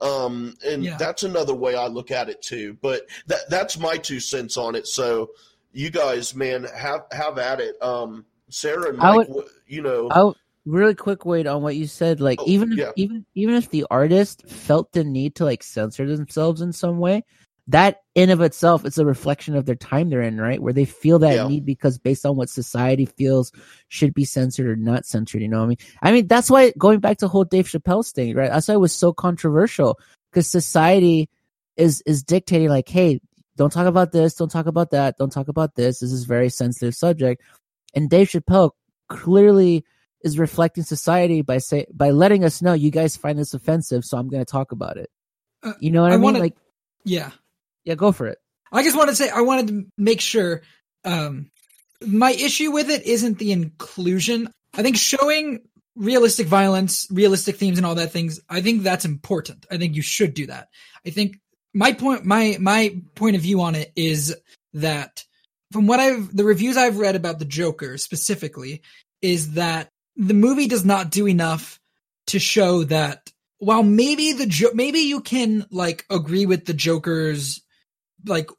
[0.00, 0.96] Um and Yeah.
[0.96, 4.74] that's another way i look at it too but that that's my two cents on
[4.74, 4.86] it.
[4.86, 5.30] So
[5.72, 7.76] you guys man have have at it.
[7.82, 10.08] Um sarah and I mike would- you know.
[10.10, 10.36] I'll
[10.66, 12.20] really quick wait on what you said.
[12.20, 16.06] Like Oh, even if, even even if the artist felt the need to like censor
[16.06, 17.24] themselves in some way,
[17.70, 20.60] that in of itself is a reflection of their time they're in, right?
[20.62, 21.48] Where they feel that Yeah.
[21.48, 23.52] need because based on what society feels
[23.88, 25.42] should be censored or not censored.
[25.42, 25.78] You know what I mean?
[26.02, 28.50] I mean that's why going back to the whole Dave Chappelle's thing, right?
[28.50, 29.98] That's why it was so controversial
[30.30, 31.28] because society
[31.76, 33.20] is is dictating like, hey,
[33.56, 36.00] don't talk about this, don't talk about that, don't talk about this.
[36.00, 37.42] This is a very sensitive subject,
[37.94, 38.70] and Dave Chappelle
[39.08, 39.84] clearly
[40.22, 44.16] is reflecting society by say by letting us know you guys find this offensive, so
[44.18, 45.10] I'm going to talk about it.
[45.62, 46.24] Uh, You know what I, I mean?
[46.24, 46.56] wanna- Like,
[47.04, 47.30] Yeah.
[47.90, 48.38] Yeah, go for it.
[48.72, 50.62] I just wanted to say I wanted to make sure
[51.04, 51.50] um
[52.06, 54.48] my issue with it isn't the inclusion.
[54.74, 55.60] I think showing
[55.96, 59.66] realistic violence, realistic themes and all that things, I think that's important.
[59.70, 60.68] I think you should do that.
[61.06, 61.36] I think
[61.74, 64.36] my point my my point of view on it is
[64.74, 65.24] that
[65.72, 68.82] from what I've the reviews I've read about the Joker specifically
[69.20, 71.80] is that the movie does not do enough
[72.28, 77.60] to show that while maybe the jo- maybe you can like agree with the Joker's
[78.26, 78.50] like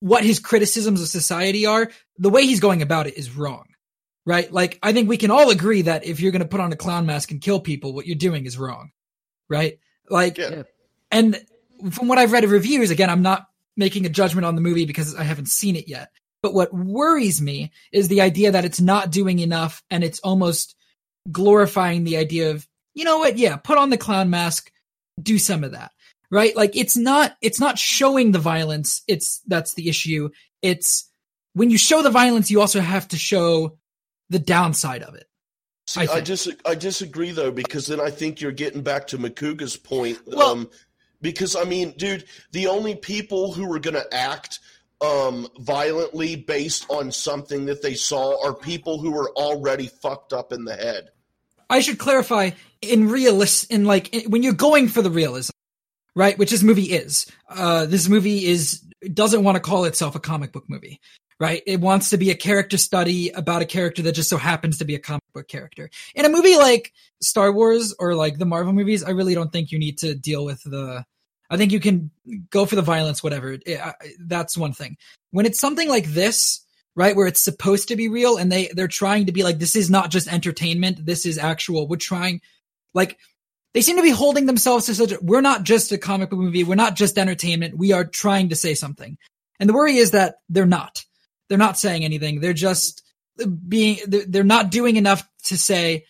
[0.00, 3.64] what his criticisms of society are, the way he's going about it is wrong.
[4.26, 4.52] Right?
[4.52, 6.76] Like I think we can all agree that if you're going to put on a
[6.76, 8.90] clown mask and kill people, what you're doing is wrong.
[9.48, 9.78] Right?
[10.10, 10.64] Like Yeah.
[11.10, 11.40] and
[11.90, 14.84] from what I've read of reviews, again, I'm not making a judgment on the movie
[14.84, 16.10] because I haven't seen it yet.
[16.42, 20.76] But what worries me is the idea that it's not doing enough and it's almost
[21.30, 23.38] glorifying the idea of, you know what?
[23.38, 24.70] Yeah, put on the clown mask,
[25.20, 25.92] do some of that.
[26.30, 26.54] Right?
[26.54, 29.02] Like it's not, it's not showing the violence.
[29.08, 30.28] It's, that's the issue.
[30.62, 31.10] It's
[31.54, 33.78] when you show the violence, you also have to show
[34.30, 35.24] the downside of it.
[35.86, 39.18] See, I I, dis- I disagree though because then I think you're getting back to
[39.18, 40.18] Makuga's point.
[40.26, 40.70] Well- um,
[41.20, 44.60] because I mean, dude, the only people who are going to act
[45.00, 50.52] um, violently based on something that they saw are people who are already fucked up
[50.52, 51.10] in the head.
[51.70, 52.50] I should clarify
[52.82, 55.50] in realist in like in- when you're going for the realism,
[56.18, 56.36] right?
[56.36, 57.30] Which this movie is.
[57.48, 58.82] Uh, this movie is
[59.14, 61.00] doesn't want to call itself a comic book movie,
[61.38, 61.62] right?
[61.64, 64.84] It wants to be a character study about a character that just so happens to
[64.84, 65.88] be a comic book character.
[66.16, 66.92] In a movie like
[67.22, 70.44] Star Wars or like the Marvel movies, I really don't think you need to deal
[70.44, 71.04] with the.
[71.50, 72.10] I think you can
[72.50, 73.52] go for the violence, whatever.
[73.64, 74.96] It- I- that's one thing.
[75.30, 76.64] When it's something like this,
[76.96, 79.76] right where it's supposed to be real and they they're trying to be like this
[79.76, 82.40] is not just entertainment this is actual we're trying
[82.92, 83.16] like
[83.78, 86.64] they seem to be holding themselves to such we're not just a comic book movie
[86.64, 89.16] we're not just entertainment we are trying to say something
[89.60, 91.04] and the worry is that they're not
[91.48, 93.02] they're not saying anything they're just
[93.68, 96.04] being they're not doing enough to say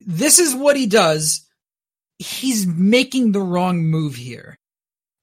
[0.00, 1.46] this is what he does
[2.18, 4.58] he's making the wrong move here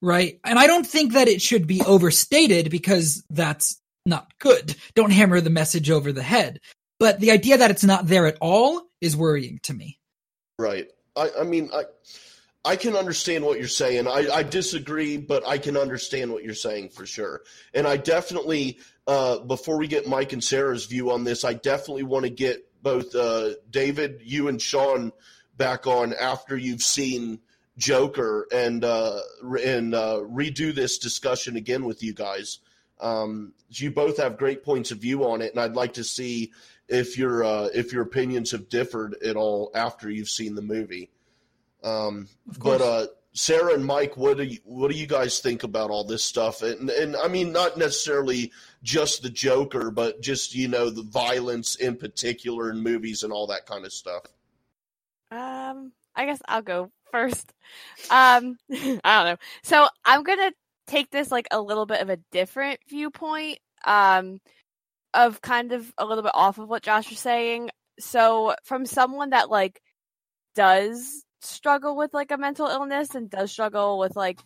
[0.00, 3.78] right and i don't think that it should be overstated because that's
[4.08, 4.74] not good.
[4.94, 6.60] Don't hammer the message over the head.
[6.98, 10.00] But the idea that it's not there at all is worrying to me.
[10.58, 10.88] Right.
[11.18, 11.84] I, I mean, I
[12.64, 14.06] I can understand what you're saying.
[14.06, 17.42] I, I disagree, but I can understand what you're saying for sure.
[17.72, 22.02] And I definitely, uh, before we get Mike and Sarah's view on this, I definitely
[22.02, 25.12] want to get both uh, David, you, and Sean
[25.56, 27.40] back on after you've seen
[27.78, 29.20] Joker and uh,
[29.64, 32.58] and uh, redo this discussion again with you guys.
[33.00, 36.52] Um, you both have great points of view on it, and I'd like to see
[36.88, 41.10] if your uh, if your opinions have differed at all after you've seen the movie.
[41.84, 42.78] Um, Of course.
[42.78, 46.04] but uh, Sarah and Mike, what do you what do you guys think about all
[46.04, 46.62] this stuff?
[46.62, 48.52] And and I mean, not necessarily
[48.82, 53.46] just the Joker, but just you know the violence in particular in movies and all
[53.48, 54.22] that kind of stuff.
[55.30, 57.52] Um, I guess I'll go first.
[58.10, 59.36] Um, I don't know.
[59.62, 60.52] So I'm gonna
[60.86, 63.58] take this like a little bit of a different viewpoint.
[63.84, 64.40] Um,
[65.14, 67.70] of kind of a little bit off of what Josh was saying.
[67.98, 69.80] So from someone that like
[70.54, 74.40] does struggle with like a mental illness and does struggle with like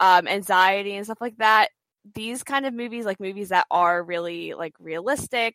[0.00, 1.68] um anxiety and stuff like that,
[2.14, 5.54] these kind of movies, like movies that are really like realistic,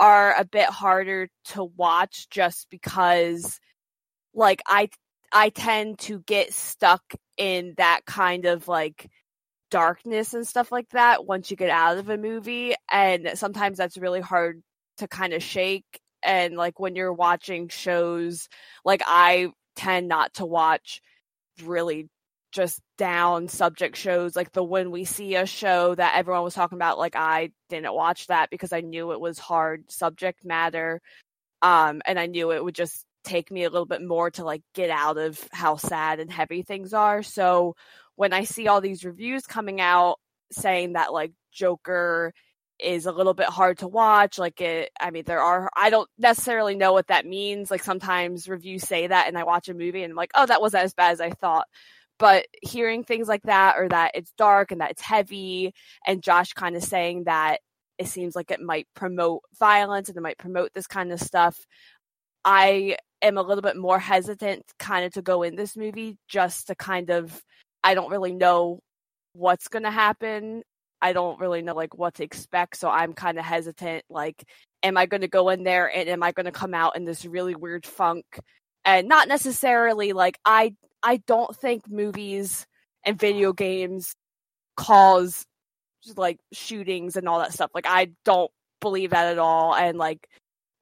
[0.00, 3.60] are a bit harder to watch just because
[4.34, 4.88] like I
[5.32, 7.02] I tend to get stuck
[7.36, 9.08] in that kind of like
[9.74, 13.98] darkness and stuff like that once you get out of a movie and sometimes that's
[13.98, 14.62] really hard
[14.98, 18.48] to kind of shake and like when you're watching shows
[18.84, 21.02] like I tend not to watch
[21.64, 22.06] really
[22.52, 26.78] just down subject shows like the when we see a show that everyone was talking
[26.78, 31.00] about like I didn't watch that because I knew it was hard subject matter
[31.62, 34.62] um and I knew it would just take me a little bit more to like
[34.72, 37.74] get out of how sad and heavy things are so
[38.16, 40.16] when I see all these reviews coming out
[40.52, 42.32] saying that like Joker
[42.80, 46.08] is a little bit hard to watch like it I mean there are I don't
[46.18, 47.70] necessarily know what that means.
[47.70, 50.60] Like sometimes reviews say that and I watch a movie and I'm like oh that
[50.60, 51.66] wasn't as bad as I thought.
[52.18, 55.74] But hearing things like that or that it's dark and that it's heavy
[56.06, 57.60] and Josh kind of saying that
[57.98, 61.66] it seems like it might promote violence and it might promote this kind of stuff
[62.44, 66.66] I am a little bit more hesitant kind of to go in this movie just
[66.68, 67.42] to kind of
[67.84, 68.80] I don't really know
[69.34, 70.62] what's going to happen.
[71.02, 74.42] I don't really know like what to expect, so I'm kind of hesitant like
[74.82, 77.04] am I going to go in there and am I going to come out in
[77.04, 78.24] this really weird funk
[78.84, 82.66] and not necessarily like I I don't think movies
[83.04, 84.14] and video games
[84.76, 85.44] cause
[86.16, 87.70] like shootings and all that stuff.
[87.74, 88.50] Like I don't
[88.80, 90.26] believe that at all and like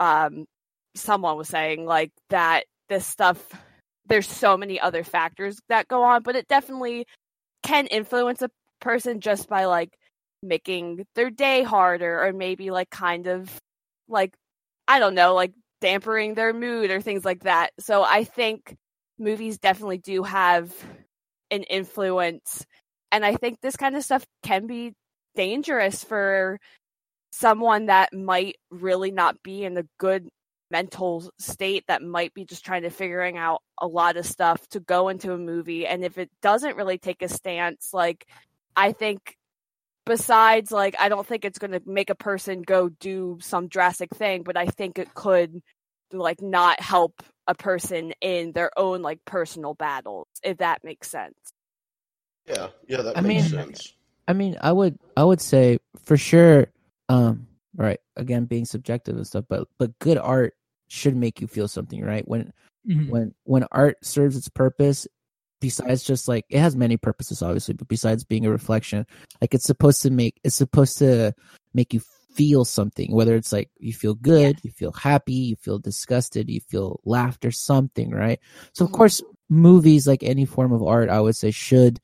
[0.00, 0.46] um
[0.94, 3.38] someone was saying like that this stuff
[4.06, 7.06] there's so many other factors that go on, but it definitely
[7.62, 8.50] can influence a
[8.80, 9.94] person just by like
[10.42, 13.50] making their day harder or maybe like kind of
[14.08, 14.34] like
[14.88, 17.70] I don't know, like dampering their mood or things like that.
[17.80, 18.76] So I think
[19.18, 20.72] movies definitely do have
[21.50, 22.66] an influence.
[23.12, 24.94] And I think this kind of stuff can be
[25.36, 26.58] dangerous for
[27.32, 30.28] someone that might really not be in a good
[30.72, 34.80] mental state that might be just trying to figuring out a lot of stuff to
[34.80, 38.26] go into a movie and if it doesn't really take a stance like
[38.74, 39.36] i think
[40.06, 44.10] besides like i don't think it's going to make a person go do some drastic
[44.16, 45.60] thing but i think it could
[46.12, 51.34] like not help a person in their own like personal battles if that makes sense
[52.46, 53.94] Yeah, yeah, that I makes mean- sense.
[54.28, 56.68] I mean, I would I would say for sure,
[57.08, 60.54] um, right, again being subjective and stuff, but but good art
[60.92, 62.26] should make you feel something, right?
[62.28, 62.52] When
[62.86, 63.08] Mhm.
[63.08, 65.06] when when art serves its purpose,
[65.60, 69.06] besides just like it has many purposes obviously, but besides being a reflection,
[69.40, 71.32] like it's supposed to make it's supposed to
[71.72, 72.00] make you
[72.34, 76.60] feel something, whether it's like you feel good, you feel happy, you feel disgusted, you
[76.60, 78.38] feel laughter, something, right?
[78.74, 78.94] So of Mhm.
[78.96, 82.00] course movies like any form of art, I would say should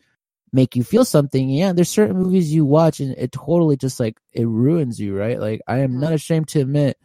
[0.52, 1.50] make you feel something.
[1.50, 5.38] Yeah, there's certain movies you watch and it totally just like it ruins you, right?
[5.38, 6.96] Like I am not ashamed to admit,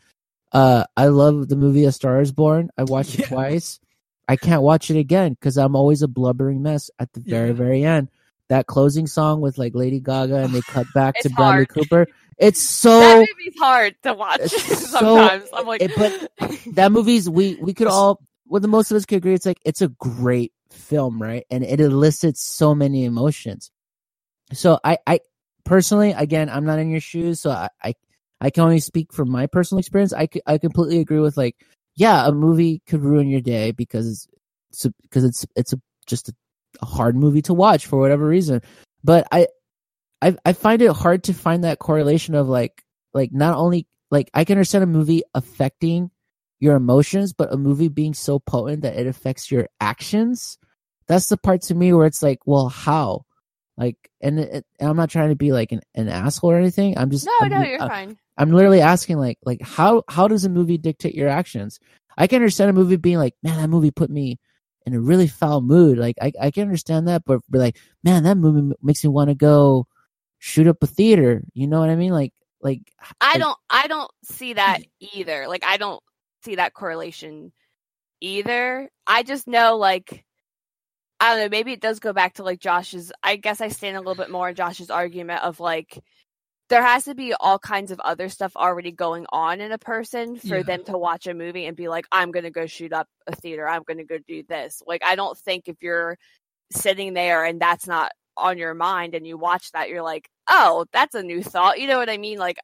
[0.54, 2.70] uh, I love the movie A Star Is Born.
[2.78, 3.26] I watched Yeah.
[3.26, 3.80] it twice.
[4.28, 7.54] I can't watch it again because I'm always a blubbering mess at the very, Yeah.
[7.54, 8.10] very end.
[8.50, 11.70] That closing song with like Lady Gaga and they cut back to Bradley hard.
[11.70, 12.08] Cooper.
[12.38, 16.32] It's so that movie's hard to watch It's so- sometimes i'm like it- but
[16.76, 19.60] that movie's we we could all well the most of us could agree it's like
[19.66, 23.70] it's a great film right and it elicits so many emotions
[24.52, 25.20] so i i
[25.64, 27.94] personally again i'm not in your shoes so i i,
[28.44, 31.56] I can only speak from my personal experience I, I completely agree with like
[31.96, 34.28] yeah a movie could ruin your day because
[34.72, 36.34] it's because it's it's a just a,
[36.82, 38.62] a hard movie to watch for whatever reason
[39.04, 39.48] but i
[40.24, 42.84] I I find it hard to find that correlation of like
[43.14, 46.10] like not only like I can understand a movie affecting
[46.60, 50.58] your emotions, but a movie being so potent that it affects your actions.
[51.08, 53.26] That's the part to me where it's like, well, how?
[53.78, 56.98] Like, and, it, and I'm not trying to be like an, an asshole or anything.
[56.98, 60.28] I'm just no I'm, no you're I'm- fine I'm literally asking like like how how
[60.28, 61.80] does a movie dictate your actions?
[62.18, 64.40] I can understand a movie being like, man, that movie put me
[64.86, 65.98] in a really foul mood.
[66.00, 69.10] Like I I can understand that, but be like, man, that movie m- makes me
[69.10, 69.86] want to go
[70.40, 71.44] shoot up a theater.
[71.54, 72.12] You know what I mean?
[72.12, 72.82] Like like
[73.22, 74.80] I like- don't I don't see that
[75.14, 75.48] either.
[75.48, 76.02] Like I don't
[76.44, 77.52] see that correlation
[78.20, 78.90] either.
[79.06, 80.26] I just know like
[81.24, 83.96] I don't know, maybe it does go back to like Josh's I guess I stand
[83.96, 86.04] a little bit more in Josh's argument of like
[86.70, 90.36] there has to be all kinds of other stuff already going on in a person
[90.38, 90.64] for Yeah.
[90.64, 93.68] them to watch a movie and be like, I'm gonna go shoot up a theater,
[93.68, 94.84] I'm gonna go do this.
[94.88, 96.18] Like I don't think if you're
[96.74, 100.88] sitting there and that's not on your mind and you watch that, you're like, oh,
[100.94, 101.80] that's a new thought.
[101.80, 102.40] You know what I mean?
[102.40, 102.60] Like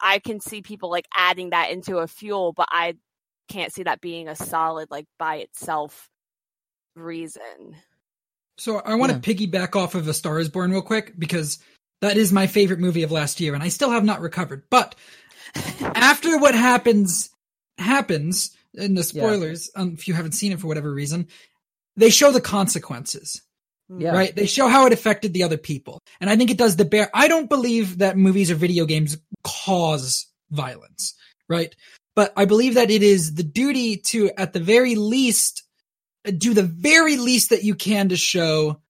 [0.00, 2.96] I can see people like adding that into a fuel, but I
[3.48, 6.09] can't see that being a solid like by itself
[7.00, 7.76] reason.
[8.58, 11.58] So I want to piggyback off of A Star Is Born real quick because
[12.00, 14.64] that is my favorite movie of last year, and I still have not recovered.
[14.70, 14.94] But
[15.80, 17.30] after what happens
[17.78, 21.28] happens in the spoilers, um, if you haven't seen it for whatever reason,
[21.96, 23.42] they show the consequences.
[23.88, 24.12] Yeah.
[24.12, 24.34] Right?
[24.34, 26.00] They show how it affected the other people.
[26.20, 27.10] And I think it does the bear.
[27.12, 31.14] I don't believe that movies or video games cause violence,
[31.48, 31.74] right?
[32.14, 35.64] But I believe that it is the duty to, at the very least,
[36.24, 38.80] do the very least that you can to show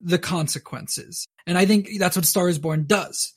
[0.00, 1.26] the consequences.
[1.46, 3.32] And I think that's what Star is Born does.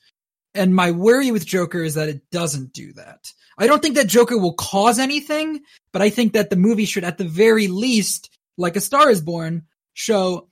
[0.53, 3.31] And my worry with Joker is that it doesn't do that.
[3.57, 5.61] I don't think that Joker will cause anything,
[5.93, 9.21] but I think that the movie should at the very least, like A Star is
[9.21, 9.63] Born,
[9.93, 10.49] show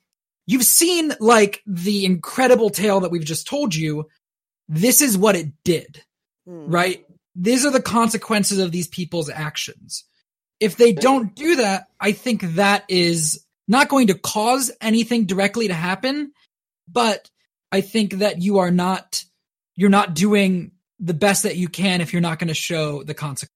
[0.48, 4.08] you've seen like the incredible tale that we've just told you.
[4.68, 6.04] This is what it did,
[6.48, 6.66] Mm.
[6.68, 7.06] right?
[7.36, 10.04] These are the consequences of these people's actions.
[10.60, 15.68] If they don't do that, I think that is not going to cause anything directly
[15.68, 16.34] to happen,
[16.92, 17.30] but
[17.72, 19.24] I think that you are not,
[19.76, 23.14] you're not doing the best that you can if you're not going to show the
[23.14, 23.56] consequences.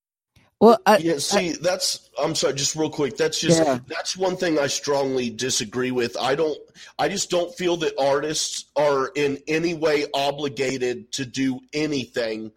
[0.60, 3.18] well I, Yeah, see, that's I'm sorry, just real quick.
[3.18, 3.80] That's just Yeah.
[3.88, 6.16] that's one thing I strongly disagree with.
[6.18, 6.58] I don't
[6.98, 12.52] I just don't feel that artists are in any way obligated to do anything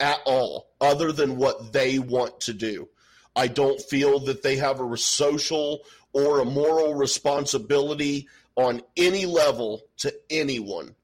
[0.00, 2.88] at all other than what they want to do.
[3.34, 9.82] I don't feel that they have a social or a moral responsibility on any level
[9.98, 10.94] to anyone.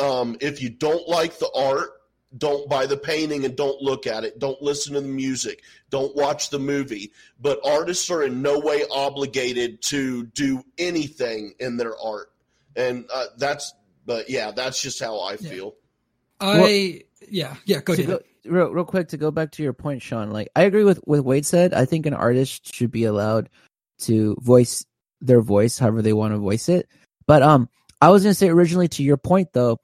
[0.00, 1.90] Um, if you don't like the art,
[2.36, 4.38] don't buy the painting and don't look at it.
[4.38, 5.62] Don't listen to the music.
[5.90, 7.12] Don't watch the movie.
[7.40, 12.30] But artists are in no way obligated to do anything in their art.
[12.76, 13.72] And uh, that's,
[14.06, 15.50] but yeah, that's just how I Yeah.
[15.50, 15.74] feel.
[16.40, 18.20] I, yeah, yeah, go ahead.
[18.44, 20.30] Real, real quick to go back to your point, Sean.
[20.30, 21.74] Like I agree with with Wade said.
[21.74, 23.48] I think an artist should be allowed
[24.00, 24.84] to voice
[25.20, 26.88] their voice however they want to voice it.
[27.26, 27.68] But um,
[28.00, 29.78] I was gonna say originally to your point though,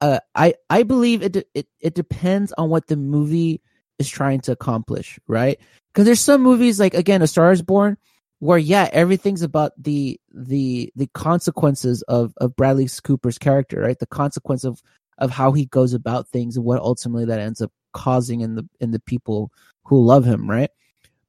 [0.00, 3.62] uh, I I believe it de- it it depends on what the movie
[3.98, 5.58] is trying to accomplish, right?
[5.92, 7.96] Because there's some movies like again, A Star Is Born,
[8.40, 13.98] where yeah, everything's about the the the consequences of of Bradley Cooper's character, right?
[13.98, 14.82] The consequence of
[15.18, 18.68] of how he goes about things and what ultimately that ends up causing in the
[18.80, 19.50] in the people
[19.84, 20.70] who love him, right?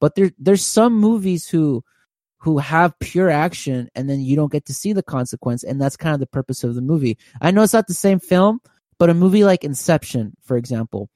[0.00, 1.84] But there there's some movies who
[2.38, 5.96] who have pure action and then you don't get to see the consequence and that's
[5.96, 7.16] kind of the purpose of the movie.
[7.40, 8.60] I know it's not the same film,
[8.98, 11.08] but a movie like Inception, for example,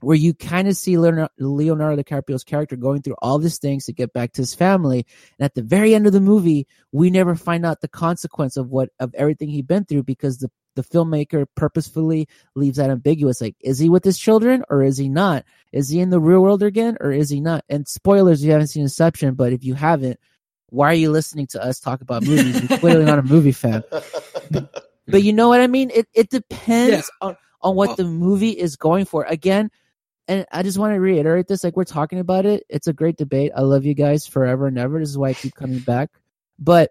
[0.00, 3.92] where you kind of see Leonardo, Leonardo DiCaprio's character going through all these things to
[3.92, 5.06] get back to his family,
[5.38, 8.70] and at the very end of the movie, we never find out the consequence of
[8.70, 13.40] what of everything he'd been through because the the filmmaker purposefully leaves that ambiguous.
[13.40, 15.44] Like, is he with his children or is he not?
[15.72, 17.64] Is he in the real world again or is he not?
[17.68, 20.18] And spoilers, you haven't seen Inception, but if you haven't,
[20.68, 22.62] why are you listening to us talk about movies?
[22.68, 23.82] You're clearly not a movie fan.
[25.08, 25.90] But you know what I mean?
[25.92, 29.24] It it depends on, on what Well- the movie is going for.
[29.24, 29.70] Again,
[30.28, 32.64] and I just want to reiterate this, like we're talking about it.
[32.68, 33.50] It's a great debate.
[33.54, 35.00] I love you guys forever and ever.
[35.00, 36.10] This is why I keep coming back.
[36.58, 36.90] But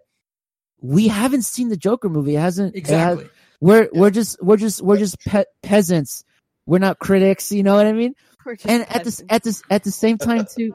[0.80, 2.36] we haven't seen the Joker movie.
[2.36, 3.30] It hasn't it has- Exactly.
[3.62, 6.24] We're we're just we're just we're just pe- peasants.
[6.66, 8.14] We're not critics, you know what I mean?
[8.64, 10.74] And at this at this at the same time too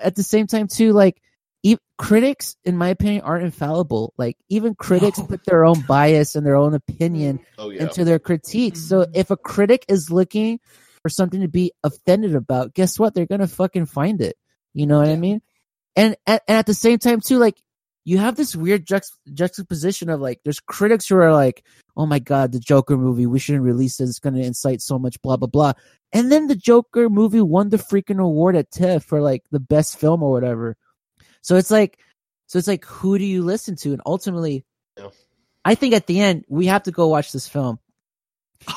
[0.00, 1.20] at the same time too like
[1.64, 5.26] e- critics in my opinion aren't infallible like even critics No.
[5.26, 7.82] put their own bias and their own opinion oh yeah.
[7.82, 9.10] into their critiques so Mhm.
[9.14, 10.60] if a critic is looking
[11.02, 14.36] for something to be offended about guess what they're gonna fucking find it
[14.74, 15.42] you know what i mean
[15.96, 17.56] and at, and at the same time too like
[18.04, 21.64] you have this weird juxt- juxtaposition of like there's critics who are like
[21.96, 24.98] oh my god the joker movie we shouldn't release it it's going to incite so
[24.98, 25.72] much blah blah blah
[26.12, 29.98] and then the joker movie won the freaking award at tiff for like the best
[29.98, 30.76] film or whatever
[31.42, 31.98] so it's like
[32.46, 34.64] so it's like who do you listen to and ultimately
[34.98, 35.08] Yeah.
[35.64, 37.78] i think at the end we have to go watch this film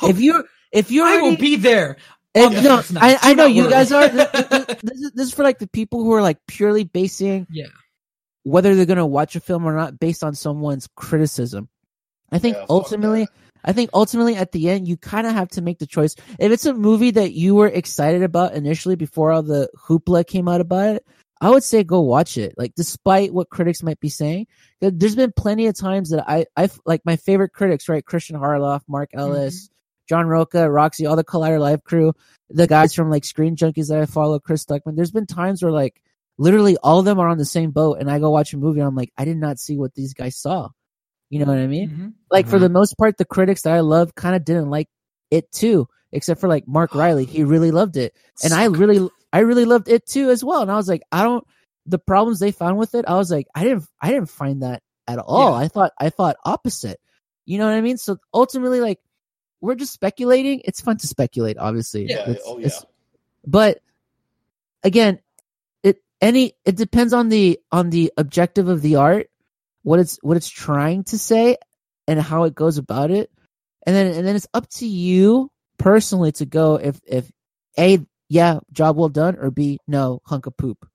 [0.02, 1.96] Oh, if you if you're I will be there.
[2.34, 2.82] On the no.
[3.00, 3.70] I, I know you worry.
[3.70, 4.08] guys are.
[4.08, 7.46] This, this- this is, this is for like the people who are like purely basing
[7.48, 7.68] Yeah.
[8.46, 11.68] Whether they're gonna watch a film or not based on someone's criticism.
[12.30, 13.26] I think Yeah, ultimately.
[13.64, 16.14] I think ultimately at the end you kind of have to make the choice.
[16.38, 20.46] If it's a movie that you were excited about initially before all the hoopla came
[20.48, 21.06] out about it,
[21.40, 22.54] I would say go watch it.
[22.56, 24.46] Like despite what critics might be saying,
[24.80, 28.04] There- there's been plenty of times that I I like my favorite critics, right?
[28.06, 29.20] Christian Harloff, Mark mm-hmm.
[29.20, 29.68] Ellis,
[30.08, 32.14] John Rocha, Roxy, all the Collider Live crew,
[32.48, 34.94] the guys from like Screen Junkies that I follow, Chris Stuckman.
[34.94, 36.00] There's been times where like
[36.38, 38.80] literally all of them are on the same boat, and I go watch a movie
[38.80, 40.68] and I'm like, I did not see what these guys saw.
[41.30, 41.90] You know what I mean?
[41.90, 42.12] Mhm.
[42.30, 42.60] Like for Mhm.
[42.60, 44.88] the most part, the critics that I love kind of didn't like
[45.30, 47.24] it too, except for like Mark Riley.
[47.24, 48.14] He really loved it,
[48.44, 50.62] and I really, I really loved it too as well.
[50.62, 51.44] And I was like, I don't
[51.88, 53.04] the problems they found with it.
[53.06, 55.50] I was like, I didn't, I didn't find that at all.
[55.52, 55.64] Yeah.
[55.64, 56.98] I thought, I thought opposite.
[57.44, 57.96] You know what I mean?
[57.96, 58.98] So ultimately, like,
[59.60, 60.62] we're just speculating.
[60.64, 62.06] It's fun to speculate, obviously.
[62.08, 62.66] Yeah, It's- oh, yeah.
[62.66, 62.84] it's-
[63.46, 63.78] but
[64.82, 65.22] again, it
[66.20, 69.28] any it depends on the on the objective of the art,
[69.82, 71.56] what it's what it's trying to say,
[72.06, 73.30] and how it goes about it,
[73.86, 77.30] and then and then it's up to you personally to go if if
[77.78, 80.88] a yeah job well done or b no hunk of poop.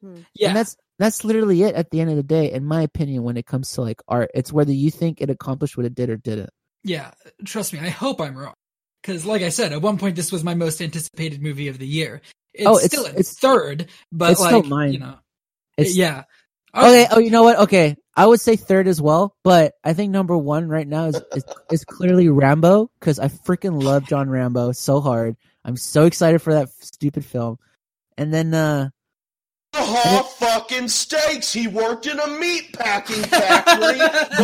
[0.00, 0.20] Hmm.
[0.34, 0.48] Yeah.
[0.48, 3.36] And that's that's literally it at the end of the day, in my opinion, when
[3.36, 4.30] it comes to like art.
[4.34, 6.50] It's whether you think it accomplished what it did or didn't.
[6.84, 7.10] Yeah,
[7.44, 7.78] trust me.
[7.78, 8.54] I hope I'm wrong.
[9.00, 11.86] Because, like I said, at one point this was my most anticipated movie of the
[11.86, 12.20] year.
[12.54, 14.92] It's, Oh, it's- still in it's- third, but it's like still mine.
[14.92, 15.18] you know,
[15.76, 16.24] It's yeah.
[16.74, 17.06] okay.
[17.10, 17.58] Oh, you know what?
[17.60, 21.20] Okay, I would say third as well, but I think number one right now is
[21.34, 25.36] is, is clearly Rambo because I freaking love John Rambo so hard.
[25.64, 27.58] I'm so excited for that stupid film.
[28.18, 28.90] And then uh
[29.72, 31.52] Haw fucking steaks.
[31.52, 33.98] He worked in a meat packing factory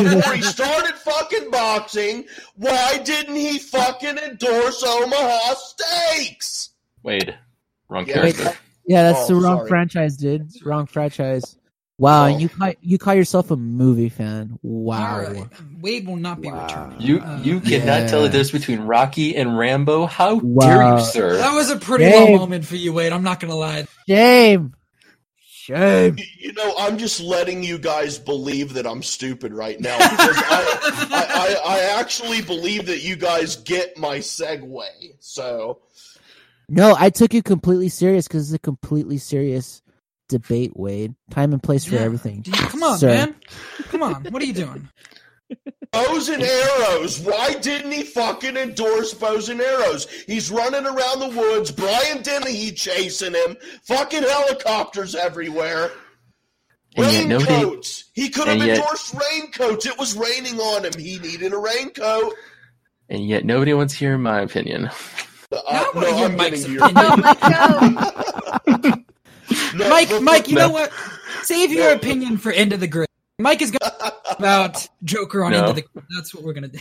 [0.05, 2.27] before he started fucking boxing.
[2.55, 6.71] Why didn't he fucking endorse Omaha Steaks?
[7.03, 7.37] Wade,
[7.89, 8.23] wrong Yeah.
[8.23, 8.39] wait,
[8.87, 9.69] yeah, that's Oh, the wrong sorry.
[9.69, 10.49] franchise, dude.
[10.65, 11.57] Wrong franchise.
[11.99, 12.27] Wow, Oh.
[12.27, 14.59] and you call you call yourself a movie fan?
[14.63, 15.19] Wow.
[15.21, 15.47] right.
[15.81, 16.67] Wade will not be Wow.
[16.67, 17.01] returning.
[17.01, 18.07] You Uh, you cannot Yeah.
[18.09, 20.05] tell the difference between Rocky and Rambo.
[20.07, 21.37] How dare you, sir?
[21.39, 22.15] That was a pretty Dave.
[22.33, 23.13] low moment for you, Wade.
[23.13, 23.87] I'm not gonna lie.
[24.07, 24.75] Shame.
[25.49, 26.17] Shame.
[26.39, 31.09] You know, I'm just letting you guys believe that I'm stupid right now because I,
[31.11, 34.85] I, I, I actually believe that you guys get my segue.
[35.19, 35.79] So,
[36.69, 39.83] No, I took you completely serious because it's a completely serious
[40.29, 41.15] debate, Wade.
[41.31, 42.01] Time and place for Yeah.
[42.03, 42.43] everything.
[42.45, 43.09] You- come on, Sir.
[43.09, 43.35] man.
[43.91, 44.25] Come on.
[44.31, 44.89] What are you doing?
[45.93, 47.21] bows and arrows.
[47.21, 50.09] Why didn't he fucking endorse bows and arrows?
[50.27, 51.71] He's running around the woods.
[51.71, 53.57] Brian Dennehy chasing him.
[53.85, 55.93] Fucking helicopters everywhere.
[56.97, 58.05] And yet Raincoats.
[58.15, 59.87] He could have and yet- endorsed raincoats.
[59.87, 60.95] It was raining on him.
[60.99, 62.35] He needed a raincoat.
[63.09, 64.91] and yet nobody wants to hear my opinion.
[65.53, 67.21] Uh, Now no, I hear I'm Mike's getting your opinion.
[68.67, 68.97] Let's
[69.75, 70.67] No, Mike, but- Mike, you No.
[70.69, 70.93] know what?
[71.43, 71.95] Save your No.
[71.95, 73.09] opinion for Into the Grid.
[73.39, 75.61] Mike is going to talk about Joker on No.
[75.61, 76.05] Into the Grid.
[76.17, 76.81] That's what we're going to do.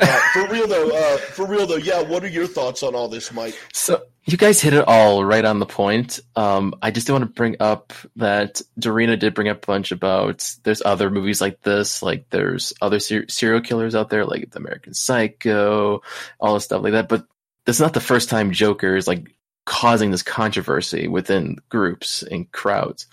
[0.00, 2.02] Uh, for real though, uh, for real though, yeah.
[2.02, 3.56] What are your thoughts on all this, Mike?
[3.72, 6.18] So you guys hit it all right on the point.
[6.34, 10.52] Um, I just want to bring up that Dorina did bring up a bunch about
[10.64, 14.58] there's other movies like this, like there's other ser- serial killers out there, like the
[14.58, 16.02] American Psycho,
[16.40, 17.08] all this stuff like that.
[17.08, 17.24] But
[17.64, 19.34] this is not the first time Joker is like
[19.64, 23.06] causing this controversy within groups and crowds.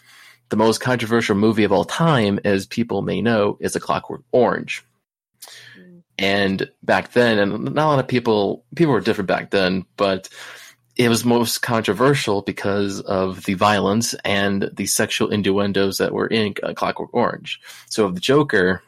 [0.50, 4.84] The most controversial movie of all time, as people may know, is A Clockwork Orange.
[5.80, 6.04] Mm.
[6.18, 10.28] And back then, and not a lot of people people were different back then, but
[10.98, 16.54] it was most controversial because of the violence and the sexual innuendos that were in
[16.64, 17.62] A Clockwork Orange.
[17.88, 18.84] So the Joker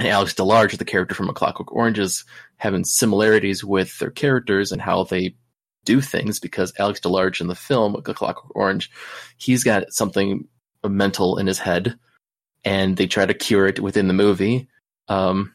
[0.00, 2.24] and Alex DeLarge, the character from A Clockwork Orange, is
[2.56, 5.36] having similarities with their characters and how they
[5.84, 8.90] do things because Alex DeLarge in the film A Clockwork Orange,
[9.36, 10.48] he's got something
[10.82, 11.98] mental in his head,
[12.64, 14.68] and they try to cure it within the movie.
[15.08, 15.54] Um,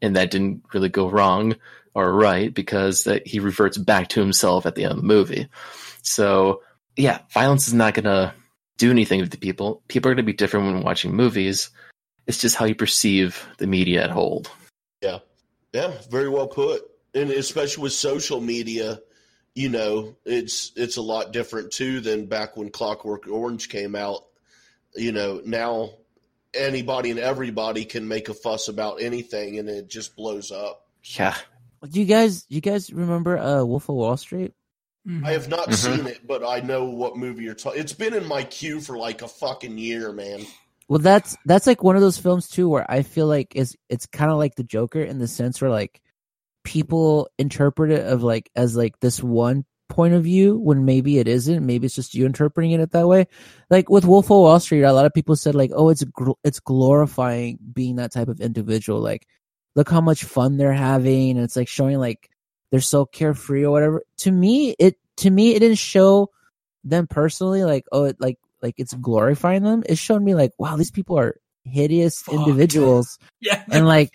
[0.00, 1.56] and that didn't really go wrong
[1.94, 5.48] or right because that he reverts back to himself at the end of the movie.
[6.00, 6.62] So
[6.96, 8.32] yeah, violence is not going to
[8.78, 9.82] do anything to people.
[9.88, 11.68] People are going to be different when watching movies.
[12.26, 14.44] It's just how you perceive the media at whole.
[15.02, 15.18] Yeah,
[15.72, 16.82] Yeah, very well put.
[17.14, 19.00] And especially with social media,
[19.54, 24.24] you know, it's it's a lot different too than back when Clockwork Orange came out.
[24.96, 25.90] You know, now
[26.54, 30.86] anybody and everybody can make a fuss about anything, and it just blows up.
[31.04, 31.36] Yeah,
[31.88, 34.52] Do you guys you guys remember uh Wolf of Wall Street?
[35.22, 35.74] I have not Mhm.
[35.74, 37.78] seen it, but I know what movie you're talking.
[37.80, 40.46] It's been in my queue for like a fucking year, man.
[40.88, 44.06] Well, that's that's like one of those films too, where I feel like is it's
[44.06, 46.00] kind of like the Joker in the sense where like
[46.64, 51.28] people interpret it of like as like this one point of view when maybe it
[51.28, 51.64] isn't.
[51.64, 53.26] Maybe it's just you interpreting it that way.
[53.70, 56.36] Like with Wolf of Wall Street, a lot of people said like, oh, it's gl-
[56.44, 59.00] it's glorifying being that type of individual.
[59.00, 59.26] Like,
[59.74, 62.30] look how much fun they're having, and it's like showing like
[62.70, 64.02] they're so carefree or whatever.
[64.18, 66.30] To me, it to me it didn't show
[66.84, 69.84] them personally like oh it like like it's glorifying them.
[69.86, 73.62] It's showed me like wow these people are hideous individuals Yeah.
[73.70, 74.10] and like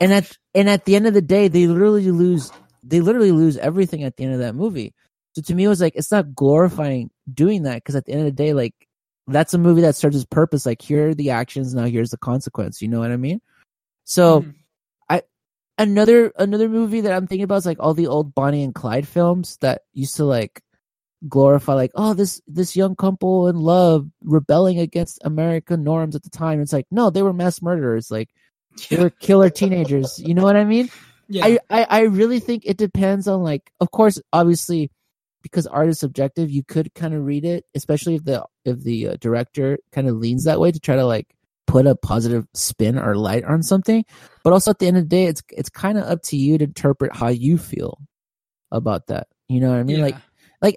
[0.00, 2.52] and at and at the end of the day they literally lose
[2.82, 4.92] they literally lose everything at the end of that movie
[5.34, 8.20] so to me it was like it's not glorifying doing that because at the end
[8.20, 8.74] of the day like
[9.26, 12.18] that's a movie that serves its purpose like here are the actions now here's the
[12.18, 13.40] consequence you know what i mean
[14.04, 14.54] so Mhm.
[15.78, 19.08] another another movie that i'm thinking about is like all the old bonnie and clyde
[19.08, 20.62] films that used to like
[21.28, 26.30] glorify like oh this this young couple in love rebelling against american norms at the
[26.30, 26.60] time.
[26.60, 28.30] It's like no they were mass murderers like
[28.90, 30.18] they were killer teenagers.
[30.18, 30.90] You know what i mean?
[31.28, 31.46] Yeah.
[31.46, 34.90] I, I I really think it depends on like of course obviously
[35.42, 39.08] because art is subjective you could kind of read it especially if the if the
[39.08, 41.34] uh, director kind of leans that way to try to like
[41.66, 44.04] put a positive spin or light on something.
[44.42, 46.58] But also at the end of the day it's it's kind of up to you
[46.58, 47.98] to interpret how you feel
[48.70, 49.28] about that.
[49.48, 49.98] You know what i mean?
[49.98, 50.04] Yeah.
[50.04, 50.16] like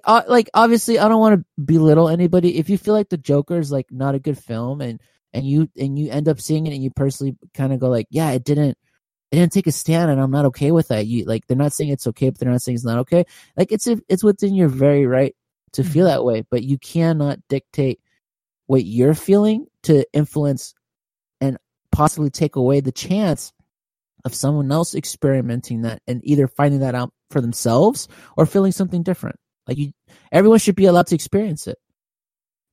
[0.04, 2.58] uh, like obviously I don't want to belittle anybody.
[2.58, 5.00] If you feel like the Joker is like not a good film and
[5.32, 8.06] and you and you end up seeing it and you personally kind of go like,
[8.10, 8.76] yeah, it didn't
[9.30, 11.06] it didn't take a stand and I'm not okay with that.
[11.06, 13.24] You like they're not saying it's okay, but they're not saying it's not okay.
[13.56, 15.34] Like it's it's within your very right
[15.72, 18.00] to feel that way, but you cannot dictate
[18.66, 20.74] what you're feeling to influence
[21.40, 21.56] and
[21.92, 23.52] possibly take away the chance
[24.24, 29.02] of someone else experimenting that and either finding that out for themselves or feeling something
[29.02, 29.36] different.
[29.68, 29.92] Like you,
[30.32, 31.78] everyone should be allowed to experience it,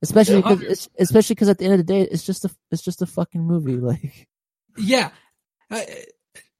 [0.02, 0.54] especially Yeah.
[0.54, 3.06] because especially because at the end of the day, it's just a it's just a
[3.06, 3.76] fucking movie.
[3.76, 4.26] Like
[4.78, 5.10] Yeah.
[5.70, 5.82] Uh,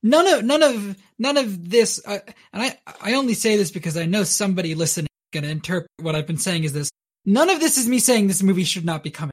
[0.03, 2.19] none of none of none of this uh,
[2.53, 5.91] and I I only say this because I know somebody listening is going to interpret
[6.01, 6.91] what I've been saying is this.
[7.25, 9.33] None of this is me saying this movie should not be coming.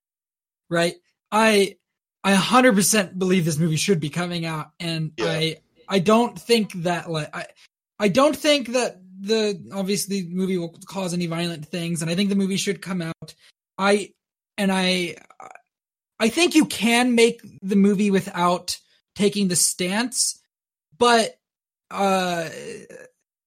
[0.69, 0.95] Right?
[1.31, 1.75] I
[2.23, 5.25] I 100% believe this movie should be coming out and Yeah.
[5.25, 5.57] I
[5.89, 7.47] I don't think that like I
[7.99, 12.15] I don't think that the obviously the movie will cause any violent things and I
[12.15, 13.35] think the movie should come out.
[13.77, 14.11] I
[14.57, 15.15] and I
[16.19, 18.77] I think you can make the movie without
[19.15, 20.41] taking the stance,
[20.97, 21.35] but
[21.91, 22.49] uh,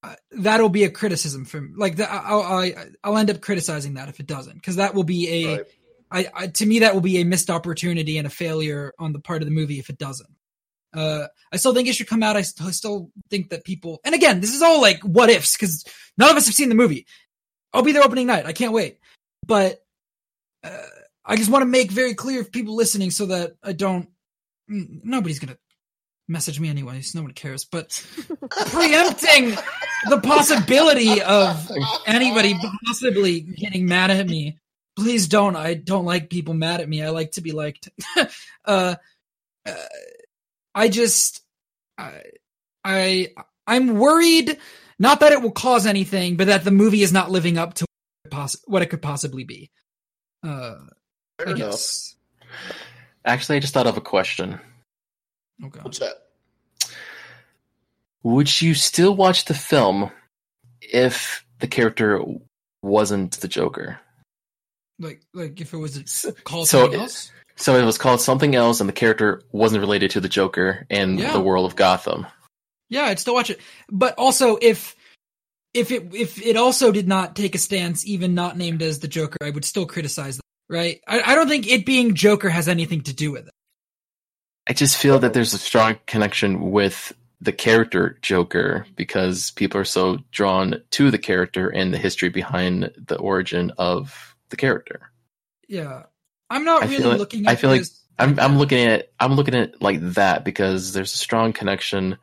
[0.02, 4.08] uh, that'll be a criticism from like the, I'll, I, I'll end up criticizing that
[4.08, 5.66] if it doesn't, because that will be a Right.
[6.08, 9.18] I, I to me that will be a missed opportunity and a failure on the
[9.18, 10.35] part of the movie if it doesn't.
[10.94, 12.36] Uh, I still think it should come out.
[12.36, 15.56] I st- I still think that people, and again, this is all like what ifs
[15.56, 15.84] because
[16.16, 17.06] none of us have seen the movie.
[17.72, 18.46] I'll be there opening night.
[18.46, 18.98] I can't wait.
[19.46, 19.84] But
[20.64, 20.82] uh,
[21.24, 24.08] I just want to make very clear for people listening so that I don't.
[24.70, 25.58] mm, Nobody's gonna
[26.28, 27.14] message me anyways.
[27.14, 27.64] No one cares.
[27.64, 28.02] But
[28.50, 29.50] preempting
[30.08, 31.70] the possibility of
[32.06, 32.54] anybody
[32.86, 34.58] possibly getting mad at me.
[34.98, 35.56] Please don't.
[35.56, 37.02] I don't like people mad at me.
[37.02, 37.90] I like to be liked.
[38.64, 38.94] uh,
[39.66, 39.74] uh,
[40.76, 41.42] I just,
[41.98, 42.20] I,
[42.84, 43.28] I,
[43.66, 44.58] I'm worried.
[44.98, 47.86] Not that it will cause anything, but that the movie is not living up to
[48.30, 49.70] poss- what it could possibly be.
[50.44, 50.76] Uh,
[51.38, 51.58] Fair I enough.
[51.70, 52.14] guess.
[53.24, 54.60] Actually, I just thought of a question.
[55.64, 55.84] Oh god.
[55.84, 56.14] What's that?
[58.22, 60.10] Would you still watch the film
[60.80, 62.22] if the character
[62.82, 63.98] wasn't the Joker?
[64.98, 67.30] Like, like if it was called So- something else.
[67.56, 71.18] So it was called something else, and the character wasn't related to the Joker and
[71.18, 71.32] Yeah.
[71.32, 72.26] the world of Gotham.
[72.88, 73.60] Yeah, I'd still watch it.
[73.90, 74.94] But also, if
[75.74, 79.08] if it if it also did not take a stance, even not named as the
[79.08, 80.36] Joker, I would still criticize.
[80.36, 81.00] That, right?
[81.06, 83.52] I, I don't think it being Joker has anything to do with it.
[84.68, 89.84] I just feel that there's a strong connection with the character Joker because people are
[89.84, 95.10] so drawn to the character and the history behind the origin of the character.
[95.68, 96.04] Yeah,
[96.50, 97.46] I'm not I really it- looking.
[97.46, 97.84] At I feel like
[98.18, 102.18] I'm I'm looking at I'm looking at like that because there's a strong connection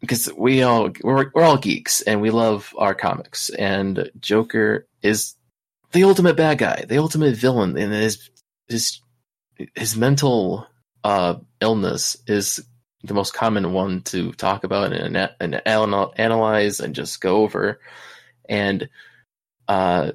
[0.00, 5.34] because we all we're we're all geeks and we love our comics and Joker is
[5.92, 8.30] the ultimate bad guy, the ultimate villain, and his
[8.68, 9.00] his
[9.74, 10.66] his mental
[11.04, 12.64] uh, illness is
[13.02, 17.80] the most common one to talk about and, and analyze and just go over.
[18.48, 18.88] And
[19.66, 20.12] uh,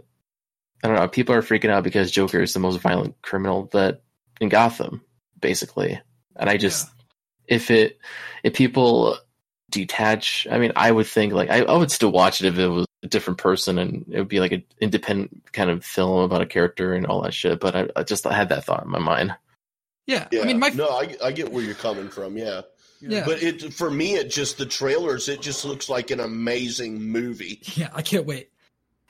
[0.83, 4.01] I don't know, people are freaking out because Joker is the most violent criminal that
[4.41, 5.01] in Gotham,
[5.39, 5.99] basically.
[6.35, 6.89] And I just,
[7.47, 7.99] if it,
[8.43, 9.17] if people
[9.69, 12.67] detach, I mean, I would think like I, I would still watch it if it
[12.67, 16.41] was a different person and it would be like an independent kind of film about
[16.41, 17.59] a character and all that shit.
[17.59, 19.35] But I, I just had that thought in my mind.
[20.05, 20.41] yeah, Yeah.
[20.41, 22.37] I mean, my no, I, I get where you're coming from.
[22.37, 22.61] Yeah.
[23.01, 25.29] yeah, But it for me, it just the trailers.
[25.29, 27.61] It just looks like an amazing movie.
[27.75, 28.49] yeah, I can't wait.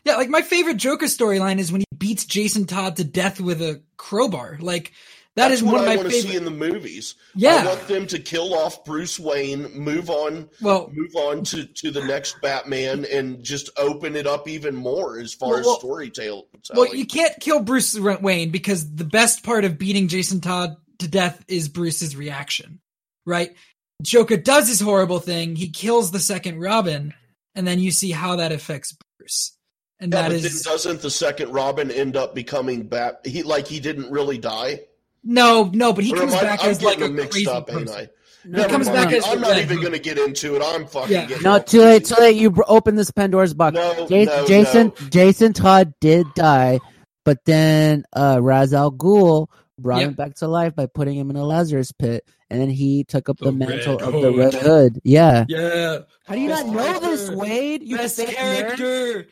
[0.06, 3.62] Yeah, like my favorite Joker storyline is when he beats Jason Todd to death with
[3.62, 4.58] a crowbar.
[4.60, 4.92] Like
[5.36, 6.32] that That's is one of I my want to favorite.
[6.32, 7.16] see in the movies.
[7.36, 11.66] Yeah, I want them to kill off Bruce Wayne, move on, well, move on to,
[11.66, 15.80] to the next Batman, and just open it up even more as far Well, as
[15.80, 16.44] storytelling.
[16.76, 21.08] Well, you can't kill Bruce Wayne because the best part of beating Jason Todd to
[21.08, 22.80] death is Bruce's reaction,
[23.26, 23.56] right?
[24.04, 25.56] Joker does his horrible thing.
[25.56, 27.14] He kills the second Robin,
[27.56, 29.58] and then you see how that affects Bruce.
[30.04, 33.22] And yeah, that but is doesn't the second Robin end up becoming Bat?
[33.26, 34.82] He like he didn't really die.
[35.24, 37.72] no, no, but he Or comes I- back I'm as like a mixed crazy up,
[37.74, 37.90] ain't.
[37.90, 38.10] I?
[38.44, 38.98] He Never comes mind.
[39.10, 40.62] back as I'm not even going to get into it.
[40.62, 41.26] I'm fucking Yeah.
[41.28, 42.04] getting No, too late.
[42.04, 42.36] Too late.
[42.36, 43.76] You br- opened this Pandora's box.
[43.76, 45.08] No, Ja- no, Jason, no.
[45.10, 46.82] Jason Todd did die,
[47.24, 49.48] but then uh, Ra's al Ghul
[49.80, 50.08] brought Yep.
[50.10, 53.30] him back to life by putting him in a Lazarus pit, and then he took
[53.30, 55.00] up the, The mantle of the Red Hood.
[55.06, 55.46] Yeah.
[55.48, 57.30] Yeah, How do you not Best know this.
[57.30, 57.82] Wade?
[57.84, 59.28] You best character.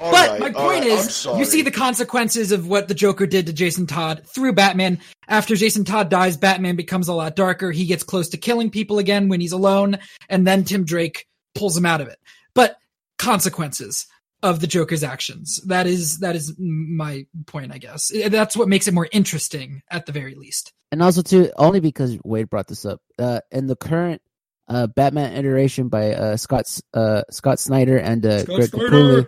[0.00, 3.26] All but right, my point right, is, you see the consequences of what the Joker
[3.26, 5.00] did to Jason Todd through Batman.
[5.28, 7.70] After Jason Todd dies, Batman becomes a lot darker.
[7.70, 9.98] He gets close to killing people again when he's alone,
[10.28, 12.18] and then Tim Drake pulls him out of it.
[12.54, 12.76] But
[13.18, 14.06] consequences
[14.42, 15.60] of the Joker's actions.
[15.66, 18.10] That is that is my point, I guess.
[18.28, 20.72] That's what makes it more interesting, at the very least.
[20.90, 23.00] and also too only because Wade brought this up.
[23.18, 24.20] Uh, in the current
[24.68, 28.90] uh, Batman iteration by uh, Scott uh, Scott Snyder and uh, Scott Greg Snyder!
[28.90, 29.26] Capullo,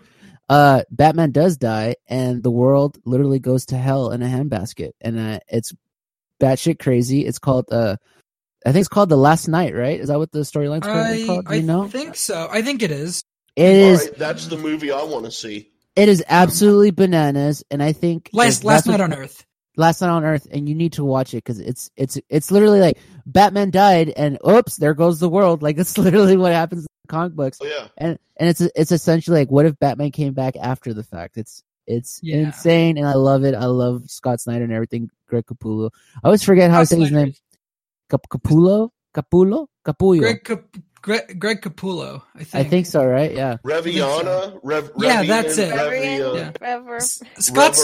[0.48, 5.18] uh, Batman does die, and the world literally goes to hell in a handbasket, and
[5.18, 5.72] uh, it's
[6.40, 7.24] batshit crazy.
[7.26, 7.96] It's called uh,
[8.66, 10.00] I think it's called the Last Knight, right?
[10.00, 11.44] Is that what the storyline's currently I, called?
[11.48, 11.88] I you know?
[11.88, 12.48] think so.
[12.50, 13.22] I think it is.
[13.56, 14.00] It All is.
[14.00, 15.70] right, that's the movie I want to see.
[15.96, 19.44] It is absolutely bananas, and I think Last Last that's what- Night on Earth.
[19.76, 22.80] Last Knight on Earth, and you need to watch it because it's it's it's literally
[22.80, 25.62] like Batman died, and oops, there goes the world.
[25.64, 28.92] Like it's literally what happens in the comic books, Oh, yeah, and and it's it's
[28.92, 31.36] essentially like what if Batman came back after the fact?
[31.36, 32.36] It's it's Yeah.
[32.36, 33.54] insane, and I love it.
[33.54, 35.10] I love Scott Snyder and everything.
[35.28, 35.90] Greg Capullo.
[36.22, 37.34] I always forget how to say his name.
[38.10, 40.18] Cap- Capullo, Capullo, Capullo.
[40.20, 42.22] Greg Cap- Greg, Greg Capullo.
[42.34, 42.54] I think.
[42.54, 42.70] I think.
[42.70, 43.30] think so, right?
[43.34, 43.58] Yeah.
[43.62, 44.58] Reviana.
[44.62, 45.70] Rev, Yeah, Revian- that's it.
[45.74, 46.50] Revi- uh, Yeah.
[46.58, 46.96] Forever.
[46.96, 47.74] S- Scott Rever-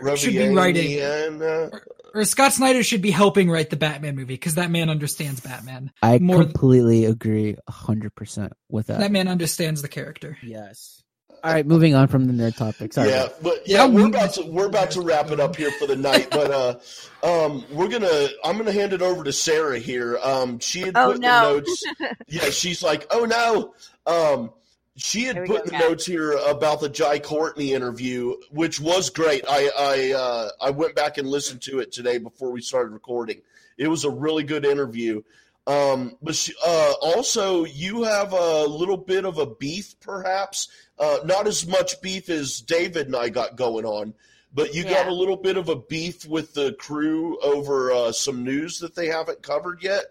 [0.00, 1.80] Snyder should be writing, Reviana.
[2.14, 5.90] or Scott Snyder should be helping write the Batman movie because that man understands Batman.
[6.02, 9.00] I More- completely agree, hundred percent with that.
[9.00, 10.36] That man understands the character.
[10.42, 11.02] yes.
[11.44, 12.92] All right, moving on from the nerd topic.
[12.92, 13.10] Sorry.
[13.10, 15.86] Yeah, but yeah, Yeah, we're about to we're about to wrap it up here for
[15.86, 16.28] the night.
[16.30, 16.78] But uh,
[17.26, 20.18] um, we're gonna I'm gonna hand it over to Sarah here.
[20.22, 21.60] Um, she had Oh, put no.
[21.60, 21.84] the notes.
[22.28, 23.74] Yeah, she's like, oh no.
[24.06, 24.50] Um,
[24.96, 25.80] She had put go, the Kat.
[25.80, 29.44] notes here about the Jai Courtney interview, which was great.
[29.48, 33.42] I I uh, I went back and listened to it today before we started recording.
[33.76, 35.22] It was a really good interview.
[35.68, 40.68] Um, but she, uh, also, you have a little bit of a beef, perhaps.
[40.98, 44.14] Uh, not as much beef as David and I got going on,
[44.52, 48.44] but you got a little bit of a beef with the crew over uh, some
[48.44, 50.06] news that they haven't covered yet.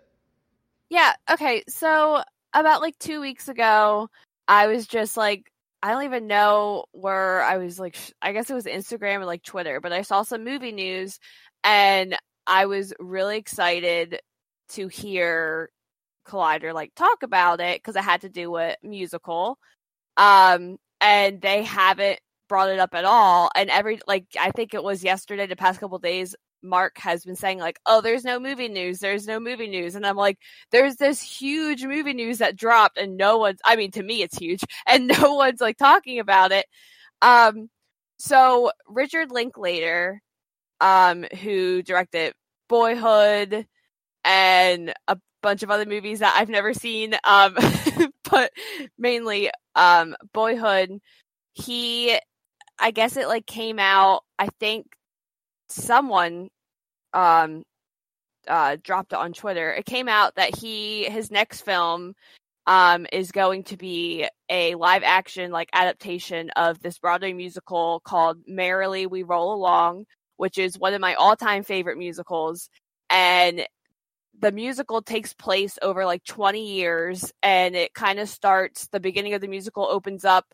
[0.90, 1.14] Yeah.
[1.30, 1.64] Okay.
[1.68, 2.22] So
[2.54, 4.10] about like two weeks ago,
[4.48, 5.52] I was just like,
[5.82, 9.44] I don't even know where I was like, I guess it was Instagram or like
[9.44, 11.20] Twitter, but I saw some movie news
[11.64, 12.16] and
[12.46, 14.20] I was really excited
[14.70, 15.70] to hear
[16.28, 19.58] Collider like talk about it because it had to do with musical.
[20.18, 22.20] Um, and they haven't
[22.50, 23.50] brought it up at all.
[23.56, 27.36] And every, like, I think it was yesterday, the past couple days, Mark has been
[27.36, 29.00] saying like, "Oh, there's no movie news.
[29.00, 30.40] There's no movie news." And I'm like,
[30.72, 34.38] "There's this huge movie news that dropped and no one's I mean, to me it's
[34.38, 36.66] huge and no one's like talking about it."
[37.22, 37.70] Um
[38.20, 40.22] so Richard Linklater
[40.82, 42.34] um who directed
[42.70, 43.68] Boyhood
[44.28, 47.56] and a bunch of other movies that I've never seen um
[48.30, 48.52] but
[48.98, 51.00] mainly um Boyhood
[51.54, 52.20] he
[52.78, 54.88] I guess it like came out I think
[55.70, 56.50] someone
[57.14, 57.64] um
[58.48, 59.72] uh dropped it on Twitter.
[59.74, 62.14] It came out that he his next film
[62.66, 68.40] um is going to be a live action like adaptation of this Broadway musical called
[68.48, 70.06] Merrily We Roll Along,
[70.38, 72.70] which is one of my all-time favorite musicals
[73.10, 73.66] and
[74.40, 79.34] the musical takes place over like 20 years and it kind of starts the beginning
[79.34, 80.46] of the musical opens up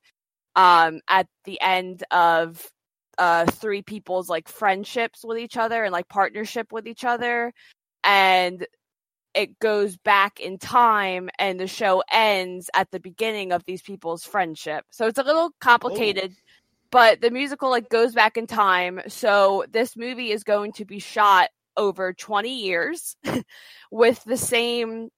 [0.55, 2.69] um at the end of
[3.17, 7.53] uh three people's like friendships with each other and like partnership with each other
[8.03, 8.65] and
[9.33, 14.23] it goes back in time and the show ends at the beginning of these people's
[14.23, 14.85] friendship.
[14.91, 16.35] So it's a little complicated
[16.91, 20.99] but the musical like goes back in time so this movie is going to be
[20.99, 23.15] shot over 20 years
[23.91, 25.09] with the same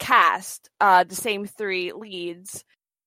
[0.00, 2.64] cast uh the same three leads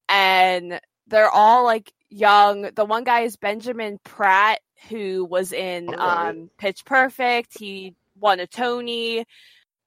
[0.09, 2.69] and they're all like young.
[2.75, 4.59] The one guy is Benjamin Platt,
[4.89, 6.29] who was in Alright.
[6.29, 7.57] um, Pitch Perfect.
[7.57, 9.25] He won a Tony.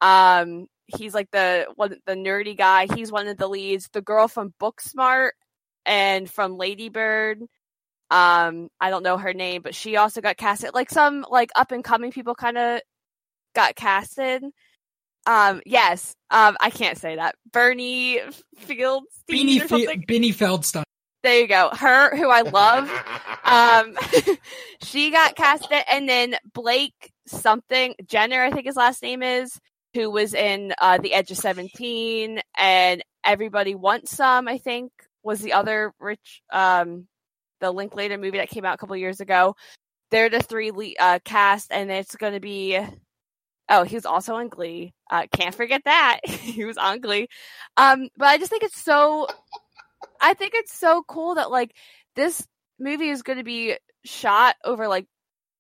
[0.01, 2.87] Um, he's like the one, the nerdy guy.
[2.95, 3.89] He's one of the leads.
[3.93, 5.31] The girl from Booksmart
[5.87, 7.43] and from Ladybird.
[8.11, 10.75] Um, I don't know her name, but she also got casted.
[10.75, 12.81] Like some like up and coming people kind of
[13.55, 14.44] got casted.
[15.27, 16.14] Um, yes.
[16.31, 17.35] Um, I can't say that.
[17.52, 18.20] Bernie
[18.66, 20.05] Fieldstein Beanie, or Fe- something.
[20.09, 20.82] Beanie Feldstein.
[21.22, 21.70] There you go.
[21.70, 22.90] Her, who I love.
[23.43, 23.97] Um,
[24.85, 29.59] she got casted, and then Blake something Jenner, I think his last name is,
[29.93, 34.47] who was in uh, The Edge of Seventeen, and Everybody Wants Some.
[34.47, 34.93] I think
[35.24, 37.09] was the other rich, um,
[37.60, 39.56] the Linklater movie that came out a couple years ago.
[40.12, 42.78] They're the three le- uh, cast, and it's going to be.
[43.71, 44.93] Oh, he was also on Glee.
[45.11, 47.29] Uh, can't forget that he was on Glee.
[47.77, 49.29] Um, but I just think it's so.
[50.21, 51.75] I think it's so cool that like
[52.17, 52.47] this
[52.79, 55.07] movie is going to be shot over like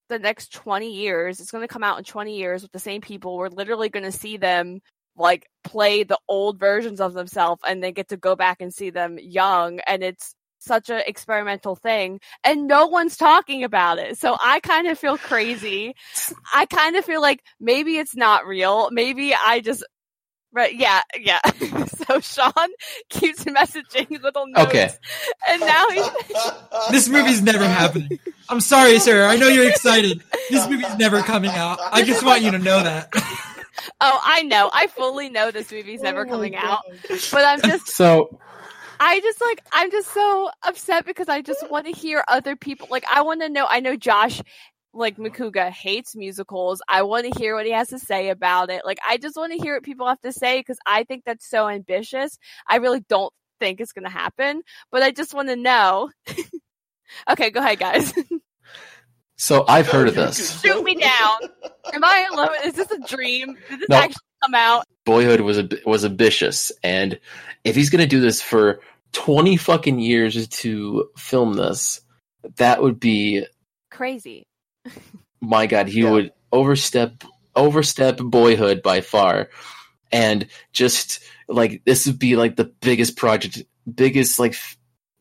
[0.08, 1.40] the next 20 years.
[1.40, 3.36] It's going to come out in 20 years with the same people.
[3.36, 4.80] We're literally going to see them
[5.16, 8.90] like play the old versions of themselves and then get to go back and see
[8.90, 14.18] them young and it's such an experimental thing and no one's talking about it.
[14.18, 15.94] So I kind of feel crazy.
[16.54, 18.88] I kind of feel like maybe it's not real.
[18.92, 19.84] Maybe I just
[20.52, 21.38] Right, yeah, yeah.
[21.86, 22.68] so Sean
[23.08, 24.90] keeps messaging little notes, Okay.
[25.48, 26.10] and now he's
[26.90, 28.18] This movie's never happening.
[28.48, 29.26] I'm sorry, sir.
[29.28, 30.20] I know you're excited.
[30.50, 31.78] This movie's never coming out.
[31.92, 33.10] I just want you to know that.
[34.00, 34.68] Oh, I know.
[34.72, 36.64] I fully know this movie's oh never Oh coming God.
[36.64, 36.82] out.
[37.30, 38.40] But I'm just So
[39.00, 42.86] I just like I'm just so upset because I just want to hear other people
[42.90, 44.42] like I want to know I know Josh
[44.92, 46.82] like Macuga hates musicals.
[46.88, 48.82] I want to hear what he has to say about it.
[48.84, 51.48] Like I just want to hear what people have to say because I think that's
[51.48, 52.38] so ambitious.
[52.68, 56.10] I really don't think it's going to happen, but I just want to know.
[57.30, 58.12] okay, go ahead guys.
[59.36, 60.60] so I've heard of this.
[60.62, 61.38] Shoot me down.
[61.94, 62.48] Am I alone?
[62.64, 63.56] Is this a dream?
[63.68, 63.96] Did this No.
[63.96, 64.84] actually come out?
[65.04, 67.18] Boyhood was a, was ambitious, and
[67.64, 68.80] if he's gonna do this for
[69.12, 72.00] twenty fucking years to film this,
[72.56, 73.46] that would be
[73.90, 74.44] Crazy.
[75.40, 75.88] my god.
[75.88, 76.10] He Yeah.
[76.10, 77.24] would overstep
[77.56, 79.50] overstep Boyhood by far,
[80.12, 83.62] and just like this would be like the biggest project,
[83.92, 84.76] biggest like f-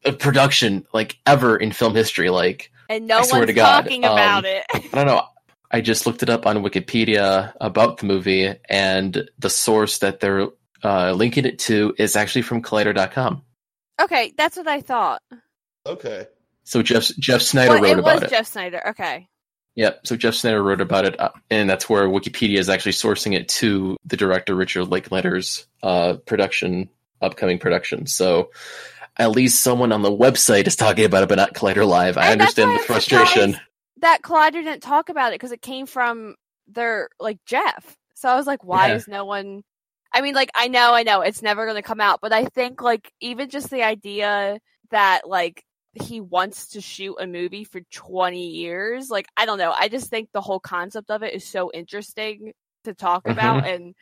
[0.05, 2.29] uh, production like ever in film history.
[2.29, 4.63] Like And no I swear one's to God, talking about um, it.
[4.73, 5.23] I don't know.
[5.71, 10.47] I just looked it up on Wikipedia about the movie, and the source that they're
[10.83, 13.43] uh, linking it to is actually from Collider.com.
[13.99, 15.21] Okay, that's what I thought.
[15.85, 16.27] Okay.
[16.63, 18.29] So Jeff Jeff Sneider Well, wrote it about was it.
[18.29, 18.89] Jeff Sneider.
[18.89, 19.27] Okay.
[19.75, 20.01] Yep.
[20.07, 23.47] So Jeff Sneider wrote about it, uh, and that's where Wikipedia is actually sourcing it
[23.49, 26.89] to the director Richard Linklater's uh, production,
[27.21, 28.05] upcoming production.
[28.05, 28.51] So
[29.17, 32.17] at least someone on the website is talking about it, but not Collider Live.
[32.17, 33.59] I And understand the I'm frustration.
[34.01, 36.35] That Collider didn't talk about it because it came from
[36.67, 37.95] their like Jeff.
[38.15, 38.95] So I was like, why Yeah.
[38.95, 39.63] is no one?
[40.11, 42.45] I mean, like I know, I know, it's never going to come out, but I
[42.45, 44.59] think like even just the idea
[44.91, 45.63] that like
[45.93, 50.09] he wants to shoot a movie for 20 years like i don't know i just
[50.09, 52.53] think the whole concept of it is so interesting
[52.83, 53.95] to talk about and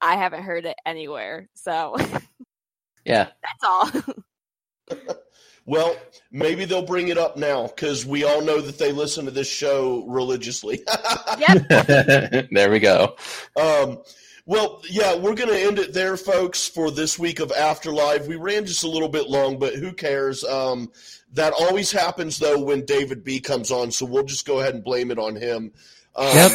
[0.00, 1.96] i haven't heard it anywhere so
[3.04, 3.28] Yeah.
[3.42, 5.16] that's all
[5.68, 5.96] Well,
[6.30, 9.48] maybe they'll bring it up now because we all know that they listen to this
[9.48, 10.84] show religiously.
[11.40, 13.16] yep there we go.
[13.56, 13.98] Um,
[14.46, 18.26] well, yeah, we're going to end it there, folks, for this week of Afterlife.
[18.26, 20.44] We ran just a little bit long, but who cares?
[20.44, 20.90] Um,
[21.32, 24.84] that always happens, though, when David B comes on, so we'll just go ahead and
[24.84, 25.72] blame it on him.
[26.14, 26.52] Um, Yep.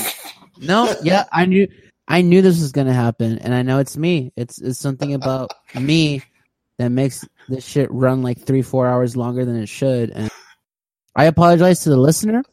[0.62, 1.68] No, yeah, I knew
[2.08, 4.32] I knew this was gonna happen, and I know it's me.
[4.36, 6.22] It's it's something about me
[6.78, 10.12] that makes this shit run like three, four hours longer than it should.
[10.12, 10.30] And
[11.16, 12.44] I apologize to the listener.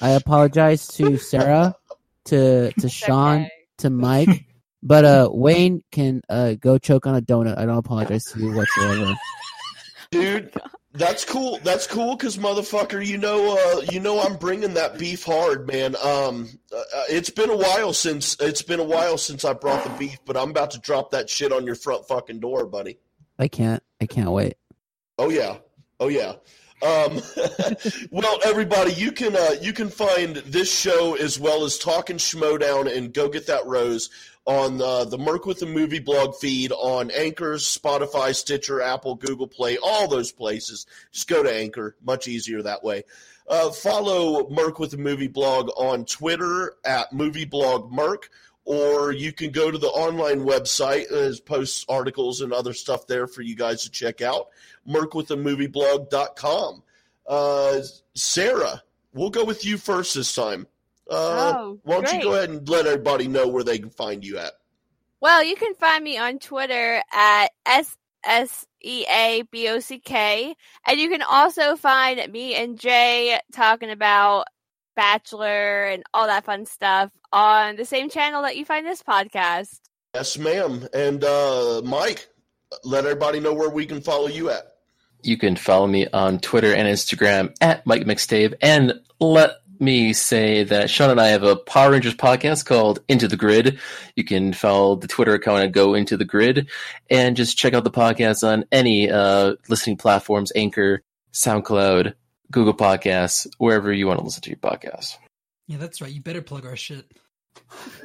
[0.00, 1.74] I apologize to Sarah,
[2.26, 3.50] to to Sean, okay.
[3.78, 4.46] to Mike.
[4.82, 7.58] But uh Wayne can uh go choke on a donut.
[7.58, 9.14] I don't apologize to you whatsoever.
[10.12, 10.52] dude.
[10.94, 11.58] That's cool.
[11.64, 15.96] That's cool because motherfucker, you know, uh, you know, I'm bringing that beef hard, man.
[15.96, 19.90] Um, uh, it's been a while since it's been a while since I brought the
[19.98, 22.98] beef, but I'm about to drop that shit on your front fucking door, buddy.
[23.38, 24.58] I can't I can't wait.
[25.18, 25.56] Oh yeah,
[25.98, 26.34] oh yeah.
[26.82, 27.22] Um,
[28.10, 32.94] well, everybody, you can uh, you can find this show as well as Talking Schmoedown
[32.94, 34.10] and Go Get That Rose
[34.44, 39.46] on uh, the Merc with the Movie blog feed on Anchors, Spotify, Stitcher, Apple, Google
[39.46, 40.86] Play, all those places.
[41.12, 43.04] Just go to Anchor, much easier that way.
[43.48, 48.30] Uh, follow Merc with the Movie blog on Twitter at Movie Blog Merc,
[48.64, 51.08] or you can go to the online website.
[51.10, 54.48] There's posts, articles, and other stuff there for you guys to check out.
[54.88, 56.82] MercWithTheMovieBlog.com.
[57.26, 57.80] Uh,
[58.14, 58.82] Sarah,
[59.12, 60.66] we'll go with you first this time.
[61.12, 64.24] Uh, Oh, why don't you go ahead and let everybody know where they can find
[64.24, 64.52] you at?
[65.20, 69.98] Well, you can find me on Twitter at S S E A B O C
[69.98, 70.54] K.
[70.86, 74.46] And you can also find me and Jay talking about
[74.96, 79.80] Bachelor and all that fun stuff on the same channel that you find this podcast.
[80.14, 80.86] Yes, ma'am.
[80.92, 82.28] And uh, Mike,
[82.84, 84.64] let everybody know where we can follow you at.
[85.22, 88.54] You can follow me on Twitter and Instagram at Mike Mixtape.
[88.60, 89.52] And let
[89.82, 93.78] me say that Sean and I have a Power Rangers podcast called Into the Grid.
[94.16, 96.70] You can follow the Twitter account and go into the grid
[97.10, 101.02] and just check out the podcast on any uh, listening platforms, Anchor,
[101.32, 102.14] SoundCloud,
[102.50, 105.16] Google Podcasts, wherever you want to listen to your podcast.
[105.66, 106.10] Yeah, that's right.
[106.12, 107.10] You better plug our shit.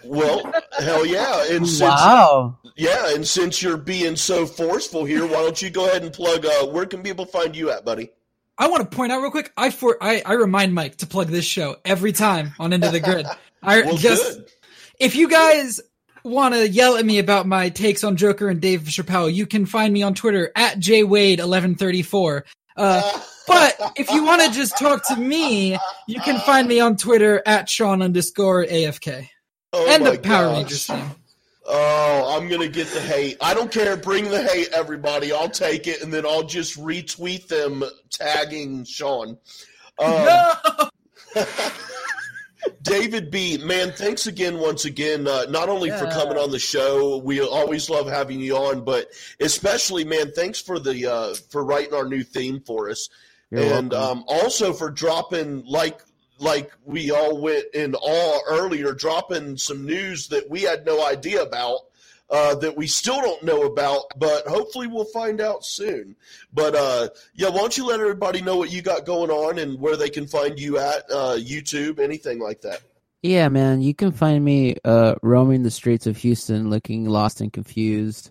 [0.03, 1.45] Well, hell yeah.
[1.51, 2.57] And since, Wow.
[2.75, 6.45] yeah, and since you're being so forceful here, why don't you go ahead and plug
[6.45, 8.09] uh, where can people find you at, buddy?
[8.57, 9.51] I want to point out real quick.
[9.55, 12.99] I for I, I remind Mike to plug this show every time on Into the
[12.99, 13.25] Grid.
[13.61, 14.49] I Well, just good.
[14.99, 15.79] if you guys
[16.23, 19.65] want to yell at me about my takes on Joker and Dave Chappelle, you can
[19.65, 22.41] find me on Twitter at jwade1134.
[22.75, 25.77] Uh, but if you want to just talk to me,
[26.07, 29.29] you can find me on Twitter at Sean underscore AFK
[29.73, 30.57] Oh and the Power gosh.
[30.57, 31.11] Rangers thing.
[31.69, 33.37] Oh, I'm gonna get the hate.
[33.41, 33.97] I don't care.
[33.97, 35.33] Bring the hate, everybody.
[35.33, 39.37] I'll take it, and then I'll just retweet them tagging Sean.
[39.99, 40.53] Um, No!
[42.81, 45.27] David B, man, thanks again once again.
[45.27, 49.09] Uh, not only for coming on the show, we always love having you on, but
[49.41, 53.09] especially, man, thanks for the uh, for writing our new theme for us,
[53.51, 56.01] You're and um, also for dropping like
[56.39, 61.41] like we all went in awe earlier, dropping some news that we had no idea
[61.41, 61.81] about.
[62.29, 66.13] Uh, that we still don't know about, but hopefully we'll find out soon.
[66.53, 69.79] But uh, yeah, why don't you let everybody know what you got going on and
[69.79, 72.81] where they can find you at uh, YouTube, anything like that.
[73.23, 77.51] Yeah, man, you can find me uh roaming the streets of Houston looking lost and
[77.51, 78.29] confused.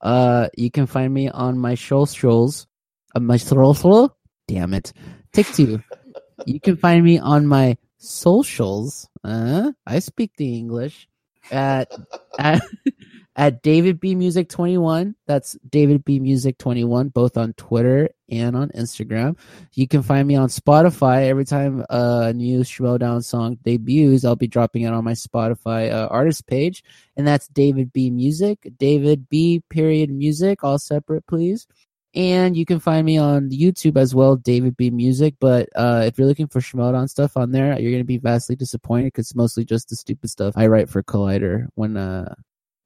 [0.00, 2.66] Uh you can find me on my socials.
[3.14, 4.16] Uh, my social
[4.46, 4.92] damn it.
[5.32, 5.82] Take two.
[6.46, 9.08] you can find me on my socials.
[9.24, 11.08] Uh I speak the English
[11.50, 11.92] at
[12.38, 12.62] at
[13.34, 15.14] at David B Music 21.
[15.26, 19.38] That's David B Music 21 both on Twitter and on Instagram.
[19.72, 21.28] You can find me on Spotify.
[21.28, 26.08] Every time a new Showdown song debuts, I'll be dropping it on my Spotify uh,
[26.10, 26.84] artist page,
[27.16, 28.70] and that's David B Music.
[28.76, 31.66] David B period music, all separate, please.
[32.14, 35.34] And you can find me on YouTube as well, David B Music.
[35.40, 39.06] But uh, if you're looking for Schmoedown stuff on there, you're gonna be vastly disappointed
[39.06, 42.34] because it's mostly just the stupid stuff I write for Collider when uh,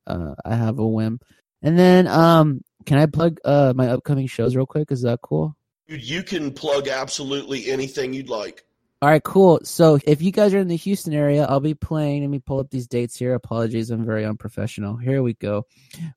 [0.07, 1.19] uh, I have a whim.
[1.63, 4.93] And then um, can I plug uh my upcoming shows real quick?
[4.93, 5.57] Is that cool?
[5.89, 8.65] Dude, you can plug absolutely anything you'd like.
[9.07, 9.61] All right, cool.
[9.63, 12.23] So if you guys are in the Houston area, I'll be playing.
[12.23, 13.35] Let me pull up these dates here.
[13.35, 14.97] Apologies, I'm very unprofessional.
[14.97, 15.65] Here we go.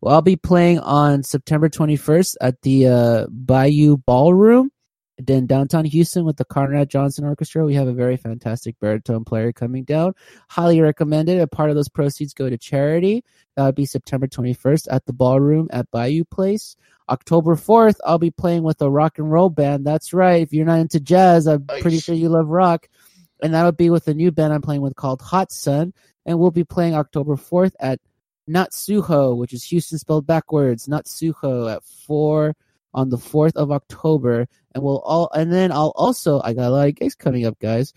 [0.01, 4.71] Well, I'll be playing on September 21st at the uh, Bayou Ballroom
[5.27, 7.63] in downtown Houston with the Conrad Johnson Orchestra.
[7.63, 10.13] We have a very fantastic baritone player coming down.
[10.49, 11.39] Highly recommended.
[11.39, 13.23] A part of those proceeds go to charity.
[13.55, 16.75] That would be September 21st at the Ballroom at Bayou Place.
[17.09, 19.85] October 4th, I'll be playing with a rock and roll band.
[19.85, 20.41] That's right.
[20.41, 21.81] If you're not into jazz, I'm Nice.
[21.81, 22.87] pretty sure you love rock.
[23.41, 25.93] And that'll be with a new band I'm playing with called Hot Sun.
[26.25, 27.99] And we'll be playing October 4th at
[28.49, 30.87] Notsuoh, which is Houston spelled backwards.
[30.87, 32.55] Notsuoh at 4
[32.93, 34.47] on the 4th of October.
[34.73, 37.57] And we'll all, and then I'll also, I got a lot of gigs coming up,
[37.59, 37.93] guys.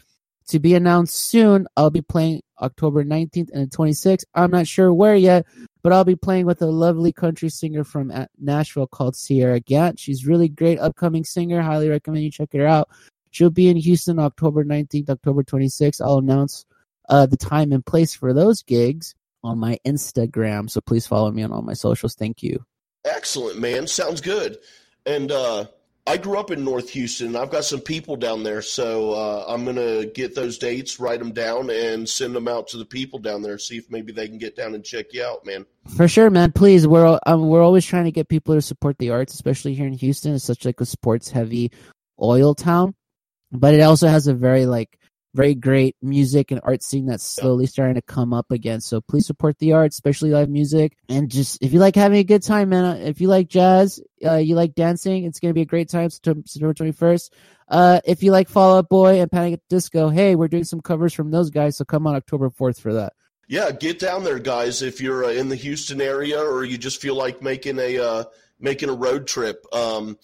[0.53, 4.25] To be announced soon, I'll be playing October 19th and 26th.
[4.35, 5.47] I'm not sure where yet,
[5.83, 9.99] but I'll be playing with a lovely country singer from Nashville called Sierra Gant.
[9.99, 11.63] She's really great upcoming singer.
[11.63, 12.91] Highly recommend you check her out.
[13.31, 16.03] She'll be in Houston October 19th, October 26th.
[16.03, 16.67] I'll announce
[17.09, 20.69] uh, the time and place for those gigs on my Instagram.
[20.69, 22.15] So please follow me on all my socials.
[22.15, 22.63] Thank you.
[23.07, 23.87] Excellent, man.
[23.87, 24.59] Sounds good.
[25.07, 25.69] And uh,
[26.05, 27.37] I grew up in North Houston.
[27.37, 31.33] I've got some people down there, so uh, I'm gonna get those dates, write them
[31.33, 33.57] down, and send them out to the people down there.
[33.57, 35.65] See if maybe they can get down and check you out, man.
[35.97, 36.51] For sure, man.
[36.51, 39.87] Please, we're um, we're always trying to get people to support the arts, especially here
[39.87, 40.35] in Houston.
[40.35, 41.71] It's such like a sports heavy
[42.21, 42.97] oil town,
[43.53, 44.99] but it also has a very like
[45.35, 48.81] very great music and art scene that's slowly starting to come up again.
[48.81, 52.25] So please support the arts, especially live music, and just if you like having a
[52.25, 53.03] good time, man.
[53.03, 56.11] If you like jazz, uh, you like dancing, it's gonna be a great time.
[56.11, 57.33] September September twenty first.
[57.69, 60.65] Uh, if you like Fall Out Boy and Panic at the Disco, hey, we're doing
[60.65, 63.15] some covers from those guys, so come on October fourth for that.
[63.49, 64.83] Yeah, get down there, guys.
[64.83, 68.25] If you're uh, in the Houston area or you just feel like making a uh,
[68.61, 70.19] making a road trip, um,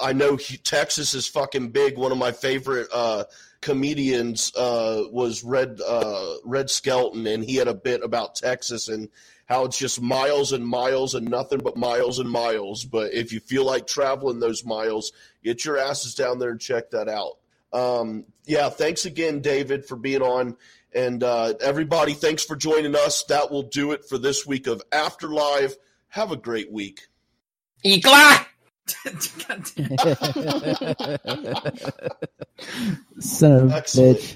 [0.00, 1.96] I know Texas is fucking big.
[1.96, 3.24] One of my favorite uh,
[3.60, 9.08] comedians uh, was Red uh, Red Skelton, and he had a bit about Texas and
[9.46, 12.84] how it's just miles and miles and nothing but miles and miles.
[12.84, 15.12] But if you feel like traveling those miles,
[15.42, 17.38] get your asses down there and check that out.
[17.72, 20.56] Um, yeah, thanks again, David, for being on.
[20.92, 23.24] And uh, everybody, thanks for joining us.
[23.24, 25.76] That will do it for this week of Afterlife.
[26.08, 27.08] Have a great week.
[27.84, 28.46] Ikla!
[29.48, 29.66] God.
[33.20, 34.34] Son of a bitch.